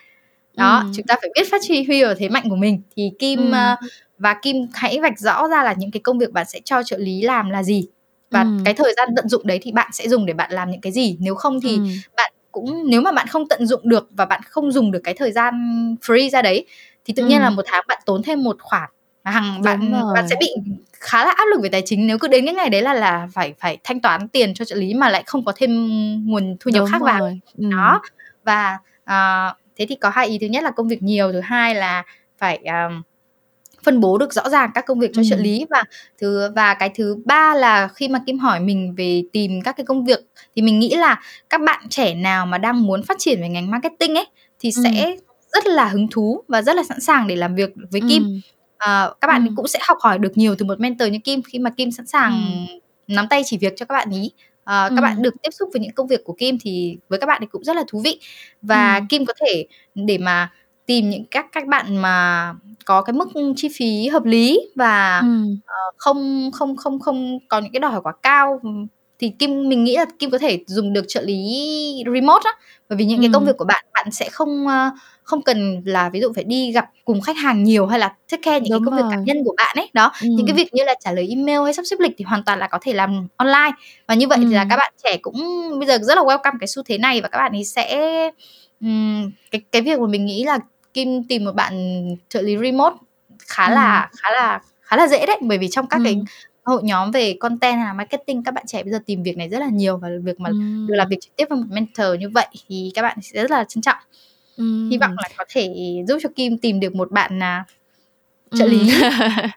đó 0.55 0.79
ừ. 0.79 0.91
chúng 0.97 1.07
ta 1.07 1.17
phải 1.21 1.31
biết 1.35 1.51
phát 1.51 1.61
huy 1.87 2.01
ở 2.01 2.15
thế 2.19 2.29
mạnh 2.29 2.49
của 2.51 2.57
mình 2.57 2.83
thì 2.97 3.11
kim 3.19 3.53
ừ. 3.53 3.73
uh, 3.73 3.91
và 4.19 4.35
kim 4.43 4.57
hãy 4.75 4.99
vạch 5.01 5.19
rõ 5.19 5.49
ra 5.49 5.65
là 5.65 5.75
những 5.79 5.91
cái 5.91 6.01
công 6.01 6.19
việc 6.19 6.33
bạn 6.33 6.47
sẽ 6.49 6.61
cho 6.65 6.83
trợ 6.83 6.97
lý 6.99 7.23
làm 7.23 7.51
là 7.51 7.63
gì 7.63 7.89
và 8.31 8.43
ừ. 8.43 8.49
cái 8.65 8.75
thời 8.75 8.95
gian 8.97 9.09
tận 9.17 9.29
dụng 9.29 9.47
đấy 9.47 9.59
thì 9.63 9.73
bạn 9.73 9.91
sẽ 9.93 10.09
dùng 10.09 10.27
để 10.27 10.33
bạn 10.35 10.53
làm 10.53 10.71
những 10.71 10.81
cái 10.81 10.93
gì 10.93 11.17
nếu 11.21 11.35
không 11.35 11.61
thì 11.61 11.77
ừ. 11.77 11.83
bạn 12.17 12.33
cũng 12.53 12.91
nếu 12.91 13.01
mà 13.01 13.13
bạn 13.13 13.27
không 13.27 13.49
tận 13.49 13.67
dụng 13.67 13.89
được 13.89 14.09
và 14.11 14.25
bạn 14.25 14.41
không 14.45 14.73
dùng 14.73 14.91
được 14.91 15.01
cái 15.05 15.15
thời 15.15 15.33
gian 15.33 15.55
free 16.03 16.31
ra 16.31 16.43
đấy 16.43 16.67
thì 17.05 17.15
tự 17.17 17.27
nhiên 17.27 17.39
ừ. 17.39 17.43
là 17.43 17.51
một 17.51 17.63
tháng 17.67 17.85
bạn 17.89 17.99
tốn 18.07 18.23
thêm 18.23 18.45
một 18.45 18.57
khoản 18.61 18.91
hàng 19.25 19.63
bạn 19.63 19.93
bạn 20.15 20.29
sẽ 20.29 20.37
bị 20.41 20.49
khá 20.93 21.25
là 21.25 21.35
áp 21.37 21.45
lực 21.51 21.61
về 21.63 21.69
tài 21.69 21.83
chính. 21.85 22.07
Nếu 22.07 22.19
cứ 22.19 22.29
đến 22.29 22.47
cái 22.47 22.55
ngày 22.55 22.71
đấy 22.71 22.83
là 22.83 22.95
là 22.95 23.29
phải 23.33 23.55
phải 23.59 23.79
thanh 23.85 24.01
toán 24.01 24.29
tiền 24.29 24.55
cho 24.55 24.65
trợ 24.65 24.77
lý 24.77 24.95
mà 24.95 25.09
lại 25.09 25.23
không 25.27 25.45
có 25.45 25.53
thêm 25.57 25.71
nguồn 26.27 26.57
thu 26.61 26.71
nhập 26.71 26.81
Đúng 26.81 26.93
khác 26.93 27.01
rồi. 27.01 27.11
vào 27.11 27.25
ừ. 27.59 27.69
đó. 27.71 28.03
Và 28.45 28.79
uh, 29.03 29.57
thế 29.77 29.87
thì 29.89 29.95
có 29.95 30.09
hai 30.09 30.29
ý. 30.29 30.39
Thứ 30.39 30.47
nhất 30.47 30.63
là 30.65 30.71
công 30.71 30.89
việc 30.89 31.03
nhiều 31.03 31.33
thứ 31.33 31.41
hai 31.41 31.75
là 31.75 32.03
phải 32.39 32.57
um, 32.57 33.03
phân 33.83 34.01
bố 34.01 34.19
được 34.19 34.33
rõ 34.33 34.49
ràng 34.49 34.71
các 34.75 34.87
công 34.87 35.01
việc 35.01 35.11
cho 35.15 35.23
trợ 35.31 35.37
lý. 35.37 35.67
Và 35.71 35.85
thứ 36.19 36.51
và 36.57 36.75
cái 36.75 36.91
thứ 36.95 37.17
ba 37.25 37.55
là 37.55 37.89
khi 37.89 38.09
mà 38.09 38.21
Kim 38.27 38.39
hỏi 38.39 38.61
mình 38.61 38.95
về 38.97 39.23
tìm 39.33 39.61
các 39.65 39.77
cái 39.77 39.87
công 39.87 40.05
việc 40.05 40.21
thì 40.57 40.63
mình 40.63 40.79
nghĩ 40.79 40.95
là 40.95 41.21
các 41.51 41.61
bạn 41.61 41.89
trẻ 41.89 42.15
nào 42.15 42.47
mà 42.47 42.59
đang 42.59 42.83
muốn 42.83 43.03
phát 43.03 43.17
triển 43.19 43.41
về 43.41 43.49
ngành 43.49 43.71
marketing 43.71 44.15
ấy 44.15 44.27
thì 44.61 44.71
sẽ 44.85 45.17
rất 45.53 45.67
là 45.67 45.85
hứng 45.85 46.09
thú 46.09 46.43
và 46.49 46.63
rất 46.63 46.77
là 46.77 46.83
sẵn 46.83 47.01
sàng 47.01 47.27
để 47.27 47.37
làm 47.37 47.55
việc 47.55 47.71
với 47.91 48.01
Kim. 48.09 48.41
À, 48.79 49.11
các 49.21 49.29
bạn 49.29 49.49
cũng 49.57 49.67
sẽ 49.69 49.79
học 49.89 49.99
hỏi 50.01 50.19
được 50.19 50.33
nhiều 50.39 50.55
từ 50.59 50.65
một 50.67 50.81
mentor 50.81 51.09
như 51.13 51.19
Kim 51.25 51.43
khi 51.43 51.59
mà 51.59 51.71
Kim 51.71 51.91
sẵn 51.91 52.07
sàng 52.07 52.67
nắm 53.07 53.27
tay 53.31 53.43
chỉ 53.47 53.59
việc 53.59 53.73
cho 53.77 53.87
các 53.87 53.95
bạn 53.95 54.11
ý. 54.11 54.31
À, 54.65 54.91
các 54.97 55.03
bạn 55.03 55.23
được 55.23 55.35
tiếp 55.43 55.51
xúc 55.53 55.69
với 55.73 55.81
những 55.81 55.93
công 55.95 56.07
việc 56.07 56.25
của 56.25 56.33
Kim 56.39 56.59
thì 56.61 56.97
với 57.09 57.19
các 57.19 57.27
bạn 57.27 57.39
thì 57.41 57.47
cũng 57.47 57.65
rất 57.65 57.77
là 57.77 57.85
thú 57.89 58.01
vị 58.05 58.21
và 58.63 59.01
Kim 59.09 59.27
có 59.27 59.33
thể 59.41 59.67
để 59.95 60.19
mà 60.19 60.51
tìm 60.87 61.11
những 61.11 61.25
các 61.31 61.47
các 61.53 61.67
bạn 61.67 61.97
mà 61.97 62.55
có 62.85 63.03
cái 63.03 63.15
mức 63.15 63.29
chi 63.57 63.69
phí 63.79 64.09
hợp 64.09 64.25
lý 64.25 64.61
và 64.77 65.19
Ừm. 65.21 65.59
Ờ, 65.67 65.75
không 65.97 66.51
không 66.55 66.77
không 66.77 66.99
không 67.01 67.39
có 67.49 67.61
những 67.61 67.73
cái 67.73 67.81
đòi 67.81 67.91
hỏi 67.93 68.01
quá 68.05 68.13
cao, 68.23 68.61
thì 69.19 69.29
Kim 69.39 69.69
mình 69.69 69.85
nghĩ 69.85 69.97
là 69.97 70.05
Kim 70.19 70.31
có 70.31 70.39
thể 70.39 70.59
dùng 70.67 70.93
được 70.93 71.05
trợ 71.09 71.23
lý 71.23 71.57
remote 72.15 72.43
á. 72.45 72.53
Bởi 72.89 72.97
vì 72.97 73.05
những 73.05 73.21
cái 73.21 73.31
công 73.33 73.45
việc 73.45 73.57
của 73.59 73.65
bạn, 73.65 73.85
bạn 73.95 74.11
sẽ 74.13 74.29
không, 74.33 74.67
ơ, 74.69 74.91
không 75.29 75.43
cần 75.43 75.83
là 75.85 76.09
ví 76.09 76.21
dụ 76.21 76.33
phải 76.35 76.45
đi 76.45 76.73
gặp 76.73 76.91
cùng 77.05 77.21
khách 77.21 77.37
hàng 77.37 77.65
nhiều 77.65 77.87
hay 77.87 77.99
là 77.99 78.09
take 78.31 78.43
care 78.43 78.61
những 78.61 78.71
cái 78.71 78.81
công 78.87 78.97
việc 78.97 79.17
cá 79.17 79.17
nhân 79.17 79.45
của 79.45 79.55
bạn 79.57 79.77
ấy. 79.79 79.91
Đó, 79.93 80.13
những 80.23 80.47
cái 80.47 80.57
việc 80.57 80.75
như 80.75 80.85
là 80.85 80.95
trả 81.01 81.13
lời 81.13 81.29
email 81.29 81.61
hay 81.65 81.73
sắp 81.73 81.83
xếp 81.83 81.97
lịch 82.01 82.13
thì 82.19 82.25
hoàn 82.25 82.45
toàn 82.45 82.59
là 82.59 82.67
có 82.67 82.79
thể 82.83 82.93
làm 82.93 83.29
online. 83.37 83.71
Và 84.07 84.15
như 84.15 84.29
vậy 84.29 84.39
thì 84.41 84.55
là 84.55 84.67
các 84.71 84.77
bạn 84.77 84.93
trẻ 85.05 85.17
cũng 85.23 85.35
bây 85.79 85.87
giờ 85.87 85.99
rất 85.99 86.15
là 86.15 86.23
welcome 86.23 86.57
cái 86.61 86.67
xu 86.67 86.83
thế 86.83 86.99
này 86.99 87.21
và 87.21 87.29
các 87.29 87.39
bạn 87.39 87.53
ấy 87.53 87.65
sẽ 87.65 87.99
ừm, 88.81 89.31
cái 89.51 89.61
cái 89.73 89.83
việc 89.83 90.01
mà 90.01 90.07
mình 90.07 90.27
nghĩ 90.27 90.45
là 90.45 90.59
Kim 90.95 91.25
tìm 91.25 91.45
một 91.45 91.53
bạn 91.55 92.05
trợ 92.29 92.43
lý 92.43 92.57
remote 92.59 92.97
khá 93.39 93.67
ừ. 93.67 93.75
là 93.75 94.11
khá 94.17 94.31
là 94.31 94.61
khá 94.83 94.97
là 94.97 95.09
dễ 95.09 95.27
đấy 95.27 95.39
bởi 95.43 95.59
vì 95.59 95.69
trong 95.69 95.87
các 95.87 95.99
ừ. 95.99 96.05
cái 96.05 96.21
hội 96.65 96.83
nhóm 96.83 97.11
về 97.11 97.37
content 97.41 97.77
hay 97.77 97.85
là 97.85 97.93
marketing 97.93 98.43
các 98.43 98.55
bạn 98.55 98.65
trẻ 98.67 98.83
bây 98.83 98.93
giờ 98.93 98.99
tìm 99.07 99.23
việc 99.23 99.37
này 99.37 99.49
rất 99.49 99.59
là 99.59 99.69
nhiều 99.73 99.97
và 99.97 100.09
việc 100.23 100.41
mà 100.41 100.51
ừ. 100.51 100.87
được 100.89 100.95
làm 100.95 101.09
việc 101.09 101.19
trực 101.21 101.37
tiếp 101.37 101.45
với 101.51 101.59
một 101.59 101.67
mentor 101.71 102.21
như 102.21 102.29
vậy 102.29 102.47
thì 102.69 102.93
các 102.95 103.03
bạn 103.03 103.19
sẽ 103.23 103.43
rất 103.43 103.51
là 103.51 103.65
trân 103.65 103.83
trọng 103.83 103.99
ừ. 104.59 104.89
hy 104.91 104.99
vọng 104.99 105.15
là 105.17 105.29
có 105.37 105.45
thể 105.49 105.75
giúp 106.09 106.19
cho 106.23 106.29
Kim 106.37 106.59
tìm 106.59 106.81
được 106.81 106.95
một 106.95 107.11
bạn 107.11 107.39
là 107.39 107.65
trợ 108.51 108.67
lý. 108.67 108.93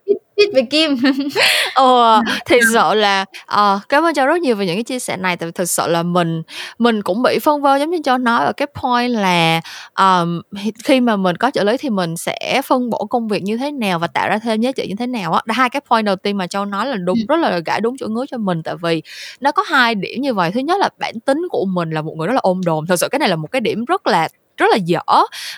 Ừ. 0.05 0.13
fit 0.41 0.53
với 0.53 0.63
Kim. 0.63 0.95
Ồ, 1.75 2.19
thì 2.45 2.59
sự 2.73 2.93
là 2.95 3.25
ờ, 3.45 3.79
cảm 3.89 4.03
ơn 4.03 4.13
Châu 4.13 4.25
rất 4.25 4.41
nhiều 4.41 4.55
về 4.55 4.65
những 4.65 4.75
cái 4.75 4.83
chia 4.83 4.99
sẻ 4.99 5.17
này 5.17 5.37
tại 5.37 5.47
vì 5.47 5.51
thực 5.51 5.69
sự 5.69 5.87
là 5.87 6.03
mình 6.03 6.41
mình 6.79 7.01
cũng 7.01 7.23
bị 7.23 7.39
phân 7.39 7.61
vân 7.61 7.79
giống 7.79 7.91
như 7.91 7.97
Châu 8.03 8.17
nói 8.17 8.45
ở 8.45 8.53
cái 8.53 8.67
point 8.81 9.11
là 9.11 9.61
um, 9.97 10.41
khi 10.83 10.99
mà 11.01 11.15
mình 11.15 11.37
có 11.37 11.51
trợ 11.51 11.63
lý 11.63 11.77
thì 11.77 11.89
mình 11.89 12.17
sẽ 12.17 12.61
phân 12.65 12.89
bổ 12.89 13.05
công 13.05 13.27
việc 13.27 13.43
như 13.43 13.57
thế 13.57 13.71
nào 13.71 13.99
và 13.99 14.07
tạo 14.07 14.29
ra 14.29 14.37
thêm 14.37 14.61
giá 14.61 14.71
trị 14.71 14.87
như 14.87 14.95
thế 14.99 15.07
nào 15.07 15.33
á. 15.33 15.41
Hai 15.47 15.69
cái 15.69 15.81
point 15.89 16.05
đầu 16.05 16.15
tiên 16.15 16.37
mà 16.37 16.47
Châu 16.47 16.65
nói 16.65 16.87
là 16.87 16.95
đúng 16.95 17.19
rất 17.27 17.39
là 17.39 17.59
gãi 17.65 17.81
đúng 17.81 17.95
chỗ 17.99 18.07
ngứa 18.07 18.25
cho 18.31 18.37
mình 18.37 18.63
tại 18.63 18.75
vì 18.81 19.01
nó 19.39 19.51
có 19.51 19.63
hai 19.67 19.95
điểm 19.95 20.21
như 20.21 20.33
vậy. 20.33 20.51
Thứ 20.51 20.59
nhất 20.59 20.79
là 20.79 20.89
bản 20.99 21.19
tính 21.19 21.41
của 21.49 21.65
mình 21.65 21.89
là 21.89 22.01
một 22.01 22.13
người 22.17 22.27
rất 22.27 22.33
là 22.33 22.39
ôn 22.43 22.61
đồn 22.65 22.87
thật 22.87 22.95
sự 22.99 23.07
cái 23.11 23.19
này 23.19 23.29
là 23.29 23.35
một 23.35 23.47
cái 23.51 23.61
điểm 23.61 23.85
rất 23.85 24.07
là 24.07 24.27
rất 24.61 24.67
là 24.71 24.77
dở 24.77 25.01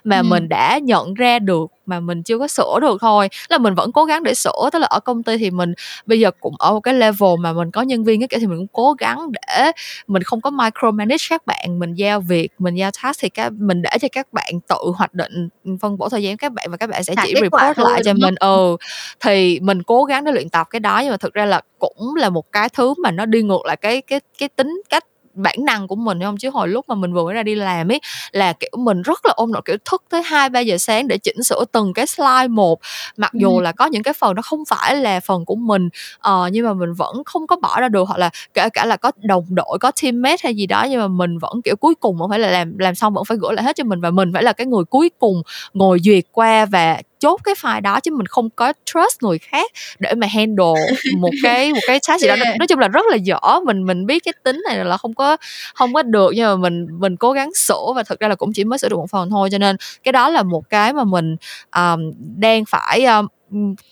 mà 0.04 0.18
ừ. 0.18 0.24
mình 0.24 0.50
đã 0.50 0.78
nhận 0.78 1.14
ra 1.14 1.40
được 1.40 1.72
mà 1.86 2.00
mình 2.00 2.24
chưa 2.24 2.38
có 2.38 2.48
sửa 2.48 2.80
được 2.82 2.98
thôi. 3.02 3.30
Là 3.50 3.58
mình 3.58 3.76
vẫn 3.76 3.92
cố 3.92 4.06
gắng 4.06 4.24
để 4.24 4.34
sửa 4.34 4.70
tức 4.74 4.80
là 4.80 4.88
ở 4.88 5.00
công 5.00 5.24
ty 5.24 5.38
thì 5.38 5.52
mình 5.52 5.74
bây 6.06 6.20
giờ 6.20 6.32
cũng 6.40 6.56
ở 6.60 6.72
một 6.72 6.80
cái 6.80 6.94
level 6.94 7.30
mà 7.40 7.54
mình 7.54 7.72
có 7.72 7.82
nhân 7.82 8.04
viên 8.04 8.22
cái 8.22 8.28
kiểu 8.28 8.40
thì 8.40 8.48
mình 8.48 8.58
cũng 8.58 8.68
cố 8.72 8.94
gắng 8.94 9.32
để 9.32 9.72
mình 10.08 10.24
không 10.24 10.42
có 10.42 10.50
micromanage 10.50 11.26
các 11.30 11.46
bạn 11.46 11.80
mình 11.80 11.94
giao 11.94 12.22
việc 12.22 12.52
mình 12.60 12.76
giao 12.76 12.92
task 13.04 13.20
thì 13.22 13.30
các 13.30 13.54
mình 13.60 13.82
để 13.82 13.90
cho 14.02 14.08
các 14.12 14.34
bạn 14.34 14.60
tự 14.68 14.78
hoạch 14.96 15.14
định 15.14 15.50
phân 15.82 15.98
bổ 15.98 16.10
thời 16.10 16.24
gian 16.24 16.38
các 16.38 16.54
bạn 16.54 16.72
và 16.72 16.78
các 16.78 16.90
bạn 16.90 17.04
sẽ 17.04 17.16
chỉ 17.24 17.34
report 17.42 17.80
lại 17.80 18.02
cho 18.06 18.14
mình. 18.14 18.36
Ừ 18.40 18.78
thì 19.20 19.60
mình 19.60 19.84
cố 19.84 20.04
gắng 20.04 20.24
để 20.24 20.32
luyện 20.32 20.50
tập 20.50 20.68
cái 20.70 20.80
đó 20.80 21.00
nhưng 21.00 21.12
mà 21.12 21.18
thực 21.18 21.34
ra 21.34 21.46
là 21.46 21.62
cũng 21.80 22.16
là 22.16 22.30
một 22.30 22.52
cái 22.52 22.70
thứ 22.70 22.94
mà 23.04 23.12
nó 23.12 23.26
đi 23.26 23.42
ngược 23.42 23.66
lại 23.66 23.78
cái 23.78 24.02
cái 24.02 24.20
cái 24.40 24.50
tính 24.50 24.82
cách 24.90 25.06
bản 25.34 25.56
năng 25.66 25.88
của 25.88 25.96
mình 25.96 26.22
không? 26.22 26.38
Chứ 26.38 26.50
hồi 26.50 26.68
lúc 26.68 26.90
mà 26.90 26.96
mình 26.96 27.14
vừa 27.14 27.24
mới 27.24 27.34
ra 27.34 27.44
đi 27.44 27.56
làm 27.56 27.92
ấy 27.92 28.00
là 28.32 28.54
kiểu 28.54 28.70
mình 28.78 29.02
rất 29.02 29.26
là 29.26 29.34
ôm 29.36 29.52
nỗi 29.52 29.62
kiểu 29.66 29.78
thức 29.86 30.04
tới 30.10 30.24
hai 30.24 30.50
ba 30.50 30.60
giờ 30.60 30.78
sáng 30.78 31.08
để 31.08 31.18
chỉnh 31.18 31.44
sửa 31.44 31.66
từng 31.72 31.94
cái 31.94 32.08
slide 32.08 32.48
một. 32.48 32.80
Mặc 33.18 33.32
dù 33.34 33.62
là 33.62 33.72
có 33.72 33.86
những 33.86 34.04
cái 34.04 34.14
phần 34.14 34.36
nó 34.36 34.42
không 34.42 34.66
phải 34.66 34.96
là 34.96 35.20
phần 35.20 35.46
của 35.46 35.56
mình 35.56 35.90
uh, 36.30 36.52
nhưng 36.52 36.66
mà 36.66 36.74
mình 36.74 36.94
vẫn 36.94 37.24
không 37.26 37.48
có 37.48 37.56
bỏ 37.56 37.80
ra 37.80 37.90
được 37.90 38.08
hoặc 38.08 38.18
là 38.18 38.30
kể 38.54 38.70
cả 38.70 38.86
là 38.86 38.98
có 38.98 39.12
đồng 39.18 39.46
đội 39.50 39.78
có 39.80 39.92
teammate 40.02 40.38
hay 40.44 40.56
gì 40.56 40.66
đó 40.68 40.86
nhưng 40.90 41.00
mà 41.00 41.08
mình 41.08 41.38
vẫn 41.38 41.62
kiểu 41.62 41.76
cuối 41.76 41.96
cùng 41.96 42.18
vẫn 42.18 42.30
phải 42.30 42.40
là 42.40 42.52
làm 42.52 42.78
làm 42.78 42.96
xong 42.96 43.14
vẫn 43.14 43.26
phải 43.26 43.38
gửi 43.38 43.54
lại 43.54 43.66
hết 43.66 43.76
cho 43.76 43.84
mình 43.84 44.02
và 44.02 44.12
mình 44.12 44.34
phải 44.34 44.44
là 44.44 44.54
cái 44.54 44.68
người 44.68 44.84
cuối 44.84 45.10
cùng 45.20 45.42
ngồi 45.74 46.00
duyệt 46.04 46.24
qua 46.32 46.66
và 46.66 47.02
chốt 47.24 47.42
cái 47.44 47.56
file 47.56 47.82
đó 47.82 48.00
chứ 48.00 48.12
mình 48.12 48.26
không 48.26 48.50
có 48.50 48.74
trust 48.86 49.24
người 49.24 49.38
khác 49.40 49.72
để 50.00 50.14
mà 50.18 50.28
handle 50.28 50.74
một 51.18 51.30
cái 51.44 51.74
một 51.74 51.80
cái 51.88 52.00
task 52.08 52.22
gì 52.22 52.28
đó. 52.28 52.36
Nói 52.60 52.68
chung 52.68 52.80
là 52.80 52.88
rất 52.88 53.06
là 53.10 53.16
dở 53.16 53.40
mình 53.66 53.86
mình 53.86 54.06
biết 54.06 54.24
cái 54.26 54.34
tính 54.44 54.62
này 54.68 54.86
là 54.86 54.98
không 54.98 55.14
có 55.14 55.38
không 55.76 55.94
có 55.94 56.02
được 56.04 56.32
nhưng 56.36 56.46
mà 56.46 56.56
mình 56.56 56.88
mình 57.00 57.18
cố 57.18 57.32
gắng 57.32 57.54
sửa 57.56 57.94
và 57.96 58.04
thực 58.04 58.20
ra 58.20 58.28
là 58.28 58.36
cũng 58.36 58.54
chỉ 58.54 58.64
mới 58.64 58.80
sửa 58.80 58.90
được 58.90 58.98
một 58.98 59.10
phần 59.12 59.30
thôi 59.30 59.50
cho 59.52 59.58
nên 59.58 59.76
cái 60.04 60.12
đó 60.12 60.30
là 60.30 60.44
một 60.44 60.70
cái 60.70 60.94
mà 60.94 61.04
mình 61.04 61.36
um, 61.76 62.12
đang 62.38 62.66
phải 62.66 63.06
um, 63.06 63.28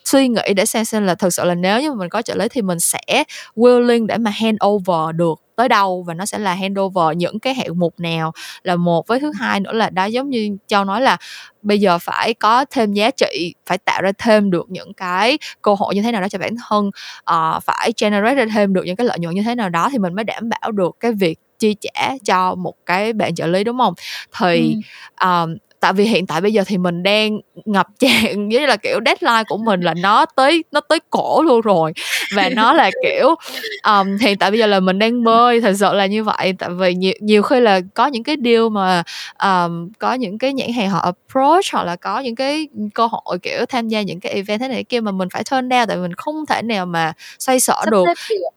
suy 0.06 0.28
nghĩ 0.28 0.54
để 0.56 0.66
xem 0.66 0.86
xem 0.86 1.04
là 1.06 1.16
thực 1.16 1.34
sự 1.34 1.44
là 1.44 1.56
nếu 1.56 1.82
như 1.82 1.94
mình 1.94 2.10
có 2.10 2.22
trợ 2.22 2.36
lý 2.36 2.48
thì 2.48 2.62
mình 2.62 2.80
sẽ 2.80 3.24
willing 3.56 4.06
để 4.06 4.18
mà 4.18 4.32
hand 4.32 4.58
over 4.66 5.16
được 5.16 5.42
tới 5.62 5.70
đâu 5.70 6.04
và 6.08 6.14
nó 6.14 6.26
sẽ 6.26 6.38
là 6.38 6.54
handover 6.54 7.18
những 7.18 7.40
cái 7.40 7.54
hạng 7.54 7.80
mục 7.80 8.00
nào 8.00 8.32
là 8.64 8.76
một 8.76 9.08
với 9.08 9.20
thứ 9.20 9.32
hai 9.40 9.60
nữa 9.60 9.74
là 9.74 9.90
đó 9.90 10.06
giống 10.06 10.30
như 10.30 10.58
châu 10.68 10.86
nói 10.86 11.02
là 11.02 11.18
bây 11.62 11.80
giờ 11.80 12.00
phải 12.00 12.34
có 12.34 12.66
thêm 12.72 12.94
giá 12.94 13.12
trị 13.12 13.54
phải 13.66 13.78
tạo 13.78 14.02
ra 14.02 14.12
thêm 14.18 14.52
được 14.52 14.66
những 14.70 14.94
cái 14.94 15.38
cơ 15.62 15.74
hội 15.74 15.96
như 15.96 16.02
thế 16.02 16.12
nào 16.12 16.22
đó 16.22 16.28
cho 16.30 16.40
bản 16.40 16.56
thân 16.68 16.88
uh, 17.32 17.64
phải 17.64 17.94
generate 18.02 18.36
ra 18.36 18.46
thêm 18.54 18.74
được 18.74 18.84
những 18.86 18.96
cái 18.96 19.08
lợi 19.08 19.20
nhuận 19.20 19.36
như 19.36 19.44
thế 19.44 19.56
nào 19.56 19.70
đó 19.70 19.90
thì 19.92 19.98
mình 19.98 20.16
mới 20.16 20.24
đảm 20.24 20.50
bảo 20.50 20.72
được 20.72 20.96
cái 21.00 21.12
việc 21.12 21.40
chi 21.60 21.76
trả 21.82 22.14
cho 22.26 22.56
một 22.56 22.74
cái 22.86 23.14
bạn 23.14 23.36
trợ 23.36 23.48
lý 23.48 23.64
đúng 23.64 23.78
không 23.78 23.94
thì 24.40 24.76
ừ. 25.20 25.28
um, 25.28 25.58
tại 25.82 25.94
vì 25.94 26.06
hiện 26.06 26.28
tại 26.28 26.42
bây 26.42 26.54
giờ 26.54 26.64
thì 26.68 26.78
mình 26.78 27.04
đang 27.04 27.40
ngập 27.66 27.88
tràn 28.00 28.50
với 28.50 28.68
là 28.68 28.78
kiểu 28.78 29.00
deadline 29.06 29.44
của 29.48 29.58
mình 29.58 29.82
là 29.82 29.94
nó 29.94 30.26
tới 30.26 30.64
nó 30.72 30.80
tới 30.80 31.00
cổ 31.10 31.42
luôn 31.42 31.62
rồi. 31.62 31.94
Và 32.36 32.50
nó 32.50 32.74
là 32.74 32.92
kiểu 33.04 33.36
um, 33.84 34.18
hiện 34.18 34.38
tại 34.38 34.52
bây 34.52 34.60
giờ 34.60 34.66
là 34.66 34.80
mình 34.80 35.00
đang 35.00 35.24
bơi 35.24 35.62
thật 35.62 35.74
sự 35.80 35.94
là 35.94 36.06
như 36.06 36.24
vậy. 36.24 36.54
Tại 36.60 36.70
vì 36.70 36.94
nhiều 36.94 37.14
nhiều 37.22 37.44
khi 37.44 37.60
là 37.60 37.82
có 37.94 38.08
những 38.08 38.24
cái 38.24 38.38
deal 38.44 38.70
mà 38.72 39.04
um, 39.44 39.90
có 40.00 40.14
những 40.14 40.38
cái 40.38 40.54
nhãn 40.54 40.72
hàng 40.74 40.90
họ 40.90 41.00
approach 41.00 41.66
hoặc 41.72 41.84
là 41.84 41.96
có 41.96 42.20
những 42.20 42.36
cái 42.36 42.68
cơ 42.94 43.08
hội 43.12 43.40
kiểu 43.42 43.66
tham 43.66 43.88
gia 43.88 44.02
những 44.02 44.20
cái 44.20 44.32
event 44.32 44.60
thế 44.62 44.68
này 44.68 44.84
kia 44.84 45.00
mà 45.00 45.12
mình 45.12 45.30
phải 45.30 45.44
turn 45.52 45.70
down 45.70 45.86
tại 45.88 45.98
vì 45.98 46.02
mình 46.02 46.14
không 46.14 46.46
thể 46.46 46.62
nào 46.62 46.86
mà 46.86 47.14
xoay 47.40 47.60
sở 47.60 47.86
được. 47.92 48.06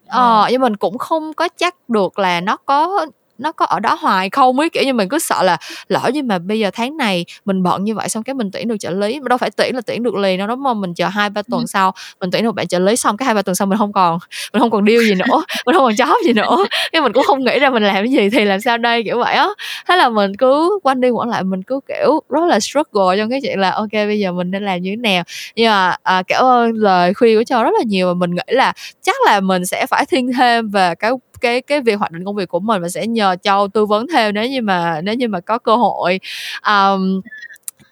ờ. 0.07 0.49
nhưng 0.51 0.61
mình 0.61 0.77
cũng 0.77 0.99
không 0.99 1.33
có 1.35 1.49
chắc 1.57 1.75
được 1.89 2.18
là 2.18 2.41
nó 2.41 2.57
có 2.57 3.07
nó 3.39 3.53
có 3.53 3.66
ở 3.66 3.80
đó 3.80 3.99
hoài 4.01 4.30
không 4.30 4.59
ấy? 4.59 4.70
Kiểu 4.70 4.82
như 4.82 4.93
mình 4.93 5.09
cứ 5.09 5.18
sợ 5.18 5.43
là 5.43 5.57
lỡ 5.89 6.11
như 6.14 6.22
mà 6.22 6.39
bây 6.39 6.59
giờ 6.59 6.70
tháng 6.72 6.97
này 6.97 7.24
mình 7.45 7.62
bận 7.62 7.85
như 7.85 7.95
vậy 7.95 8.09
xong 8.09 8.22
cái 8.22 8.35
mình 8.35 8.51
tuyển 8.51 8.68
được 8.68 8.76
trợ 8.80 8.91
lý 8.91 9.20
mà 9.20 9.28
đâu 9.28 9.39
phải 9.39 9.51
tuyển 9.51 9.74
là 9.74 9.80
tuyển 9.87 10.03
được 10.03 10.14
liền 10.14 10.39
đâu 10.39 10.47
đúng 10.47 10.64
không? 10.64 10.80
Mình 10.80 10.95
chờ 10.95 11.09
hai 11.09 11.30
ba 11.30 11.43
tuần 11.43 11.61
ừ. 11.61 11.66
sau 11.66 11.93
mình 12.20 12.30
tuyển 12.30 12.45
được 12.45 12.53
bạn 12.53 12.66
trợ 12.66 12.78
lý 12.78 12.97
xong 12.97 13.16
cái 13.16 13.26
hai 13.26 13.35
ba 13.35 13.43
tuần 13.43 13.55
sau 13.55 13.66
mình 13.66 13.78
không 13.78 13.93
còn 13.93 14.18
mình 14.53 14.61
không 14.61 14.70
còn 14.70 14.87
deal 14.87 15.01
gì 15.05 15.14
nữa 15.14 15.45
mình 15.66 15.74
không 15.74 15.85
còn 15.85 15.93
job 15.93 16.14
gì 16.24 16.32
nữa. 16.32 16.57
Cái 16.93 17.03
mình 17.03 17.12
cũng 17.12 17.24
không 17.24 17.45
nghĩ 17.45 17.59
ra 17.59 17.70
mình 17.70 17.82
làm 17.82 17.95
cái 17.95 18.09
gì 18.09 18.30
thì 18.30 18.45
làm 18.45 18.61
sao 18.61 18.78
đây 18.78 19.03
kiểu 19.03 19.18
vậy 19.18 19.35
á. 19.35 19.49
Thế 19.89 19.97
là 19.97 20.09
mình 20.09 20.37
cứ 20.37 20.78
quanh 20.82 21.01
đi 21.01 21.11
quẩn 21.11 21.28
lại 21.28 21.45
mình 21.45 21.62
cứ 21.62 21.80
kiểu 21.89 22.20
rất 22.28 22.45
là 22.49 22.61
struggle 22.61 23.16
trong 23.18 23.30
cái 23.30 23.41
chuyện 23.43 23.61
là 23.61 23.70
ok 23.70 23.93
bây 23.93 24.18
giờ 24.18 24.32
mình 24.32 24.51
nên 24.51 24.64
làm 24.64 24.82
như 24.82 24.91
thế 24.91 24.97
nào. 24.97 25.24
Nhưng 25.57 25.66
mà 25.66 25.97
à, 26.03 26.22
cảm 26.26 26.45
ơn 26.45 26.72
lời 26.72 27.14
khuyên 27.14 27.39
của 27.39 27.45
cho 27.45 27.62
rất 27.62 27.72
là 27.78 27.85
nhiều 27.87 28.07
và 28.07 28.14
mình 28.14 28.35
nghĩ 28.35 28.55
là 28.55 28.72
chắc 29.03 29.16
là 29.26 29.41
mình 29.41 29.66
sẽ 29.66 29.87
phải 29.87 30.07
thiên 30.07 30.32
thêm 30.32 30.70
về 30.70 30.95
cái 30.95 31.11
cái 31.45 31.61
cái 31.61 31.80
việc 31.80 31.99
hoạt 31.99 32.12
định 32.12 32.24
công 32.24 32.36
việc 32.36 32.49
của 32.49 32.61
mình 32.61 32.82
và 32.82 32.88
sẽ 32.88 33.07
nhờ 33.07 33.36
châu 33.42 33.68
tư 33.68 33.86
vấn 33.86 34.07
thêm 34.12 34.34
nếu 34.34 34.49
như 34.49 34.62
mà 34.62 35.01
nếu 35.01 35.14
như 35.14 35.28
mà 35.28 35.40
có 35.40 35.59
cơ 35.59 35.76
hội. 35.76 36.20
Um, 36.66 37.20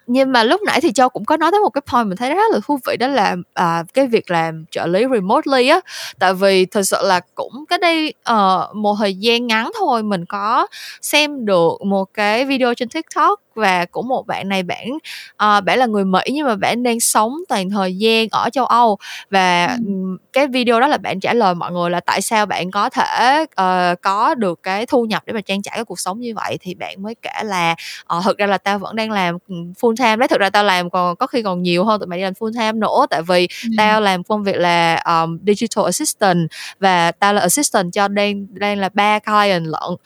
nhưng 0.06 0.32
mà 0.32 0.44
lúc 0.44 0.60
nãy 0.66 0.80
thì 0.80 0.92
châu 0.92 1.08
cũng 1.08 1.24
có 1.24 1.36
nói 1.36 1.50
tới 1.50 1.60
một 1.60 1.70
cái 1.70 1.82
point 1.92 2.08
mình 2.08 2.16
thấy 2.16 2.34
rất 2.34 2.52
là 2.52 2.60
thú 2.66 2.78
vị 2.86 2.96
đó 2.96 3.06
là 3.06 3.36
à, 3.54 3.84
cái 3.94 4.06
việc 4.06 4.30
làm 4.30 4.64
trợ 4.70 4.86
lý 4.86 5.04
remotely 5.12 5.68
á. 5.68 5.80
Tại 6.18 6.34
vì 6.34 6.66
thật 6.66 6.82
sự 6.82 6.96
là 7.02 7.20
cũng 7.34 7.64
cái 7.68 7.78
đây 7.78 8.14
uh, 8.32 8.76
một 8.76 8.96
thời 8.98 9.14
gian 9.14 9.46
ngắn 9.46 9.70
thôi 9.80 10.02
mình 10.02 10.24
có 10.24 10.66
xem 11.02 11.46
được 11.46 11.72
một 11.84 12.14
cái 12.14 12.44
video 12.44 12.74
trên 12.74 12.88
tiktok 12.88 13.40
và 13.54 13.84
của 13.84 14.02
một 14.02 14.26
bạn 14.26 14.48
này 14.48 14.62
bạn 14.62 14.88
uh, 15.32 15.64
bạn 15.64 15.78
là 15.78 15.86
người 15.86 16.04
Mỹ 16.04 16.20
nhưng 16.32 16.46
mà 16.46 16.56
bạn 16.56 16.82
đang 16.82 17.00
sống 17.00 17.36
toàn 17.48 17.70
thời 17.70 17.96
gian 17.96 18.28
ở 18.30 18.50
châu 18.50 18.66
Âu 18.66 18.98
và 19.30 19.66
ừ. 19.86 19.92
cái 20.32 20.46
video 20.46 20.80
đó 20.80 20.88
là 20.88 20.96
bạn 20.98 21.20
trả 21.20 21.34
lời 21.34 21.54
mọi 21.54 21.72
người 21.72 21.90
là 21.90 22.00
tại 22.00 22.22
sao 22.22 22.46
bạn 22.46 22.70
có 22.70 22.88
thể 22.90 23.42
uh, 23.42 24.02
có 24.02 24.34
được 24.34 24.62
cái 24.62 24.86
thu 24.86 25.04
nhập 25.04 25.22
để 25.26 25.32
mà 25.32 25.40
trang 25.40 25.62
trải 25.62 25.74
cái 25.74 25.84
cuộc 25.84 26.00
sống 26.00 26.20
như 26.20 26.32
vậy 26.36 26.58
thì 26.60 26.74
bạn 26.74 27.02
mới 27.02 27.14
kể 27.22 27.42
là 27.44 27.74
uh, 28.16 28.24
thực 28.24 28.38
ra 28.38 28.46
là 28.46 28.58
tao 28.58 28.78
vẫn 28.78 28.96
đang 28.96 29.10
làm 29.10 29.38
full 29.80 29.96
time 29.96 30.16
đấy 30.16 30.28
thực 30.28 30.40
ra 30.40 30.50
tao 30.50 30.64
làm 30.64 30.90
còn 30.90 31.16
có 31.16 31.26
khi 31.26 31.42
còn 31.42 31.62
nhiều 31.62 31.84
hơn 31.84 32.00
tụi 32.00 32.06
mày 32.06 32.18
đi 32.18 32.24
làm 32.24 32.32
full 32.32 32.52
time 32.52 32.72
nữa 32.72 33.06
tại 33.10 33.22
vì 33.22 33.48
ừ. 33.62 33.68
tao 33.76 34.00
làm 34.00 34.24
công 34.24 34.42
việc 34.42 34.56
là 34.56 34.94
um, 34.94 35.38
digital 35.46 35.84
assistant 35.84 36.48
và 36.80 37.12
tao 37.12 37.34
là 37.34 37.40
assistant 37.40 37.92
cho 37.92 38.08
đang 38.08 38.46
đang 38.50 38.78
là 38.78 38.88
ba 38.94 39.18
client 39.18 39.66
lận 39.66 39.96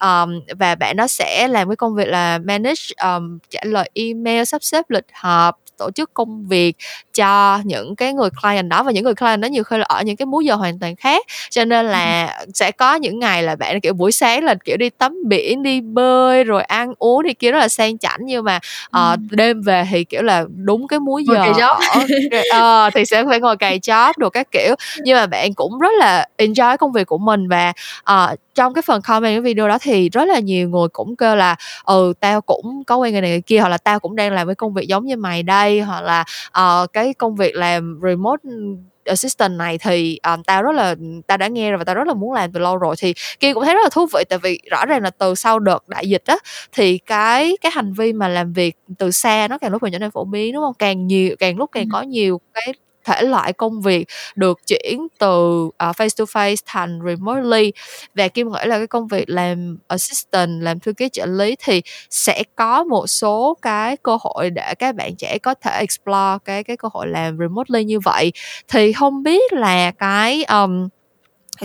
um, 0.00 0.40
và 0.58 0.74
bạn 0.74 0.96
đó 0.96 1.06
sẽ 1.06 1.48
làm 1.48 1.68
cái 1.68 1.76
công 1.76 1.94
việc 1.94 2.08
là 2.08 2.38
manage 2.38 2.82
um, 3.02 3.38
trả 3.50 3.60
lời 3.62 3.90
email 3.94 4.44
sắp 4.44 4.62
xếp 4.64 4.90
lịch 4.90 5.06
họp 5.12 5.58
tổ 5.78 5.90
chức 5.90 6.14
công 6.14 6.46
việc 6.48 6.76
cho 7.14 7.60
những 7.64 7.96
cái 7.96 8.12
người 8.12 8.30
client 8.42 8.68
đó 8.68 8.82
và 8.82 8.92
những 8.92 9.04
người 9.04 9.14
client 9.14 9.40
đó 9.40 9.46
nhiều 9.46 9.64
khi 9.64 9.78
là 9.78 9.84
ở 9.88 10.02
những 10.02 10.16
cái 10.16 10.26
múi 10.26 10.44
giờ 10.44 10.54
hoàn 10.54 10.78
toàn 10.78 10.96
khác. 10.96 11.26
Cho 11.50 11.64
nên 11.64 11.86
là 11.86 12.36
sẽ 12.54 12.70
có 12.70 12.94
những 12.94 13.18
ngày 13.18 13.42
là 13.42 13.56
bạn 13.56 13.80
kiểu 13.80 13.94
buổi 13.94 14.12
sáng 14.12 14.44
là 14.44 14.54
kiểu 14.64 14.76
đi 14.76 14.90
tắm 14.90 15.16
biển 15.26 15.62
đi 15.62 15.80
bơi 15.80 16.44
rồi 16.44 16.62
ăn 16.62 16.94
uống 16.98 17.22
thì 17.28 17.34
kia 17.34 17.50
rất 17.50 17.58
là 17.58 17.68
sang 17.68 17.98
chảnh. 17.98 18.20
Nhưng 18.24 18.44
mà 18.44 18.58
uh, 18.96 19.18
đêm 19.30 19.62
về 19.62 19.84
thì 19.90 20.04
kiểu 20.04 20.22
là 20.22 20.44
đúng 20.56 20.88
cái 20.88 20.98
múi 20.98 21.24
giờ 21.28 21.68
ở, 22.52 22.86
uh, 22.86 22.94
thì 22.94 23.04
sẽ 23.04 23.24
phải 23.28 23.40
ngồi 23.40 23.56
cày 23.56 23.78
job 23.78 24.12
được 24.18 24.30
các 24.32 24.48
kiểu. 24.50 24.74
Nhưng 25.04 25.16
mà 25.16 25.26
bạn 25.26 25.54
cũng 25.54 25.78
rất 25.78 25.92
là 25.98 26.26
enjoy 26.38 26.76
công 26.76 26.92
việc 26.92 27.06
của 27.06 27.18
mình 27.18 27.48
và 27.48 27.72
uh, 28.12 28.38
trong 28.54 28.74
cái 28.74 28.82
phần 28.82 29.02
comment 29.02 29.34
cái 29.34 29.40
video 29.40 29.68
đó 29.68 29.78
thì 29.80 30.08
rất 30.08 30.24
là 30.28 30.38
nhiều 30.38 30.68
người 30.68 30.88
cũng 30.92 31.16
kêu 31.16 31.36
là 31.36 31.56
ừ 31.84 32.12
tao 32.20 32.40
cũng 32.40 32.82
có 32.86 32.96
quen 32.96 33.12
người 33.12 33.20
này 33.20 33.30
người 33.30 33.40
kia 33.40 33.58
hoặc 33.60 33.68
là 33.68 33.78
tao 33.78 34.00
cũng 34.00 34.16
đang 34.16 34.32
làm 34.32 34.46
cái 34.48 34.54
công 34.54 34.74
việc 34.74 34.88
giống 34.88 35.04
như 35.06 35.16
mày 35.16 35.42
đây 35.42 35.80
hoặc 35.80 36.00
là 36.00 36.24
uh, 36.58 36.92
cái 36.92 37.14
công 37.14 37.36
việc 37.36 37.54
làm 37.54 38.00
remote 38.02 38.42
assistant 39.04 39.58
này 39.58 39.78
thì 39.78 40.18
um, 40.22 40.42
tao 40.42 40.62
rất 40.62 40.72
là 40.72 40.94
tao 41.26 41.38
đã 41.38 41.48
nghe 41.48 41.70
rồi 41.70 41.78
và 41.78 41.84
tao 41.84 41.94
rất 41.94 42.06
là 42.06 42.14
muốn 42.14 42.32
làm 42.32 42.52
từ 42.52 42.60
lâu 42.60 42.76
rồi. 42.76 42.94
Thì 42.98 43.14
kia 43.40 43.54
cũng 43.54 43.64
thấy 43.64 43.74
rất 43.74 43.80
là 43.82 43.88
thú 43.92 44.06
vị 44.14 44.24
tại 44.28 44.38
vì 44.42 44.60
rõ 44.70 44.86
ràng 44.86 45.02
là 45.02 45.10
từ 45.10 45.34
sau 45.34 45.58
đợt 45.58 45.88
đại 45.88 46.08
dịch 46.08 46.22
á 46.26 46.36
thì 46.72 46.98
cái 46.98 47.56
cái 47.60 47.72
hành 47.74 47.92
vi 47.92 48.12
mà 48.12 48.28
làm 48.28 48.52
việc 48.52 48.76
từ 48.98 49.10
xa 49.10 49.48
nó 49.50 49.58
càng 49.58 49.72
lúc 49.72 49.82
càng 49.82 49.92
trở 49.92 49.98
nên 49.98 50.10
phổ 50.10 50.24
biến 50.24 50.54
đúng 50.54 50.62
không? 50.62 50.74
Càng 50.78 51.06
nhiều 51.06 51.36
càng 51.38 51.56
lúc 51.58 51.70
càng 51.72 51.88
có 51.92 52.02
nhiều 52.02 52.40
cái 52.54 52.74
thể 53.04 53.22
loại 53.22 53.52
công 53.52 53.80
việc 53.80 54.08
được 54.36 54.58
chuyển 54.66 55.06
từ 55.18 55.64
uh, 55.64 55.72
face 55.78 56.08
to 56.18 56.24
face 56.24 56.56
thành 56.66 56.98
remotely. 57.06 57.72
Và 58.14 58.28
kim 58.28 58.52
nghĩ 58.52 58.58
là 58.64 58.78
cái 58.78 58.86
công 58.86 59.08
việc 59.08 59.24
làm 59.28 59.78
assistant 59.88 60.62
làm 60.62 60.80
thư 60.80 60.92
ký 60.92 61.08
trợ 61.12 61.26
lý 61.26 61.56
thì 61.64 61.82
sẽ 62.10 62.42
có 62.56 62.84
một 62.84 63.06
số 63.06 63.56
cái 63.62 63.96
cơ 63.96 64.18
hội 64.20 64.50
để 64.50 64.74
các 64.74 64.94
bạn 64.94 65.16
trẻ 65.16 65.38
có 65.38 65.54
thể 65.54 65.70
explore 65.78 66.38
cái 66.44 66.64
cái 66.64 66.76
cơ 66.76 66.88
hội 66.92 67.06
làm 67.06 67.38
remotely 67.38 67.84
như 67.84 68.00
vậy. 68.00 68.32
Thì 68.68 68.92
không 68.92 69.22
biết 69.22 69.52
là 69.52 69.90
cái 69.90 70.44
um, 70.44 70.88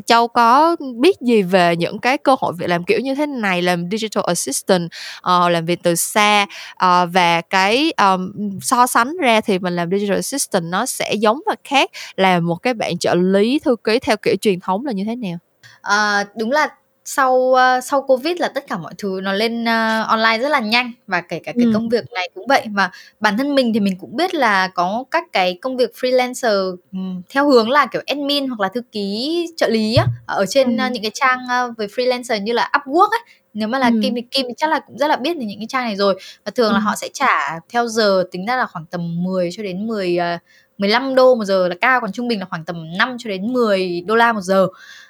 Châu 0.05 0.27
có 0.27 0.75
biết 0.95 1.21
gì 1.21 1.41
về 1.41 1.75
những 1.75 1.99
cái 1.99 2.17
cơ 2.17 2.35
hội 2.39 2.53
việc 2.57 2.69
làm 2.69 2.83
kiểu 2.83 2.99
như 2.99 3.15
thế 3.15 3.25
này 3.25 3.61
làm 3.61 3.89
digital 3.91 4.23
assistant 4.27 4.91
uh, 5.17 5.51
làm 5.51 5.65
việc 5.65 5.79
từ 5.83 5.95
xa 5.95 6.45
uh, 6.73 7.09
và 7.13 7.41
cái 7.41 7.93
um, 7.97 8.31
so 8.61 8.87
sánh 8.87 9.17
ra 9.17 9.41
thì 9.41 9.59
mình 9.59 9.75
làm 9.75 9.89
digital 9.91 10.15
assistant 10.15 10.65
nó 10.65 10.85
sẽ 10.85 11.13
giống 11.13 11.39
và 11.45 11.55
khác 11.63 11.89
là 12.15 12.39
một 12.39 12.55
cái 12.55 12.73
bạn 12.73 12.97
trợ 12.97 13.15
lý 13.15 13.59
thư 13.59 13.75
ký 13.83 13.99
theo 13.99 14.17
kiểu 14.17 14.35
truyền 14.41 14.59
thống 14.59 14.85
là 14.85 14.91
như 14.91 15.03
thế 15.03 15.15
nào? 15.15 15.37
À, 15.81 16.25
đúng 16.35 16.51
là 16.51 16.69
sau 17.11 17.33
uh, 17.33 17.83
sau 17.83 18.01
covid 18.01 18.37
là 18.39 18.47
tất 18.47 18.67
cả 18.67 18.77
mọi 18.77 18.93
thứ 18.97 19.19
nó 19.23 19.33
lên 19.33 19.63
uh, 19.63 20.07
online 20.07 20.39
rất 20.41 20.49
là 20.49 20.59
nhanh 20.59 20.91
và 21.07 21.21
kể 21.21 21.39
cả 21.43 21.51
cái 21.51 21.65
ừ. 21.65 21.71
công 21.73 21.89
việc 21.89 22.11
này 22.11 22.29
cũng 22.33 22.47
vậy 22.47 22.65
và 22.71 22.91
bản 23.19 23.37
thân 23.37 23.55
mình 23.55 23.73
thì 23.73 23.79
mình 23.79 23.97
cũng 23.99 24.15
biết 24.15 24.35
là 24.35 24.67
có 24.67 25.03
các 25.11 25.23
cái 25.31 25.57
công 25.61 25.77
việc 25.77 25.91
freelancer 25.93 26.75
um, 26.91 27.21
theo 27.29 27.49
hướng 27.49 27.69
là 27.69 27.85
kiểu 27.85 28.01
admin 28.07 28.47
hoặc 28.47 28.59
là 28.59 28.69
thư 28.73 28.81
ký 28.91 29.45
trợ 29.57 29.67
lý 29.67 29.95
á, 29.95 30.05
ở 30.25 30.45
trên 30.49 30.77
ừ. 30.77 30.85
uh, 30.85 30.91
những 30.91 31.03
cái 31.03 31.11
trang 31.13 31.39
uh, 31.69 31.77
về 31.77 31.87
freelancer 31.87 32.41
như 32.41 32.53
là 32.53 32.71
Upwork 32.73 33.09
ấy 33.09 33.19
nếu 33.53 33.67
mà 33.67 33.79
là 33.79 33.87
ừ. 33.87 33.99
Kim 34.03 34.15
thì 34.15 34.21
Kim 34.21 34.45
thì 34.47 34.53
chắc 34.57 34.69
là 34.69 34.79
cũng 34.79 34.97
rất 34.97 35.07
là 35.07 35.15
biết 35.15 35.37
về 35.37 35.45
những 35.45 35.59
cái 35.59 35.67
trang 35.69 35.83
này 35.83 35.95
rồi 35.95 36.15
và 36.45 36.51
thường 36.55 36.69
ừ. 36.69 36.73
là 36.73 36.79
họ 36.79 36.95
sẽ 36.95 37.09
trả 37.13 37.59
theo 37.69 37.87
giờ 37.87 38.23
tính 38.31 38.45
ra 38.45 38.57
là 38.57 38.65
khoảng 38.65 38.85
tầm 38.85 39.23
10 39.23 39.49
cho 39.51 39.63
đến 39.63 39.87
10 39.87 40.17
uh, 40.35 40.41
15 40.77 41.15
đô 41.15 41.35
một 41.35 41.45
giờ 41.45 41.67
là 41.67 41.75
cao 41.81 42.01
còn 42.01 42.11
trung 42.11 42.27
bình 42.27 42.39
là 42.39 42.45
khoảng 42.45 42.65
tầm 42.65 42.97
5 42.97 43.15
cho 43.19 43.29
đến 43.29 43.53
10 43.53 44.03
đô 44.07 44.15
la 44.15 44.33
một 44.33 44.41
giờ 44.41 44.67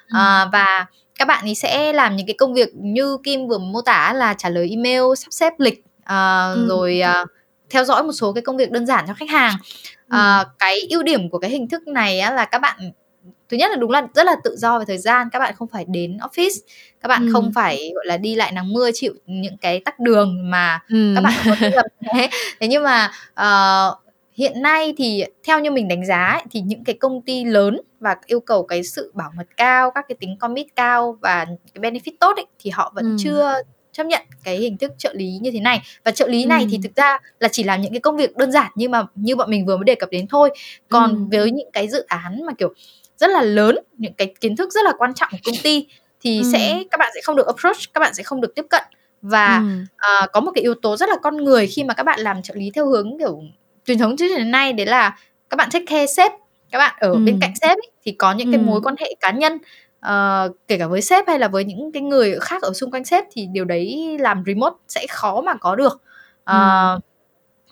ừ. 0.08 0.16
à, 0.18 0.48
và 0.52 0.86
các 1.20 1.26
bạn 1.26 1.44
ấy 1.44 1.54
sẽ 1.54 1.92
làm 1.92 2.16
những 2.16 2.26
cái 2.26 2.34
công 2.38 2.54
việc 2.54 2.68
như 2.74 3.16
Kim 3.24 3.48
vừa 3.48 3.58
mô 3.58 3.80
tả 3.80 4.12
là 4.12 4.34
trả 4.34 4.48
lời 4.48 4.70
email, 4.70 5.02
sắp 5.16 5.28
xếp 5.30 5.52
lịch 5.58 5.78
uh, 5.78 6.56
ừ. 6.56 6.66
rồi 6.68 7.02
uh, 7.22 7.28
theo 7.70 7.84
dõi 7.84 8.02
một 8.02 8.12
số 8.12 8.32
cái 8.32 8.42
công 8.42 8.56
việc 8.56 8.70
đơn 8.70 8.86
giản 8.86 9.04
cho 9.08 9.14
khách 9.14 9.30
hàng. 9.30 9.54
Ừ. 10.10 10.16
Uh, 10.16 10.46
cái 10.58 10.80
ưu 10.90 11.02
điểm 11.02 11.30
của 11.30 11.38
cái 11.38 11.50
hình 11.50 11.68
thức 11.68 11.88
này 11.88 12.20
á, 12.20 12.30
là 12.30 12.44
các 12.44 12.58
bạn 12.58 12.92
thứ 13.48 13.56
nhất 13.56 13.70
là 13.70 13.76
đúng 13.76 13.90
là 13.90 14.06
rất 14.14 14.26
là 14.26 14.36
tự 14.44 14.56
do 14.56 14.78
về 14.78 14.84
thời 14.88 14.98
gian 14.98 15.28
các 15.32 15.38
bạn 15.38 15.54
không 15.56 15.68
phải 15.68 15.84
đến 15.88 16.16
office 16.16 16.58
các 17.00 17.08
bạn 17.08 17.26
ừ. 17.26 17.32
không 17.32 17.52
phải 17.54 17.92
gọi 17.94 18.06
là 18.06 18.16
đi 18.16 18.34
lại 18.34 18.52
nắng 18.52 18.72
mưa 18.72 18.90
chịu 18.94 19.14
những 19.26 19.56
cái 19.56 19.80
tắc 19.84 20.00
đường 20.00 20.50
mà 20.50 20.80
ừ. 20.88 21.12
các 21.14 21.20
bạn 21.20 21.32
có 21.44 21.54
thể 21.58 21.70
gặp 21.70 21.86
thế 22.14 22.28
thế 22.60 22.68
nhưng 22.68 22.82
mà 22.82 23.10
uh, 23.32 24.09
hiện 24.40 24.62
nay 24.62 24.94
thì 24.96 25.24
theo 25.44 25.60
như 25.60 25.70
mình 25.70 25.88
đánh 25.88 26.06
giá 26.06 26.24
ấy, 26.24 26.42
thì 26.50 26.60
những 26.60 26.84
cái 26.84 26.96
công 27.00 27.22
ty 27.22 27.44
lớn 27.44 27.80
và 28.00 28.16
yêu 28.26 28.40
cầu 28.40 28.62
cái 28.62 28.82
sự 28.82 29.12
bảo 29.14 29.30
mật 29.36 29.46
cao 29.56 29.90
các 29.90 30.04
cái 30.08 30.16
tính 30.20 30.36
commit 30.40 30.66
cao 30.76 31.18
và 31.20 31.46
cái 31.74 31.90
benefit 31.90 32.12
tốt 32.20 32.36
ấy, 32.36 32.46
thì 32.58 32.70
họ 32.70 32.92
vẫn 32.94 33.04
ừ. 33.04 33.16
chưa 33.18 33.62
chấp 33.92 34.06
nhận 34.06 34.22
cái 34.44 34.56
hình 34.56 34.78
thức 34.78 34.92
trợ 34.98 35.12
lý 35.14 35.38
như 35.42 35.50
thế 35.50 35.60
này 35.60 35.82
và 36.04 36.10
trợ 36.10 36.28
lý 36.28 36.44
này 36.44 36.62
ừ. 36.62 36.68
thì 36.70 36.78
thực 36.82 36.96
ra 36.96 37.18
là 37.40 37.48
chỉ 37.48 37.62
làm 37.62 37.80
những 37.80 37.92
cái 37.92 38.00
công 38.00 38.16
việc 38.16 38.36
đơn 38.36 38.52
giản 38.52 38.72
nhưng 38.74 38.90
mà 38.90 39.06
như 39.14 39.36
bọn 39.36 39.50
mình 39.50 39.66
vừa 39.66 39.76
mới 39.76 39.84
đề 39.84 39.94
cập 39.94 40.10
đến 40.10 40.26
thôi 40.26 40.50
còn 40.88 41.10
ừ. 41.10 41.38
với 41.38 41.50
những 41.50 41.70
cái 41.72 41.88
dự 41.88 42.04
án 42.06 42.46
mà 42.46 42.52
kiểu 42.58 42.74
rất 43.16 43.30
là 43.30 43.42
lớn 43.42 43.78
những 43.98 44.12
cái 44.12 44.34
kiến 44.40 44.56
thức 44.56 44.72
rất 44.72 44.84
là 44.84 44.92
quan 44.98 45.14
trọng 45.14 45.28
của 45.32 45.38
công 45.44 45.62
ty 45.62 45.86
thì 46.20 46.38
ừ. 46.38 46.50
sẽ 46.52 46.82
các 46.90 46.98
bạn 46.98 47.10
sẽ 47.14 47.20
không 47.24 47.36
được 47.36 47.46
approach 47.46 47.94
các 47.94 48.00
bạn 48.00 48.14
sẽ 48.14 48.22
không 48.22 48.40
được 48.40 48.54
tiếp 48.54 48.66
cận 48.70 48.82
và 49.22 49.58
ừ. 49.58 49.82
uh, 50.24 50.32
có 50.32 50.40
một 50.40 50.50
cái 50.54 50.62
yếu 50.62 50.74
tố 50.74 50.96
rất 50.96 51.08
là 51.08 51.16
con 51.22 51.36
người 51.36 51.66
khi 51.66 51.84
mà 51.84 51.94
các 51.94 52.02
bạn 52.02 52.20
làm 52.20 52.42
trợ 52.42 52.54
lý 52.54 52.70
theo 52.74 52.86
hướng 52.86 53.18
kiểu 53.18 53.42
truyền 53.90 53.98
thống 53.98 54.16
trước 54.16 54.36
đến 54.36 54.50
nay 54.50 54.72
đấy 54.72 54.86
là 54.86 55.16
các 55.50 55.56
bạn 55.56 55.68
take 55.72 55.84
care 55.84 56.06
sếp 56.06 56.32
các 56.70 56.78
bạn 56.78 56.96
ở 57.00 57.10
ừ. 57.10 57.18
bên 57.24 57.38
cạnh 57.40 57.52
sếp 57.60 57.70
ấy, 57.70 57.90
thì 58.04 58.12
có 58.12 58.32
những 58.32 58.52
cái 58.52 58.60
mối 58.60 58.80
quan 58.80 58.94
hệ 58.98 59.14
cá 59.20 59.30
nhân 59.30 59.52
uh, 60.06 60.56
kể 60.68 60.78
cả 60.78 60.86
với 60.86 61.02
sếp 61.02 61.24
hay 61.28 61.38
là 61.38 61.48
với 61.48 61.64
những 61.64 61.92
cái 61.92 62.02
người 62.02 62.38
khác 62.40 62.62
ở 62.62 62.72
xung 62.72 62.90
quanh 62.90 63.04
sếp 63.04 63.24
thì 63.32 63.46
điều 63.52 63.64
đấy 63.64 64.16
làm 64.20 64.42
remote 64.46 64.76
sẽ 64.88 65.06
khó 65.10 65.40
mà 65.40 65.54
có 65.54 65.76
được 65.76 65.92
uh, 65.92 66.46
ừ. 66.46 66.98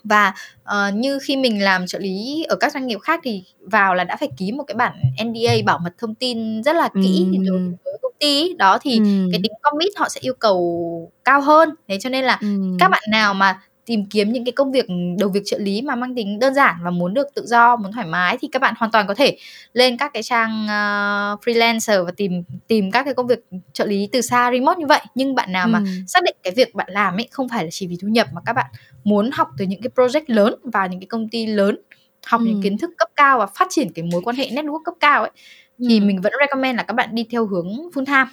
và 0.03 0.33
uh, 0.61 0.93
như 0.93 1.19
khi 1.21 1.37
mình 1.37 1.63
làm 1.63 1.87
trợ 1.87 1.99
lý 1.99 2.45
ở 2.49 2.55
các 2.55 2.73
doanh 2.73 2.87
nghiệp 2.87 2.99
khác 2.99 3.19
thì 3.23 3.43
vào 3.59 3.95
là 3.95 4.03
đã 4.03 4.15
phải 4.15 4.29
ký 4.37 4.51
một 4.51 4.63
cái 4.67 4.75
bản 4.75 4.93
NDA 5.25 5.53
bảo 5.65 5.79
mật 5.83 5.93
thông 5.97 6.15
tin 6.15 6.63
rất 6.63 6.75
là 6.75 6.89
kỹ 7.03 7.25
ừ. 7.31 7.37
đối 7.47 7.59
với 7.59 7.97
công 8.01 8.13
ty 8.19 8.53
đó 8.57 8.77
thì 8.81 8.97
ừ. 8.97 9.29
cái 9.31 9.39
tính 9.43 9.51
commit 9.61 9.91
họ 9.97 10.09
sẽ 10.09 10.21
yêu 10.21 10.33
cầu 10.39 11.11
cao 11.25 11.41
hơn 11.41 11.69
thế 11.87 11.97
cho 11.99 12.09
nên 12.09 12.25
là 12.25 12.37
ừ. 12.41 12.47
các 12.79 12.89
bạn 12.89 13.03
nào 13.09 13.33
mà 13.33 13.59
tìm 13.89 14.05
kiếm 14.05 14.31
những 14.33 14.45
cái 14.45 14.51
công 14.51 14.71
việc 14.71 14.85
đầu 15.19 15.29
việc 15.29 15.41
trợ 15.45 15.57
lý 15.57 15.81
mà 15.81 15.95
mang 15.95 16.15
tính 16.15 16.39
đơn 16.39 16.53
giản 16.53 16.75
và 16.83 16.89
muốn 16.89 17.13
được 17.13 17.27
tự 17.35 17.45
do 17.45 17.75
muốn 17.75 17.91
thoải 17.91 18.07
mái 18.07 18.37
thì 18.41 18.47
các 18.51 18.61
bạn 18.61 18.73
hoàn 18.77 18.91
toàn 18.91 19.07
có 19.07 19.15
thể 19.15 19.37
lên 19.73 19.97
các 19.97 20.13
cái 20.13 20.23
trang 20.23 20.63
uh, 20.63 21.39
freelancer 21.45 22.05
và 22.05 22.11
tìm 22.17 22.43
tìm 22.67 22.91
các 22.91 23.03
cái 23.03 23.13
công 23.13 23.27
việc 23.27 23.39
trợ 23.73 23.85
lý 23.85 24.09
từ 24.11 24.21
xa 24.21 24.51
remote 24.51 24.79
như 24.79 24.85
vậy 24.85 25.01
nhưng 25.15 25.35
bạn 25.35 25.51
nào 25.51 25.65
ừ. 25.65 25.69
mà 25.69 25.83
xác 26.07 26.23
định 26.23 26.35
cái 26.43 26.53
việc 26.55 26.75
bạn 26.75 26.87
làm 26.91 27.15
ấy 27.15 27.27
không 27.31 27.49
phải 27.49 27.63
là 27.63 27.69
chỉ 27.71 27.87
vì 27.87 27.97
thu 28.01 28.07
nhập 28.07 28.27
mà 28.33 28.41
các 28.45 28.53
bạn 28.53 28.65
muốn 29.03 29.29
học 29.33 29.47
từ 29.57 29.65
những 29.65 29.81
cái 29.81 29.91
project 29.95 30.23
lớn 30.27 30.55
và 30.63 30.87
những 30.87 30.99
cái 30.99 31.07
công 31.07 31.29
ty 31.29 31.45
lớn 31.45 31.77
học 32.25 32.41
ừ. 32.41 32.45
những 32.45 32.61
kiến 32.61 32.77
thức 32.77 32.91
cấp 32.97 33.09
cao 33.15 33.39
và 33.39 33.45
phát 33.45 33.67
triển 33.69 33.93
cái 33.93 34.05
mối 34.11 34.21
quan 34.21 34.35
hệ 34.35 34.49
network 34.49 34.83
cấp 34.85 34.93
cao 34.99 35.21
ấy 35.21 35.31
thì 35.79 35.99
ừ. 35.99 36.05
mình 36.05 36.21
vẫn 36.21 36.33
recommend 36.39 36.77
là 36.77 36.83
các 36.83 36.93
bạn 36.93 37.09
đi 37.11 37.25
theo 37.31 37.45
hướng 37.45 37.67
full 37.67 38.05
time 38.05 38.29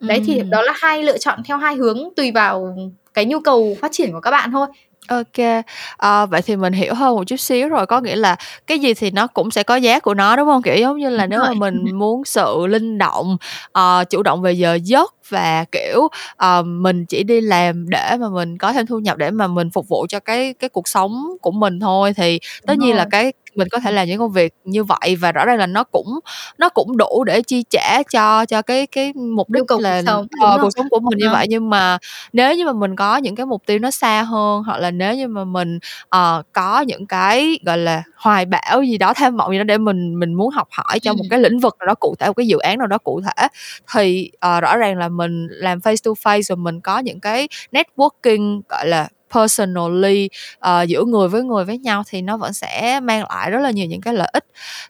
đấy 0.00 0.22
thì 0.26 0.42
đó 0.50 0.62
là 0.62 0.72
hai 0.76 1.02
lựa 1.02 1.18
chọn 1.18 1.42
theo 1.44 1.56
hai 1.56 1.74
hướng 1.74 2.08
tùy 2.16 2.30
vào 2.32 2.76
cái 3.14 3.24
nhu 3.24 3.40
cầu 3.40 3.76
phát 3.80 3.92
triển 3.92 4.12
của 4.12 4.20
các 4.20 4.30
bạn 4.30 4.52
thôi 4.52 4.66
OK, 5.08 5.64
ờ, 5.96 6.26
vậy 6.26 6.42
thì 6.42 6.56
mình 6.56 6.72
hiểu 6.72 6.94
hơn 6.94 7.16
một 7.16 7.24
chút 7.24 7.36
xíu 7.36 7.68
rồi, 7.68 7.86
có 7.86 8.00
nghĩa 8.00 8.16
là 8.16 8.36
cái 8.66 8.78
gì 8.78 8.94
thì 8.94 9.10
nó 9.10 9.26
cũng 9.26 9.50
sẽ 9.50 9.62
có 9.62 9.76
giá 9.76 10.00
của 10.00 10.14
nó, 10.14 10.36
đúng 10.36 10.48
hông? 10.48 10.62
Kiểu, 10.62 10.76
giống 10.76 10.98
như 10.98 11.10
là, 11.10 11.26
nếu 11.26 11.40
mà 11.40 11.52
mình 11.54 11.74
muốn 11.98 12.24
sự 12.24 12.66
linh 12.66 12.98
động, 12.98 13.36
ờ, 13.72 14.04
chủ 14.10 14.22
động 14.22 14.42
về 14.42 14.52
giờ 14.52 14.78
giấc 14.84 15.14
và, 15.28 15.64
kiểu, 15.72 16.08
ờ, 16.36 16.62
mình 16.62 17.06
chỉ 17.06 17.22
đi 17.22 17.40
làm 17.40 17.90
để 17.90 18.16
mà 18.20 18.28
mình 18.28 18.58
có 18.58 18.72
thêm 18.72 18.86
thu 18.86 18.98
nhập 18.98 19.16
để 19.18 19.30
mà 19.30 19.46
mình 19.46 19.70
phục 19.70 19.88
vụ 19.88 20.06
cho 20.08 20.20
cái 20.20 20.54
cái 20.58 20.68
cuộc 20.70 20.88
sống 20.88 21.24
của 21.42 21.50
mình 21.50 21.80
thôi. 21.80 22.12
Thì 22.16 22.38
tất 22.66 22.78
nhiên 22.78 22.96
là 22.96 23.04
cái 23.10 23.32
mình 23.56 23.68
có 23.72 23.78
thể 23.78 23.92
làm 23.92 24.08
những 24.08 24.18
công 24.18 24.32
việc 24.32 24.52
như 24.64 24.84
vậy 24.84 25.16
và 25.20 25.32
rõ 25.32 25.44
ràng 25.44 25.58
là 25.58 25.66
nó 25.66 25.84
cũng 25.84 26.18
nó 26.58 26.68
cũng 26.68 26.96
đủ 26.96 27.24
để 27.26 27.42
chi 27.42 27.64
trả 27.70 28.02
cho 28.02 28.46
cho 28.46 28.62
cái 28.62 28.86
cái 28.86 29.12
mục 29.14 29.50
đích 29.50 29.64
cầu 29.66 29.78
là 29.80 30.02
cuộc 30.02 30.06
sống, 30.06 30.26
ờ, 30.40 30.58
cuộc 30.60 30.70
sống 30.76 30.86
của 30.90 31.00
mình 31.00 31.18
như 31.18 31.30
vậy. 31.30 31.46
Nhưng 31.48 31.70
mà 31.70 31.98
nếu 32.32 32.54
như 32.56 32.64
mà 32.66 32.72
mình 32.72 32.96
có 32.96 33.16
những 33.16 33.34
cái 33.36 33.46
mục 33.46 33.62
tiêu 33.66 33.78
nó 33.78 33.90
xa 33.90 34.22
hơn 34.22 34.62
hoặc 34.62 34.78
là 34.78 34.90
nếu 34.90 35.14
như 35.14 35.28
mà 35.28 35.44
mình 35.44 35.78
uh, 36.16 36.44
có 36.52 36.80
những 36.80 37.06
cái 37.06 37.58
gọi 37.66 37.78
là 37.78 38.02
hoài 38.16 38.44
bão 38.46 38.82
gì 38.82 38.98
đó 38.98 39.12
tham 39.14 39.36
vọng 39.36 39.52
gì 39.52 39.58
đó 39.58 39.64
để 39.64 39.78
mình 39.78 40.18
mình 40.20 40.34
muốn 40.34 40.50
học 40.50 40.68
hỏi 40.70 41.00
cho 41.00 41.12
một 41.12 41.24
cái 41.30 41.38
lĩnh 41.40 41.58
vực 41.58 41.76
nào 41.78 41.86
đó 41.86 41.94
cụ 41.94 42.14
thể 42.18 42.26
một 42.26 42.32
cái 42.36 42.46
dự 42.46 42.58
án 42.58 42.78
nào 42.78 42.86
đó 42.86 42.98
cụ 42.98 43.20
thể 43.20 43.48
thì 43.94 44.30
uh, 44.56 44.62
rõ 44.62 44.76
ràng 44.76 44.98
là 44.98 45.08
mình 45.16 45.46
làm 45.50 45.78
face 45.78 45.96
to 46.04 46.10
face 46.10 46.42
rồi 46.42 46.56
mình 46.56 46.80
có 46.80 46.98
những 46.98 47.20
cái 47.20 47.48
networking 47.72 48.60
gọi 48.68 48.86
là 48.86 49.08
personally 49.34 50.28
uh, 50.66 50.88
giữa 50.88 51.04
người 51.04 51.28
với 51.28 51.42
người 51.42 51.64
với 51.64 51.78
nhau 51.78 52.02
thì 52.06 52.22
nó 52.22 52.36
vẫn 52.36 52.52
sẽ 52.52 53.00
mang 53.00 53.24
lại 53.28 53.50
rất 53.50 53.58
là 53.60 53.70
nhiều 53.70 53.86
những 53.86 54.00
cái 54.00 54.14
lợi 54.14 54.30
ích. 54.32 54.44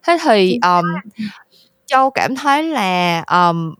Thế 0.07 0.18
thì 0.25 0.59
um, 0.62 0.85
châu 1.87 2.11
cảm 2.11 2.35
thấy 2.35 2.62
là 2.62 3.25
um, 3.31 3.75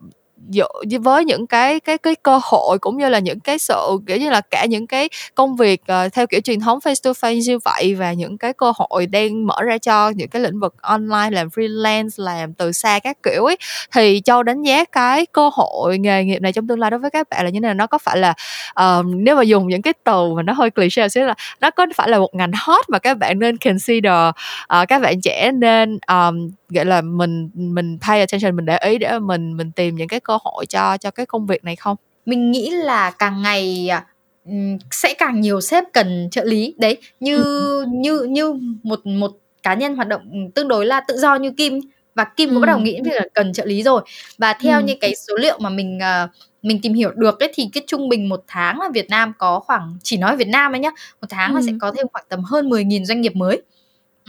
với 1.03 1.25
những 1.25 1.47
cái 1.47 1.81
cái 1.81 1.99
cái 1.99 2.15
cơ 2.15 2.41
hội 2.43 2.79
cũng 2.79 2.97
như 2.97 3.09
là 3.09 3.19
những 3.19 3.41
cái 3.41 3.59
sự 3.59 3.99
kiểu 4.07 4.17
như 4.17 4.31
là 4.31 4.41
cả 4.41 4.67
những 4.67 4.87
cái 4.87 5.09
công 5.35 5.57
việc 5.57 5.83
uh, 5.83 6.13
theo 6.13 6.27
kiểu 6.27 6.41
truyền 6.41 6.61
thống 6.61 6.79
face 6.79 6.95
to 7.03 7.11
face 7.11 7.41
như 7.47 7.59
vậy 7.65 7.95
và 7.95 8.13
những 8.13 8.39
cái 8.39 8.53
cơ 8.53 8.73
hội 8.77 9.07
đang 9.07 9.47
mở 9.47 9.63
ra 9.63 9.79
cho 9.79 10.11
những 10.11 10.29
cái 10.29 10.43
lĩnh 10.43 10.61
vực 10.61 10.75
online 10.83 11.31
làm 11.31 11.49
freelance 11.49 12.09
làm 12.17 12.55
từ 12.55 12.73
xa 12.73 12.99
các 12.99 13.23
kiểu 13.23 13.45
ấy 13.45 13.57
thì 13.93 14.23
châu 14.25 14.43
đánh 14.43 14.63
giá 14.63 14.85
cái 14.85 15.27
cơ 15.27 15.51
hội 15.53 15.99
nghề 15.99 16.25
nghiệp 16.25 16.39
này 16.43 16.53
trong 16.53 16.69
tương 16.69 16.79
lai 16.79 16.91
đối 16.91 17.01
với 17.01 17.11
các 17.11 17.29
bạn 17.31 17.45
là 17.45 17.51
như 17.51 17.61
thế 17.61 17.61
nào? 17.61 17.75
Nó 17.75 17.87
có 17.87 17.99
phải 17.99 18.19
là 18.19 18.35
uh, 18.81 19.07
nếu 19.07 19.37
mà 19.37 19.43
dùng 19.43 19.69
những 19.69 19.83
cái 19.83 19.93
từ 20.05 20.35
mà 20.37 20.43
nó 20.43 20.53
hơi 20.53 20.71
cliché 20.71 21.09
xíu 21.09 21.25
là 21.25 21.35
nó 21.61 21.71
có 21.71 21.87
phải 21.95 22.09
là 22.09 22.19
một 22.19 22.35
ngành 22.35 22.51
hot 22.55 22.89
mà 22.89 22.99
các 22.99 23.19
bạn 23.19 23.39
nên 23.39 23.57
consider 23.57 24.29
uh, 24.81 24.89
các 24.89 25.03
bạn 25.03 25.21
trẻ 25.21 25.53
nên 25.53 25.99
um, 26.09 26.51
gọi 26.69 26.85
là 26.85 27.01
mình 27.01 27.51
mình 27.55 27.99
pay 28.01 28.21
attention 28.21 28.57
mình 28.57 28.65
để 28.67 28.79
ý 28.79 28.99
để 28.99 29.19
mình 29.19 29.57
mình 29.57 29.73
tìm 29.73 29.97
những 29.97 30.09
cái 30.09 30.21
cơ 30.21 30.34
hội 30.43 30.67
cho 30.67 30.97
cho 30.97 31.11
cái 31.11 31.27
công 31.27 31.47
việc 31.47 31.65
này 31.65 31.77
không 31.77 31.97
mình 32.27 32.51
nghĩ 32.51 32.71
là 32.71 33.11
càng 33.11 33.43
ngày 33.43 33.91
sẽ 34.91 35.15
càng 35.15 35.41
nhiều 35.41 35.61
sếp 35.61 35.85
cần 35.93 36.29
trợ 36.31 36.45
lý 36.45 36.75
đấy 36.79 36.97
như 37.21 37.37
ừ. 37.37 37.85
như 37.89 38.23
như 38.23 38.53
một 38.83 39.07
một 39.07 39.33
cá 39.63 39.75
nhân 39.75 39.97
hoạt 39.97 40.09
động 40.09 40.51
tương 40.55 40.69
đối 40.69 40.87
là 40.87 41.01
tự 41.01 41.19
do 41.19 41.35
như 41.35 41.51
Kim 41.51 41.81
và 42.15 42.25
Kim 42.25 42.49
cũng 42.49 42.57
ừ. 42.57 42.61
bắt 42.61 42.67
đầu 42.67 42.79
nghĩ 42.79 43.01
việc 43.05 43.15
là 43.15 43.27
cần 43.35 43.53
trợ 43.53 43.65
lý 43.65 43.83
rồi 43.83 44.03
và 44.39 44.55
theo 44.61 44.81
ừ. 44.81 44.85
như 44.85 44.95
cái 45.01 45.15
số 45.15 45.37
liệu 45.37 45.59
mà 45.59 45.71
mình 45.71 45.99
uh, 46.25 46.31
mình 46.63 46.81
tìm 46.83 46.95
hiểu 46.95 47.11
được 47.15 47.41
ấy 47.41 47.53
thì 47.55 47.69
cái 47.73 47.85
trung 47.87 48.09
bình 48.09 48.29
một 48.29 48.45
tháng 48.47 48.81
là 48.81 48.89
Việt 48.95 49.11
Nam 49.11 49.33
có 49.39 49.61
khoảng 49.61 49.97
chỉ 50.03 50.17
nói 50.17 50.37
Việt 50.37 50.49
Nam 50.49 50.73
ấy 50.73 50.81
nhá 50.81 50.91
một 51.21 51.27
tháng 51.31 51.51
ừ. 51.51 51.55
là 51.55 51.63
sẽ 51.67 51.73
có 51.81 51.93
thêm 51.97 52.07
khoảng 52.13 52.25
tầm 52.29 52.45
hơn 52.45 52.69
10.000 52.69 53.05
doanh 53.05 53.21
nghiệp 53.21 53.37
mới 53.37 53.63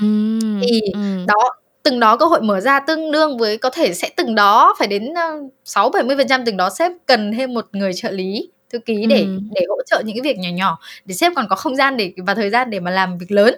ừ. 0.01 0.39
thì 0.61 0.81
ừ. 0.93 1.25
đó 1.27 1.55
từng 1.85 1.99
đó 1.99 2.17
cơ 2.17 2.25
hội 2.25 2.41
mở 2.41 2.59
ra 2.59 2.79
tương 2.79 3.11
đương 3.11 3.37
với 3.37 3.57
có 3.57 3.69
thể 3.69 3.93
sẽ 3.93 4.09
từng 4.15 4.35
đó 4.35 4.75
phải 4.79 4.87
đến 4.87 5.13
sáu 5.65 5.89
bảy 5.89 6.03
mươi 6.03 6.17
phần 6.17 6.27
trăm 6.27 6.45
từng 6.45 6.57
đó 6.57 6.69
sếp 6.69 6.91
cần 7.05 7.31
thêm 7.37 7.53
một 7.53 7.65
người 7.71 7.93
trợ 7.93 8.11
lý 8.11 8.49
thư 8.73 8.79
ký 8.79 9.05
để 9.09 9.19
ừ. 9.19 9.39
để 9.51 9.61
hỗ 9.69 9.77
trợ 9.85 10.01
những 10.05 10.15
cái 10.15 10.21
việc 10.21 10.39
nhỏ 10.39 10.49
nhỏ 10.53 10.79
để 11.05 11.15
sếp 11.15 11.31
còn 11.35 11.45
có 11.49 11.55
không 11.55 11.75
gian 11.75 11.97
để 11.97 12.13
và 12.17 12.35
thời 12.35 12.49
gian 12.49 12.69
để 12.69 12.79
mà 12.79 12.91
làm 12.91 13.17
việc 13.17 13.31
lớn 13.31 13.55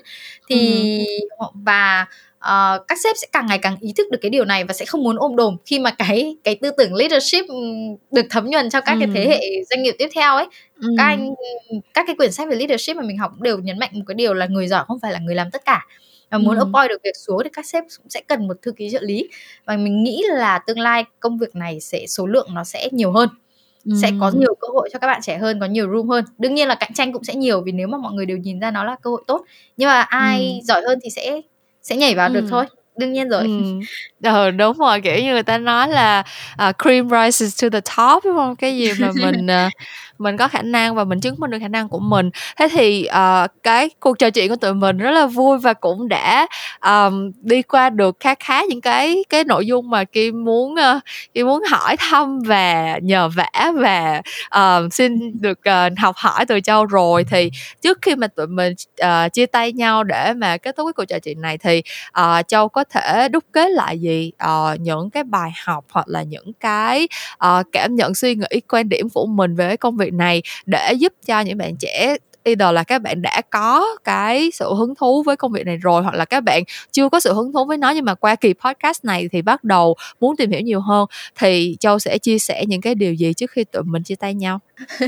thì 0.50 1.00
ừ. 1.38 1.46
và 1.54 2.06
uh, 2.38 2.88
các 2.88 2.98
sếp 3.04 3.16
sẽ 3.18 3.28
càng 3.32 3.46
ngày 3.46 3.58
càng 3.58 3.78
ý 3.82 3.94
thức 3.98 4.08
được 4.12 4.20
cái 4.22 4.30
điều 4.30 4.46
này 4.46 4.64
và 4.64 4.74
sẽ 4.74 4.86
không 4.86 5.04
muốn 5.04 5.16
ôm 5.20 5.36
đồm 5.36 5.58
khi 5.66 5.80
mà 5.80 5.92
cái 5.92 6.36
cái 6.44 6.56
tư 6.56 6.72
tưởng 6.78 6.96
leadership 6.96 7.46
được 8.12 8.26
thấm 8.30 8.50
nhuần 8.50 8.70
cho 8.70 8.82
các 8.82 8.94
ừ. 8.94 9.00
cái 9.00 9.10
thế 9.16 9.30
hệ 9.30 9.42
doanh 9.70 9.84
nghiệp 9.84 9.96
tiếp 9.98 10.10
theo 10.16 10.36
ấy 10.36 10.48
ừ. 10.82 10.90
các 10.98 11.04
anh 11.04 11.34
các 11.94 12.04
cái 12.08 12.16
quyển 12.16 12.32
sách 12.32 12.48
về 12.50 12.56
leadership 12.56 12.98
mà 12.98 13.04
mình 13.04 13.18
học 13.18 13.32
đều 13.42 13.58
nhấn 13.58 13.80
mạnh 13.80 13.90
một 13.94 14.04
cái 14.08 14.16
điều 14.16 14.34
là 14.34 14.46
người 14.46 14.68
giỏi 14.68 14.84
không 14.88 15.00
phải 15.02 15.12
là 15.12 15.20
người 15.20 15.36
làm 15.36 15.52
tất 15.52 15.66
cả 15.66 15.86
và 16.30 16.38
muốn 16.38 16.56
ừ. 16.56 16.60
appoint 16.60 16.90
được 16.90 17.02
việc 17.04 17.16
xuống 17.16 17.42
thì 17.44 17.50
các 17.54 17.66
sếp 17.66 17.84
cũng 17.98 18.10
sẽ 18.10 18.22
cần 18.28 18.48
một 18.48 18.62
thư 18.62 18.72
ký 18.72 18.90
trợ 18.92 19.00
lý 19.02 19.30
và 19.66 19.78
mình 19.78 20.04
nghĩ 20.04 20.24
là 20.30 20.60
tương 20.60 20.80
lai 20.80 21.06
công 21.20 21.38
việc 21.38 21.56
này 21.56 21.80
sẽ 21.80 22.06
số 22.08 22.28
lượng 22.28 22.48
nó 22.54 22.64
sẽ 22.64 22.90
nhiều 22.92 23.12
hơn 23.12 23.30
ừ. 23.86 23.92
sẽ 24.02 24.12
có 24.20 24.32
nhiều 24.36 24.56
cơ 24.62 24.68
hội 24.74 24.90
cho 24.94 25.00
các 25.00 25.08
bạn 25.08 25.22
trẻ 25.24 25.38
hơn 25.38 25.60
có 25.60 25.66
nhiều 25.66 25.88
room 25.94 26.10
hơn 26.10 26.26
đương 26.38 26.56
nhiên 26.56 26.68
là 26.68 26.76
cạnh 26.76 26.94
tranh 26.94 27.14
cũng 27.14 27.24
sẽ 27.24 27.36
nhiều 27.36 27.62
vì 27.62 27.72
nếu 27.72 27.88
mà 27.88 27.98
mọi 27.98 28.14
người 28.14 28.26
đều 28.26 28.38
nhìn 28.38 28.60
ra 28.60 28.72
nó 28.72 28.84
là 28.84 28.96
cơ 29.02 29.10
hội 29.10 29.24
tốt 29.28 29.46
nhưng 29.78 29.88
mà 29.88 30.02
ai 30.02 30.60
ừ. 30.62 30.66
giỏi 30.66 30.82
hơn 30.88 31.00
thì 31.04 31.10
sẽ 31.10 31.42
sẽ 31.82 31.96
nhảy 31.96 32.16
vào 32.16 32.28
ừ. 32.28 32.34
được 32.34 32.46
thôi 32.50 32.66
đương 32.98 33.14
nhiên 33.14 33.30
rồi 33.30 33.42
ừ. 33.44 33.62
ừ 34.24 34.52
đúng 34.58 34.78
rồi 34.78 35.02
kiểu 35.02 35.16
như 35.16 35.34
người 35.34 35.44
ta 35.44 35.58
nói 35.58 35.88
là 35.88 36.24
uh, 36.70 36.76
cream 36.84 37.10
rises 37.10 37.64
to 37.64 37.70
the 37.70 37.82
top 37.82 38.26
đúng 38.26 38.36
không 38.36 38.56
cái 38.56 38.78
gì 38.78 38.92
mà 39.00 39.12
mình 39.16 39.46
uh, 39.46 39.72
mình 40.18 40.38
có 40.38 40.48
khả 40.48 40.62
năng 40.62 40.96
và 40.96 41.04
mình 41.04 41.20
chứng 41.20 41.36
minh 41.40 41.52
được 41.52 41.58
khả 41.62 41.68
năng 41.68 41.90
của 41.90 42.00
mình. 42.00 42.30
Thế 42.58 42.68
thì 42.72 43.08
uh, 43.10 43.52
cái 43.64 43.90
cuộc 44.00 44.20
trò 44.20 44.30
chuyện 44.30 44.50
của 44.50 44.56
tụi 44.56 44.74
mình 44.74 44.98
rất 44.98 45.12
là 45.12 45.26
vui 45.26 45.58
và 45.58 45.74
cũng 45.74 46.08
đã 46.08 46.48
um, 46.86 47.32
đi 47.42 47.62
qua 47.62 47.90
được 47.90 48.18
khá 48.20 48.36
khá 48.40 48.64
những 48.64 48.82
cái 48.82 49.24
cái 49.30 49.44
nội 49.44 49.66
dung 49.66 49.90
mà 49.90 50.04
kim 50.04 50.46
muốn 50.46 50.74
uh, 50.74 51.04
kim 51.34 51.48
muốn 51.48 51.64
hỏi 51.70 51.96
thăm 51.98 52.40
và 52.40 53.00
nhờ 53.02 53.30
vả 53.30 53.72
và 53.76 54.22
uh, 54.58 54.94
xin 54.94 55.42
được 55.42 55.60
uh, 55.70 56.00
học 56.00 56.16
hỏi 56.18 56.46
từ 56.46 56.60
châu 56.60 56.86
rồi. 56.86 57.26
Thì 57.32 57.52
trước 57.82 57.98
khi 58.02 58.16
mà 58.16 58.28
tụi 58.28 58.48
mình 58.48 58.74
uh, 59.04 59.34
chia 59.34 59.46
tay 59.46 59.74
nhau 59.74 60.04
để 60.04 60.34
mà 60.34 60.58
kết 60.58 60.76
thúc 60.78 60.88
cái 60.88 60.94
cuộc 60.94 61.06
trò 61.06 61.20
chuyện 61.20 61.42
này 61.42 61.58
thì 61.58 61.82
uh, 62.20 62.48
châu 62.48 62.70
có 62.70 62.84
thể 62.84 63.30
đúc 63.30 63.44
kết 63.52 63.70
lại 63.70 64.00
gì? 64.00 64.32
Uh, 64.46 64.80
những 64.80 65.10
cái 65.10 65.24
bài 65.24 65.52
học 65.66 65.86
hoặc 65.92 66.08
là 66.08 66.24
những 66.24 66.54
cái 66.60 67.08
uh, 67.46 67.66
cảm 67.72 67.96
nhận 67.96 68.16
suy 68.16 68.36
nghĩ 68.36 68.62
quan 68.70 68.90
điểm 68.90 69.10
của 69.10 69.26
mình 69.26 69.56
về 69.56 69.78
công 69.78 69.98
việc 69.98 70.07
này 70.12 70.42
để 70.66 70.94
giúp 70.94 71.14
cho 71.26 71.40
những 71.40 71.58
bạn 71.58 71.76
trẻ 71.80 72.18
either 72.48 72.74
là 72.74 72.84
các 72.84 73.02
bạn 73.02 73.22
đã 73.22 73.42
có 73.50 73.86
cái 74.04 74.50
sự 74.54 74.74
hứng 74.74 74.96
thú 74.96 75.24
với 75.24 75.36
công 75.36 75.52
việc 75.52 75.66
này 75.66 75.78
rồi 75.78 76.04
hoặc 76.04 76.16
là 76.16 76.26
các 76.26 76.44
bạn 76.44 76.64
chưa 76.92 77.10
có 77.10 77.20
sự 77.20 77.34
hứng 77.34 77.54
thú 77.54 77.66
với 77.66 77.78
nó 77.78 77.90
nhưng 77.90 78.06
mà 78.06 78.16
qua 78.16 78.36
kỳ 78.36 78.54
podcast 78.54 79.06
này 79.06 79.30
thì 79.32 79.42
bắt 79.42 79.64
đầu 79.64 79.96
muốn 80.20 80.36
tìm 80.38 80.52
hiểu 80.52 80.62
nhiều 80.62 80.80
hơn 80.80 81.06
thì 81.40 81.78
châu 81.80 82.00
sẽ 82.00 82.18
chia 82.18 82.40
sẻ 82.40 82.66
những 82.68 82.82
cái 82.82 82.96
điều 82.96 83.14
gì 83.14 83.34
trước 83.34 83.52
khi 83.52 83.64
tụi 83.64 83.84
mình 83.84 84.04
chia 84.04 84.16
tay 84.16 84.34
nhau 84.34 84.60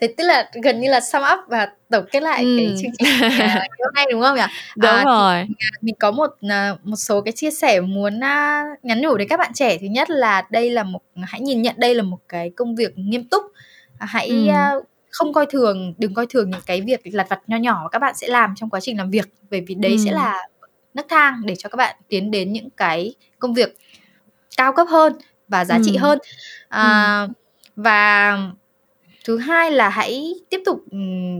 thế 0.00 0.14
tức 0.16 0.24
là 0.24 0.50
gần 0.62 0.80
như 0.80 0.90
là 0.90 1.00
sum 1.00 1.22
up 1.32 1.38
và 1.48 1.68
tổng 1.90 2.04
kết 2.12 2.22
lại 2.22 2.42
ừ. 2.42 2.56
cái 2.58 2.66
chương 2.82 2.92
trình 2.98 3.30
à, 3.40 3.66
hôm 3.84 3.94
nay 3.94 4.06
đúng 4.12 4.22
không 4.22 4.36
nhỉ? 4.36 4.42
Đúng 4.76 4.90
à, 4.90 5.04
rồi. 5.04 5.44
Thì, 5.48 5.54
mình 5.80 5.94
có 5.98 6.10
một 6.10 6.30
à, 6.48 6.76
một 6.84 6.96
số 6.96 7.20
cái 7.20 7.32
chia 7.32 7.50
sẻ 7.50 7.80
muốn 7.80 8.20
nhắn 8.82 9.00
nhủ 9.00 9.16
đến 9.16 9.28
các 9.28 9.36
bạn 9.36 9.50
trẻ. 9.54 9.78
Thứ 9.78 9.86
nhất 9.86 10.10
là 10.10 10.42
đây 10.50 10.70
là 10.70 10.82
một 10.82 11.00
hãy 11.22 11.40
nhìn 11.40 11.62
nhận 11.62 11.74
đây 11.78 11.94
là 11.94 12.02
một 12.02 12.18
cái 12.28 12.50
công 12.56 12.74
việc 12.74 12.92
nghiêm 12.96 13.28
túc. 13.28 13.42
Hãy 13.98 14.28
ừ. 14.28 14.78
uh, 14.78 14.86
không 15.10 15.32
coi 15.32 15.46
thường 15.46 15.94
đừng 15.98 16.14
coi 16.14 16.26
thường 16.26 16.50
những 16.50 16.60
cái 16.66 16.80
việc 16.80 17.00
lặt 17.04 17.26
vặt 17.30 17.40
nho 17.46 17.56
nhỏ 17.56 17.80
mà 17.82 17.88
các 17.88 17.98
bạn 17.98 18.14
sẽ 18.14 18.28
làm 18.28 18.54
trong 18.56 18.70
quá 18.70 18.80
trình 18.80 18.98
làm 18.98 19.10
việc 19.10 19.28
bởi 19.50 19.60
vì 19.60 19.74
đấy 19.74 19.92
ừ. 19.92 19.98
sẽ 20.04 20.12
là 20.12 20.48
nấc 20.94 21.06
thang 21.08 21.40
để 21.44 21.54
cho 21.58 21.68
các 21.68 21.76
bạn 21.76 21.96
tiến 22.08 22.30
đến 22.30 22.52
những 22.52 22.70
cái 22.70 23.14
công 23.38 23.54
việc 23.54 23.76
cao 24.56 24.72
cấp 24.72 24.86
hơn 24.90 25.12
và 25.48 25.64
giá 25.64 25.76
ừ. 25.76 25.82
trị 25.84 25.96
hơn 25.96 26.18
à, 26.68 27.20
ừ. 27.20 27.28
và 27.76 28.38
thứ 29.24 29.38
hai 29.38 29.70
là 29.70 29.88
hãy 29.88 30.34
tiếp 30.50 30.60
tục 30.64 30.84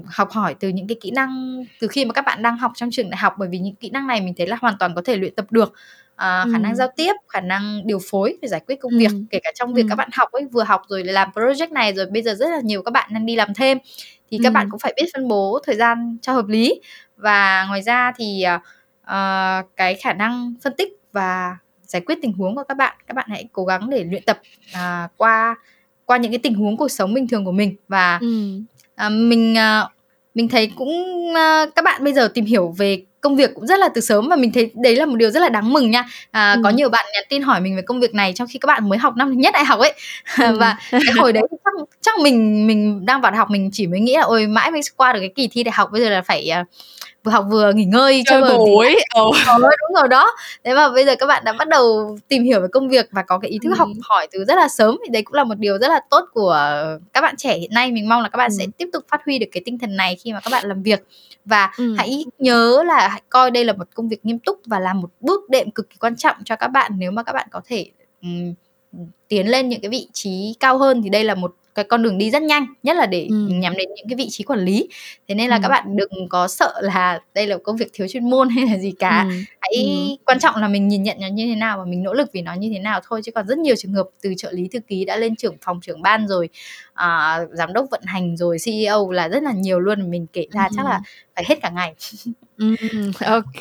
học 0.07 0.31
hỏi 0.31 0.55
từ 0.61 0.69
những 0.69 0.87
cái 0.87 0.97
kỹ 1.01 1.11
năng 1.11 1.65
từ 1.81 1.89
khi 1.89 2.05
mà 2.05 2.13
các 2.13 2.25
bạn 2.25 2.43
đang 2.43 2.59
học 2.59 2.73
trong 2.75 2.91
trường 2.93 3.11
đại 3.11 3.19
học 3.19 3.35
bởi 3.39 3.49
vì 3.49 3.59
những 3.59 3.75
kỹ 3.75 3.91
năng 3.91 4.07
này 4.07 4.21
mình 4.21 4.35
thấy 4.37 4.47
là 4.47 4.57
hoàn 4.61 4.75
toàn 4.79 4.95
có 4.95 5.03
thể 5.05 5.17
luyện 5.17 5.35
tập 5.35 5.47
được 5.51 5.73
à, 6.17 6.43
ừ. 6.43 6.51
khả 6.53 6.59
năng 6.59 6.77
giao 6.77 6.89
tiếp 6.97 7.13
khả 7.29 7.41
năng 7.41 7.87
điều 7.87 7.99
phối 8.11 8.39
để 8.43 8.49
giải 8.49 8.61
quyết 8.67 8.81
công 8.81 8.93
việc 8.99 9.11
ừ. 9.11 9.23
kể 9.31 9.39
cả 9.43 9.53
trong 9.55 9.75
việc 9.75 9.83
ừ. 9.83 9.87
các 9.89 9.95
bạn 9.95 10.09
học 10.13 10.33
ấy 10.33 10.47
vừa 10.53 10.63
học 10.63 10.83
rồi 10.89 11.05
làm 11.05 11.29
project 11.35 11.73
này 11.73 11.93
rồi 11.93 12.07
bây 12.07 12.23
giờ 12.23 12.35
rất 12.35 12.51
là 12.51 12.61
nhiều 12.61 12.83
các 12.83 12.91
bạn 12.91 13.11
đang 13.15 13.27
đi 13.27 13.37
làm 13.37 13.55
thêm 13.55 13.79
thì 14.31 14.39
các 14.43 14.53
bạn 14.53 14.71
cũng 14.71 14.81
phải 14.81 14.93
biết 14.97 15.07
phân 15.15 15.29
bố 15.29 15.61
thời 15.67 15.77
gian 15.77 16.17
cho 16.23 16.33
hợp 16.33 16.47
lý 16.49 16.81
và 17.17 17.65
ngoài 17.69 17.83
ra 17.83 18.13
thì 18.17 18.45
uh, 19.03 19.67
cái 19.77 19.95
khả 19.95 20.13
năng 20.13 20.55
phân 20.63 20.73
tích 20.77 20.93
và 21.13 21.57
giải 21.83 22.03
quyết 22.07 22.19
tình 22.23 22.33
huống 22.33 22.57
của 22.57 22.65
các 22.69 22.77
bạn 22.77 22.97
các 23.07 23.15
bạn 23.15 23.27
hãy 23.29 23.49
cố 23.53 23.65
gắng 23.65 23.91
để 23.91 24.05
luyện 24.05 24.23
tập 24.23 24.41
uh, 24.75 25.11
qua 25.17 25.57
qua 26.05 26.17
những 26.17 26.33
cái 26.33 26.39
tình 26.39 26.55
huống 26.55 26.77
cuộc 26.77 26.89
sống 26.89 27.15
bình 27.15 27.29
thường 27.29 27.45
của 27.45 27.53
mình 27.53 27.77
và 27.89 28.21
uh, 29.07 29.13
mình 29.13 29.55
uh, 29.55 29.91
mình 30.35 30.49
thấy 30.49 30.71
cũng 30.77 30.89
uh, 31.31 31.75
các 31.75 31.85
bạn 31.85 32.05
bây 32.05 32.13
giờ 32.13 32.29
tìm 32.35 32.45
hiểu 32.45 32.75
về 32.79 33.05
công 33.25 33.37
việc 33.37 33.55
cũng 33.55 33.67
rất 33.67 33.79
là 33.79 33.89
từ 33.89 34.01
sớm 34.01 34.29
và 34.29 34.37
mình 34.37 34.53
thấy 34.53 34.71
đấy 34.75 34.97
là 34.97 35.07
một 35.07 35.17
điều 35.17 35.31
rất 35.31 35.41
là 35.41 35.49
đáng 35.49 35.73
mừng 35.73 35.91
nha 35.91 36.05
à, 36.31 36.53
ừ. 36.53 36.61
có 36.65 36.71
nhiều 36.71 36.89
bạn 36.89 37.07
nhắn 37.15 37.25
tin 37.29 37.43
hỏi 37.43 37.61
mình 37.61 37.77
về 37.77 37.83
công 37.83 38.01
việc 38.01 38.15
này 38.15 38.33
trong 38.33 38.49
khi 38.51 38.59
các 38.59 38.67
bạn 38.67 38.89
mới 38.89 38.99
học 38.99 39.17
năm 39.17 39.39
nhất 39.39 39.55
đại 39.55 39.65
học 39.65 39.81
ấy 39.81 39.93
ừ. 40.39 40.57
và 40.59 40.77
cái 40.91 41.15
hồi 41.17 41.33
đấy 41.33 41.43
chắc 41.51 41.73
chắc 42.01 42.19
mình 42.21 42.67
mình 42.67 43.07
đang 43.07 43.21
vào 43.21 43.33
đại 43.33 43.39
học 43.39 43.51
mình 43.51 43.71
chỉ 43.73 43.87
mới 43.87 44.01
nghĩ 44.01 44.17
là 44.17 44.23
ôi 44.23 44.47
mãi 44.47 44.71
mới 44.71 44.81
qua 44.97 45.13
được 45.13 45.21
cái 45.21 45.33
kỳ 45.35 45.49
thi 45.49 45.63
đại 45.63 45.73
học 45.73 45.89
bây 45.93 46.01
giờ 46.01 46.11
là 46.11 46.23
phải 46.23 46.51
uh, 46.61 46.67
học 47.33 47.45
vừa 47.51 47.73
nghỉ 47.73 47.85
ngơi 47.85 48.23
chơi 48.27 48.41
bời 48.41 48.51
ừ. 49.15 49.31
đúng 49.55 49.95
rồi 49.95 50.09
đó 50.09 50.37
thế 50.65 50.75
mà 50.75 50.89
bây 50.89 51.07
giờ 51.07 51.15
các 51.19 51.27
bạn 51.27 51.45
đã 51.45 51.53
bắt 51.53 51.69
đầu 51.69 52.19
tìm 52.29 52.45
hiểu 52.45 52.61
về 52.61 52.69
công 52.73 52.89
việc 52.89 53.09
và 53.11 53.23
có 53.23 53.39
cái 53.39 53.51
ý 53.51 53.59
thức 53.63 53.71
ừ. 53.71 53.75
học 53.79 53.89
hỏi 54.03 54.29
từ 54.33 54.45
rất 54.45 54.55
là 54.55 54.69
sớm 54.69 54.99
thì 55.05 55.11
đấy 55.13 55.23
cũng 55.23 55.35
là 55.35 55.45
một 55.45 55.59
điều 55.59 55.79
rất 55.79 55.89
là 55.89 56.01
tốt 56.11 56.25
của 56.33 56.59
các 57.13 57.21
bạn 57.21 57.35
trẻ 57.37 57.59
hiện 57.59 57.71
nay 57.75 57.93
mình 57.93 58.09
mong 58.09 58.23
là 58.23 58.29
các 58.29 58.37
bạn 58.37 58.51
ừ. 58.51 58.57
sẽ 58.59 58.67
tiếp 58.79 58.89
tục 58.93 59.05
phát 59.09 59.21
huy 59.25 59.39
được 59.39 59.47
cái 59.53 59.63
tinh 59.65 59.79
thần 59.79 59.97
này 59.97 60.17
khi 60.25 60.33
mà 60.33 60.41
các 60.41 60.51
bạn 60.53 60.67
làm 60.67 60.83
việc 60.83 61.05
và 61.45 61.71
ừ. 61.79 61.95
hãy 61.99 62.25
nhớ 62.39 62.83
là 62.87 63.09
hãy 63.09 63.23
coi 63.29 63.51
đây 63.51 63.65
là 63.65 63.73
một 63.73 63.89
công 63.95 64.09
việc 64.09 64.27
nghiêm 64.27 64.39
túc 64.39 64.61
và 64.67 64.81
là 64.81 64.93
một 64.93 65.11
bước 65.21 65.51
đệm 65.51 65.71
cực 65.71 65.91
kỳ 65.91 65.97
quan 66.01 66.17
trọng 66.17 66.37
cho 66.45 66.57
các 66.57 66.69
bạn 66.69 66.93
nếu 66.99 67.11
mà 67.11 67.23
các 67.23 67.33
bạn 67.33 67.49
có 67.51 67.61
thể 67.67 67.91
um, 68.23 68.55
tiến 69.35 69.51
lên 69.51 69.69
những 69.69 69.81
cái 69.81 69.89
vị 69.89 70.07
trí 70.13 70.55
cao 70.61 70.79
hơn 70.79 71.03
thì 71.03 71.09
đây 71.09 71.25
là 71.25 71.35
một 71.35 71.55
cái 71.75 71.85
con 71.85 72.03
đường 72.03 72.19
đi 72.19 72.31
rất 72.31 72.43
nhanh 72.43 72.67
nhất 72.83 72.97
là 72.97 73.07
để 73.07 73.27
ừ. 73.31 73.37
nhắm 73.37 73.77
đến 73.77 73.89
những 73.97 74.09
cái 74.09 74.17
vị 74.17 74.27
trí 74.31 74.45
quản 74.45 74.59
lý 74.59 74.89
thế 75.29 75.35
nên 75.35 75.51
là 75.51 75.57
ừ. 75.57 75.61
các 75.63 75.69
bạn 75.69 75.97
đừng 75.97 76.29
có 76.29 76.49
sợ 76.49 76.75
là 76.81 77.21
đây 77.35 77.47
là 77.47 77.57
công 77.65 77.77
việc 77.77 77.91
thiếu 77.93 78.07
chuyên 78.09 78.31
môn 78.31 78.49
hay 78.49 78.67
là 78.67 78.79
gì 78.79 78.93
cả 78.99 79.27
ừ. 79.31 79.37
hãy 79.61 79.85
ừ. 79.85 80.17
quan 80.27 80.39
trọng 80.39 80.57
là 80.57 80.69
mình 80.69 80.89
nhìn 80.89 81.03
nhận 81.03 81.17
nó 81.21 81.27
như 81.27 81.47
thế 81.47 81.55
nào 81.55 81.79
và 81.79 81.85
mình 81.85 82.03
nỗ 82.03 82.15
lực 82.15 82.31
vì 82.33 82.43
nó 82.43 82.55
như 82.55 82.71
thế 82.73 82.79
nào 82.79 83.01
thôi 83.09 83.21
chứ 83.25 83.33
còn 83.33 83.47
rất 83.47 83.59
nhiều 83.59 83.75
trường 83.79 83.93
hợp 83.93 84.07
từ 84.23 84.35
trợ 84.37 84.51
lý 84.53 84.69
thư 84.73 84.79
ký 84.81 85.05
đã 85.05 85.17
lên 85.17 85.37
trưởng 85.37 85.57
phòng 85.63 85.81
trưởng 85.81 86.03
ban 86.03 86.29
rồi 86.29 86.49
uh, 86.93 87.51
giám 87.53 87.73
đốc 87.73 87.87
vận 87.91 88.03
hành 88.05 88.37
rồi 88.37 88.57
CEO 88.65 89.11
là 89.11 89.29
rất 89.29 89.43
là 89.43 89.53
nhiều 89.53 89.81
luôn 89.81 90.11
mình 90.11 90.27
kể 90.33 90.47
ra 90.51 90.69
chắc 90.77 90.85
là 90.85 91.01
phải 91.35 91.45
hết 91.49 91.59
cả 91.63 91.71
ngày 91.71 91.95
Ừm, 92.59 93.13
ok 93.27 93.61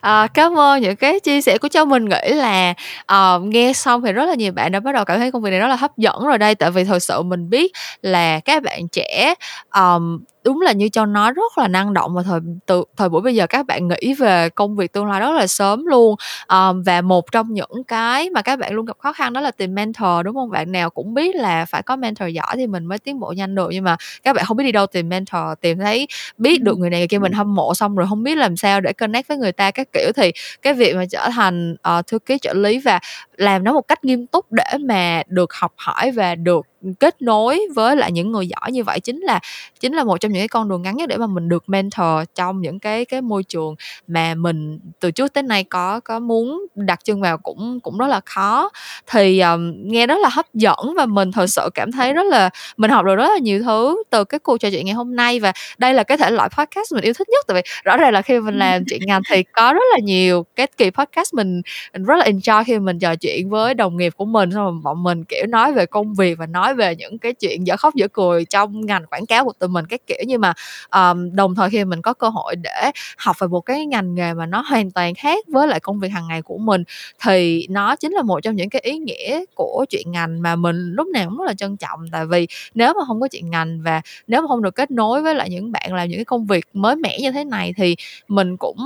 Ờ, 0.00 0.26
cám 0.34 0.58
ơn 0.58 0.82
những 0.82 0.96
cái 0.96 1.20
chia 1.20 1.40
sẻ 1.40 1.58
của 1.58 1.68
cháu. 1.68 1.84
Mình 1.84 2.04
nghĩ 2.04 2.34
là, 2.34 2.74
ờ, 3.06 3.40
nghe 3.44 3.72
xong 3.72 4.02
thì 4.02 4.12
rất 4.12 4.26
là 4.26 4.34
nhiều 4.34 4.52
bạn 4.52 4.72
đã 4.72 4.80
bắt 4.80 4.91
đầu 4.92 5.04
cảm 5.04 5.18
thấy 5.18 5.32
công 5.32 5.42
việc 5.42 5.50
này 5.50 5.60
rất 5.60 5.68
là 5.68 5.76
hấp 5.76 5.96
dẫn 5.96 6.26
rồi 6.26 6.38
đây, 6.38 6.54
tại 6.54 6.70
vì 6.70 6.84
thật 6.84 6.98
sự 7.02 7.22
mình 7.22 7.50
biết 7.50 7.72
là 8.02 8.40
các 8.40 8.62
bạn 8.62 8.88
trẻ, 8.88 9.34
um, 9.74 10.24
đúng 10.44 10.60
là 10.60 10.72
như 10.72 10.88
Châu 10.88 11.06
nói 11.06 11.32
rất 11.32 11.58
là 11.58 11.68
năng 11.68 11.94
động 11.94 12.14
và 12.14 12.22
thời 12.22 12.40
từ 12.66 12.84
thời 12.96 13.08
buổi 13.08 13.20
bây 13.22 13.34
giờ 13.34 13.46
các 13.46 13.66
bạn 13.66 13.88
nghĩ 13.88 14.14
về 14.14 14.48
công 14.48 14.76
việc 14.76 14.92
tương 14.92 15.06
lai 15.06 15.20
rất 15.20 15.30
là 15.30 15.46
sớm 15.46 15.86
luôn. 15.86 16.16
Ờm, 16.46 16.82
và 16.82 17.00
một 17.00 17.32
trong 17.32 17.52
những 17.54 17.84
cái 17.88 18.30
mà 18.30 18.42
các 18.42 18.58
bạn 18.58 18.72
luôn 18.74 18.86
gặp 18.86 18.96
khó 18.98 19.12
khăn 19.12 19.32
đó 19.32 19.40
là 19.40 19.50
tìm 19.50 19.74
mentor, 19.74 20.24
đúng 20.24 20.36
hông? 20.36 20.50
Bạn 20.50 20.72
nào 20.72 20.90
cũng 20.90 21.14
biết 21.14 21.36
là 21.36 21.64
phải 21.64 21.82
có 21.82 21.96
mentor 21.96 22.28
giỏi 22.32 22.56
thì 22.56 22.66
mình 22.66 22.86
mới 22.86 22.98
tiến 22.98 23.20
bộ 23.20 23.32
nhanh 23.36 23.54
được, 23.54 23.68
nhưng 23.72 23.84
mà 23.84 23.96
các 24.22 24.36
bạn 24.36 24.44
hông 24.48 24.56
biết 24.56 24.64
đi 24.64 24.72
đâu 24.72 24.86
tìm 24.86 25.08
mentor, 25.08 25.40
tìm 25.60 25.78
thấy 25.78 26.06
biết 26.38 26.62
được 26.62 26.78
người 26.78 26.90
này 26.90 27.00
người 27.00 27.08
kia 27.08 27.18
mình 27.18 27.32
hâm 27.32 27.54
mộ 27.54 27.74
xong 27.74 27.96
rồi 27.96 28.06
hông 28.06 28.22
biết 28.22 28.34
làm 28.38 28.56
sao 28.56 28.80
để 28.80 28.92
connect 28.92 29.28
với 29.28 29.36
người 29.38 29.52
ta 29.52 29.70
các 29.70 29.88
kiểu, 29.92 30.12
thì 30.16 30.32
cái 30.62 30.74
việc 30.74 30.96
mà 30.96 31.04
trở 31.10 31.28
thành, 31.32 31.76
ờ, 31.82 32.02
thư 32.06 32.18
ký 32.18 32.38
trợ 32.38 32.52
lý 32.54 32.78
và 32.78 33.00
làm 33.36 33.64
nó 33.64 33.72
một 33.72 33.88
cách 33.88 34.04
nghiêm 34.04 34.26
túc 34.26 34.46
để 34.52 34.64
mà 34.88 35.22
được 35.26 35.52
học 35.54 35.72
hỏi 35.76 36.10
và 36.10 36.34
được 36.34 36.66
kết 37.00 37.22
nối 37.22 37.60
với 37.74 37.96
lại 37.96 38.12
những 38.12 38.32
người 38.32 38.46
giỏi 38.48 38.72
như 38.72 38.84
vậy 38.84 39.00
chính 39.00 39.20
là 39.20 39.40
chính 39.80 39.92
là 39.94 40.04
một 40.04 40.16
trong 40.20 40.32
những 40.32 40.40
cái 40.40 40.48
con 40.48 40.68
đường 40.68 40.82
ngắn 40.82 40.96
nhất 40.96 41.08
để 41.08 41.16
mà 41.16 41.26
mình 41.26 41.48
được 41.48 41.64
mentor 41.68 42.24
trong 42.34 42.60
những 42.60 42.78
cái 42.78 43.04
cái 43.04 43.20
môi 43.22 43.42
trường 43.44 43.74
mà 44.08 44.34
mình 44.34 44.78
từ 45.00 45.10
trước 45.10 45.32
tới 45.32 45.42
nay 45.42 45.64
có 45.64 46.00
có 46.00 46.18
muốn 46.18 46.66
đặt 46.74 47.00
chân 47.04 47.20
vào 47.20 47.38
cũng 47.38 47.80
cũng 47.80 47.98
rất 47.98 48.06
là 48.06 48.20
khó. 48.26 48.70
Thì, 49.06 49.38
ờm, 49.38 49.72
nghe 49.88 50.06
rất 50.06 50.18
là 50.22 50.28
hấp 50.32 50.46
dẫn 50.54 50.94
và 50.96 51.06
mình 51.06 51.32
thật 51.32 51.46
sự 51.46 51.70
cảm 51.74 51.92
thấy 51.92 52.12
rất 52.12 52.22
là 52.26 52.50
mình 52.76 52.90
học 52.90 53.04
được 53.04 53.14
rất 53.16 53.28
là 53.32 53.38
nhiều 53.38 53.62
thứ 53.64 54.02
từ 54.10 54.24
cái 54.24 54.38
cuộc 54.38 54.58
trò 54.58 54.70
chuyện 54.70 54.86
ngày 54.86 54.94
hôm 54.94 55.16
nay 55.16 55.40
và 55.40 55.52
đây 55.78 55.94
là 55.94 56.02
cái 56.02 56.18
thể 56.18 56.30
loại 56.30 56.48
podcast 56.58 56.92
mình 56.94 57.04
yêu 57.04 57.12
thích 57.14 57.28
nhất, 57.28 57.44
tại 57.48 57.54
vì 57.54 57.62
rõ 57.84 57.96
ràng 57.96 58.12
là 58.12 58.22
khi 58.22 58.40
mình 58.40 58.58
làm 58.58 58.84
chuyện 58.84 59.00
ngành 59.06 59.22
thì 59.30 59.42
có 59.52 59.72
rất 59.72 59.82
là 59.92 59.98
nhiều 60.02 60.44
cái 60.56 60.66
kỳ 60.76 60.90
podcast 60.90 61.34
mình 61.34 61.62
mình 61.92 62.04
rất 62.04 62.14
là 62.18 62.24
enjoy 62.26 62.64
khi 62.64 62.78
mình 62.78 62.98
trò 62.98 63.16
chuyện 63.16 63.50
với 63.50 63.74
đồng 63.74 63.96
nghiệp 63.96 64.12
của 64.16 64.24
mình, 64.24 64.50
xong 64.52 64.64
rồi 64.64 64.72
bọn 64.84 65.02
mình, 65.02 65.24
kiểu, 65.24 65.46
nói 65.48 65.72
về 65.72 65.86
công 65.86 66.14
việc 66.14 66.38
và 66.38 66.46
nói 66.46 66.71
về 66.74 66.96
những 66.96 67.18
cái 67.18 67.32
chuyện 67.34 67.66
dở 67.66 67.76
khóc 67.76 67.94
dở 67.94 68.08
cười 68.12 68.44
trong 68.44 68.86
ngành 68.86 69.06
quảng 69.06 69.26
cáo 69.26 69.44
của 69.44 69.52
tụi 69.58 69.68
mình 69.68 69.86
các 69.86 70.00
kiểu. 70.06 70.18
Nhưng 70.26 70.40
mà, 70.40 70.52
um, 70.90 71.34
đồng 71.36 71.54
thời 71.54 71.70
khi 71.70 71.84
mình 71.84 72.02
có 72.02 72.12
cơ 72.14 72.28
hội 72.28 72.56
để 72.56 72.90
học 73.18 73.36
về 73.40 73.46
một 73.48 73.60
cái 73.60 73.86
ngành 73.86 74.14
nghề 74.14 74.34
mà 74.34 74.46
nó 74.46 74.60
hoàn 74.60 74.90
toàn 74.90 75.14
khác 75.14 75.44
với 75.48 75.68
lại 75.68 75.80
công 75.80 76.00
việc 76.00 76.08
hàng 76.08 76.28
ngày 76.28 76.42
của 76.42 76.58
mình 76.58 76.84
thì 77.24 77.66
nó 77.70 77.96
chính 77.96 78.12
là 78.12 78.22
một 78.22 78.40
trong 78.40 78.56
những 78.56 78.70
cái 78.70 78.82
ý 78.84 78.98
nghĩa 78.98 79.44
của 79.54 79.84
chuyện 79.90 80.12
ngành 80.12 80.42
mà 80.42 80.56
mình 80.56 80.92
lúc 80.92 81.06
nào 81.08 81.24
cũng 81.28 81.38
rất 81.38 81.44
là 81.46 81.54
trân 81.54 81.76
trọng. 81.76 82.00
Tại 82.12 82.26
vì 82.26 82.46
nếu 82.74 82.92
mà 82.98 83.04
không 83.06 83.20
có 83.20 83.28
chuyện 83.28 83.50
ngành 83.50 83.80
và 83.82 84.00
nếu 84.26 84.42
mà 84.42 84.48
không 84.48 84.62
được 84.62 84.74
kết 84.74 84.90
nối 84.90 85.22
với 85.22 85.34
lại 85.34 85.50
những 85.50 85.72
bạn 85.72 85.94
làm 85.94 86.08
những 86.08 86.18
cái 86.18 86.24
công 86.24 86.46
việc 86.46 86.64
mới 86.72 86.96
mẻ 86.96 87.18
như 87.20 87.32
thế 87.32 87.44
này 87.44 87.72
thì 87.76 87.96
mình 88.28 88.56
cũng 88.56 88.76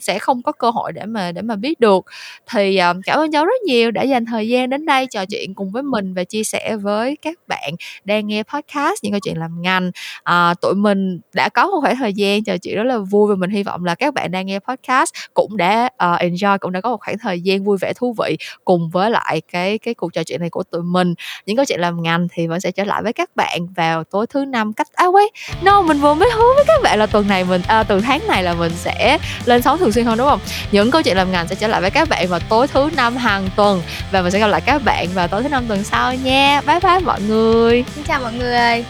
sẽ 0.00 0.18
không 0.18 0.42
có 0.42 0.52
cơ 0.52 0.70
hội 0.70 0.92
để 0.92 1.04
mà 1.04 1.32
để 1.32 1.42
mà 1.42 1.56
biết 1.56 1.80
được. 1.80 2.04
Thì, 2.50 2.76
cảm 3.04 3.18
ơn 3.18 3.32
cháu 3.32 3.46
rất 3.46 3.62
nhiều 3.66 3.90
đã 3.90 4.02
dành 4.02 4.24
thời 4.24 4.48
gian 4.48 4.70
đến 4.70 4.86
đây 4.86 5.06
trò 5.06 5.24
chuyện 5.26 5.54
cùng 5.54 5.70
với 5.70 5.82
mình 5.82 6.14
và 6.14 6.24
chia 6.24 6.44
sẻ 6.44 6.76
với 6.76 7.16
các 7.22 7.27
các 7.28 7.38
bạn 7.48 7.74
đang 8.04 8.26
nghe 8.26 8.42
podcast 8.42 9.02
những 9.02 9.12
câu 9.12 9.20
chuyện 9.20 9.38
làm 9.38 9.62
ngành. 9.62 9.90
à, 10.22 10.54
tụi 10.60 10.74
mình 10.74 11.20
đã 11.34 11.48
có 11.48 11.66
một 11.66 11.80
khoảng 11.80 11.96
thời 11.96 12.12
gian 12.12 12.44
trò 12.44 12.56
chuyện 12.58 12.76
rất 12.76 12.84
là 12.84 12.98
vui 12.98 13.28
và 13.28 13.34
mình 13.34 13.50
hy 13.50 13.62
vọng 13.62 13.84
là 13.84 13.94
các 13.94 14.14
bạn 14.14 14.30
đang 14.30 14.46
nghe 14.46 14.58
podcast 14.58 15.12
cũng 15.34 15.56
đã, 15.56 15.84
uh, 15.84 16.20
enjoy, 16.20 16.58
cũng 16.58 16.72
đã 16.72 16.80
có 16.80 16.90
một 16.90 17.00
khoảng 17.00 17.18
thời 17.18 17.40
gian 17.40 17.64
vui 17.64 17.78
vẻ 17.80 17.92
thú 17.92 18.14
vị 18.18 18.36
cùng 18.64 18.90
với 18.90 19.10
lại 19.10 19.42
cái 19.52 19.78
cái 19.78 19.94
cuộc 19.94 20.12
trò 20.12 20.22
chuyện 20.24 20.40
này 20.40 20.50
của 20.50 20.62
tụi 20.62 20.82
mình. 20.82 21.14
Những 21.46 21.56
câu 21.56 21.64
chuyện 21.64 21.80
làm 21.80 22.02
ngành 22.02 22.28
thì 22.32 22.46
vẫn 22.46 22.60
sẽ 22.60 22.70
trở 22.70 22.84
lại 22.84 23.02
với 23.02 23.12
các 23.12 23.36
bạn 23.36 23.66
vào 23.76 24.04
tối 24.04 24.26
thứ 24.26 24.44
Năm 24.44 24.72
cách 24.72 24.86
à, 24.94 25.06
quên, 25.06 25.28
no, 25.62 25.82
mình 25.82 25.98
vừa 25.98 26.14
mới 26.14 26.30
hứa 26.30 26.54
với 26.54 26.64
các 26.66 26.82
bạn 26.82 26.98
là 26.98 27.06
tuần 27.06 27.28
này 27.28 27.44
mình 27.44 27.62
à, 27.68 27.82
từ 27.82 28.00
tháng 28.00 28.26
này 28.26 28.42
là 28.42 28.54
mình 28.54 28.72
sẽ 28.76 29.18
lên 29.44 29.62
sóng 29.62 29.78
thường 29.78 29.92
xuyên 29.92 30.04
hơn, 30.04 30.18
đúng 30.18 30.28
không? 30.28 30.40
Những 30.72 30.90
câu 30.90 31.02
chuyện 31.02 31.16
làm 31.16 31.32
ngành 31.32 31.48
sẽ 31.48 31.54
trở 31.54 31.68
lại 31.68 31.80
với 31.80 31.90
các 31.90 32.08
bạn 32.08 32.28
vào 32.28 32.40
tối 32.48 32.66
thứ 32.66 32.90
Năm 32.96 33.16
hàng 33.16 33.48
tuần 33.56 33.82
và 34.12 34.22
mình 34.22 34.32
sẽ 34.32 34.38
gặp 34.38 34.46
lại 34.46 34.60
các 34.66 34.84
bạn 34.84 35.08
vào 35.14 35.28
tối 35.28 35.42
thứ 35.42 35.48
Năm 35.48 35.64
tuần 35.68 35.84
sau 35.84 36.14
nha. 36.14 36.60
Bye 36.66 36.80
bye 36.80 37.17
mọi 37.18 37.28
người. 37.28 37.84
Xin 37.94 38.04
chào 38.04 38.20
mọi 38.20 38.32
người. 38.32 38.84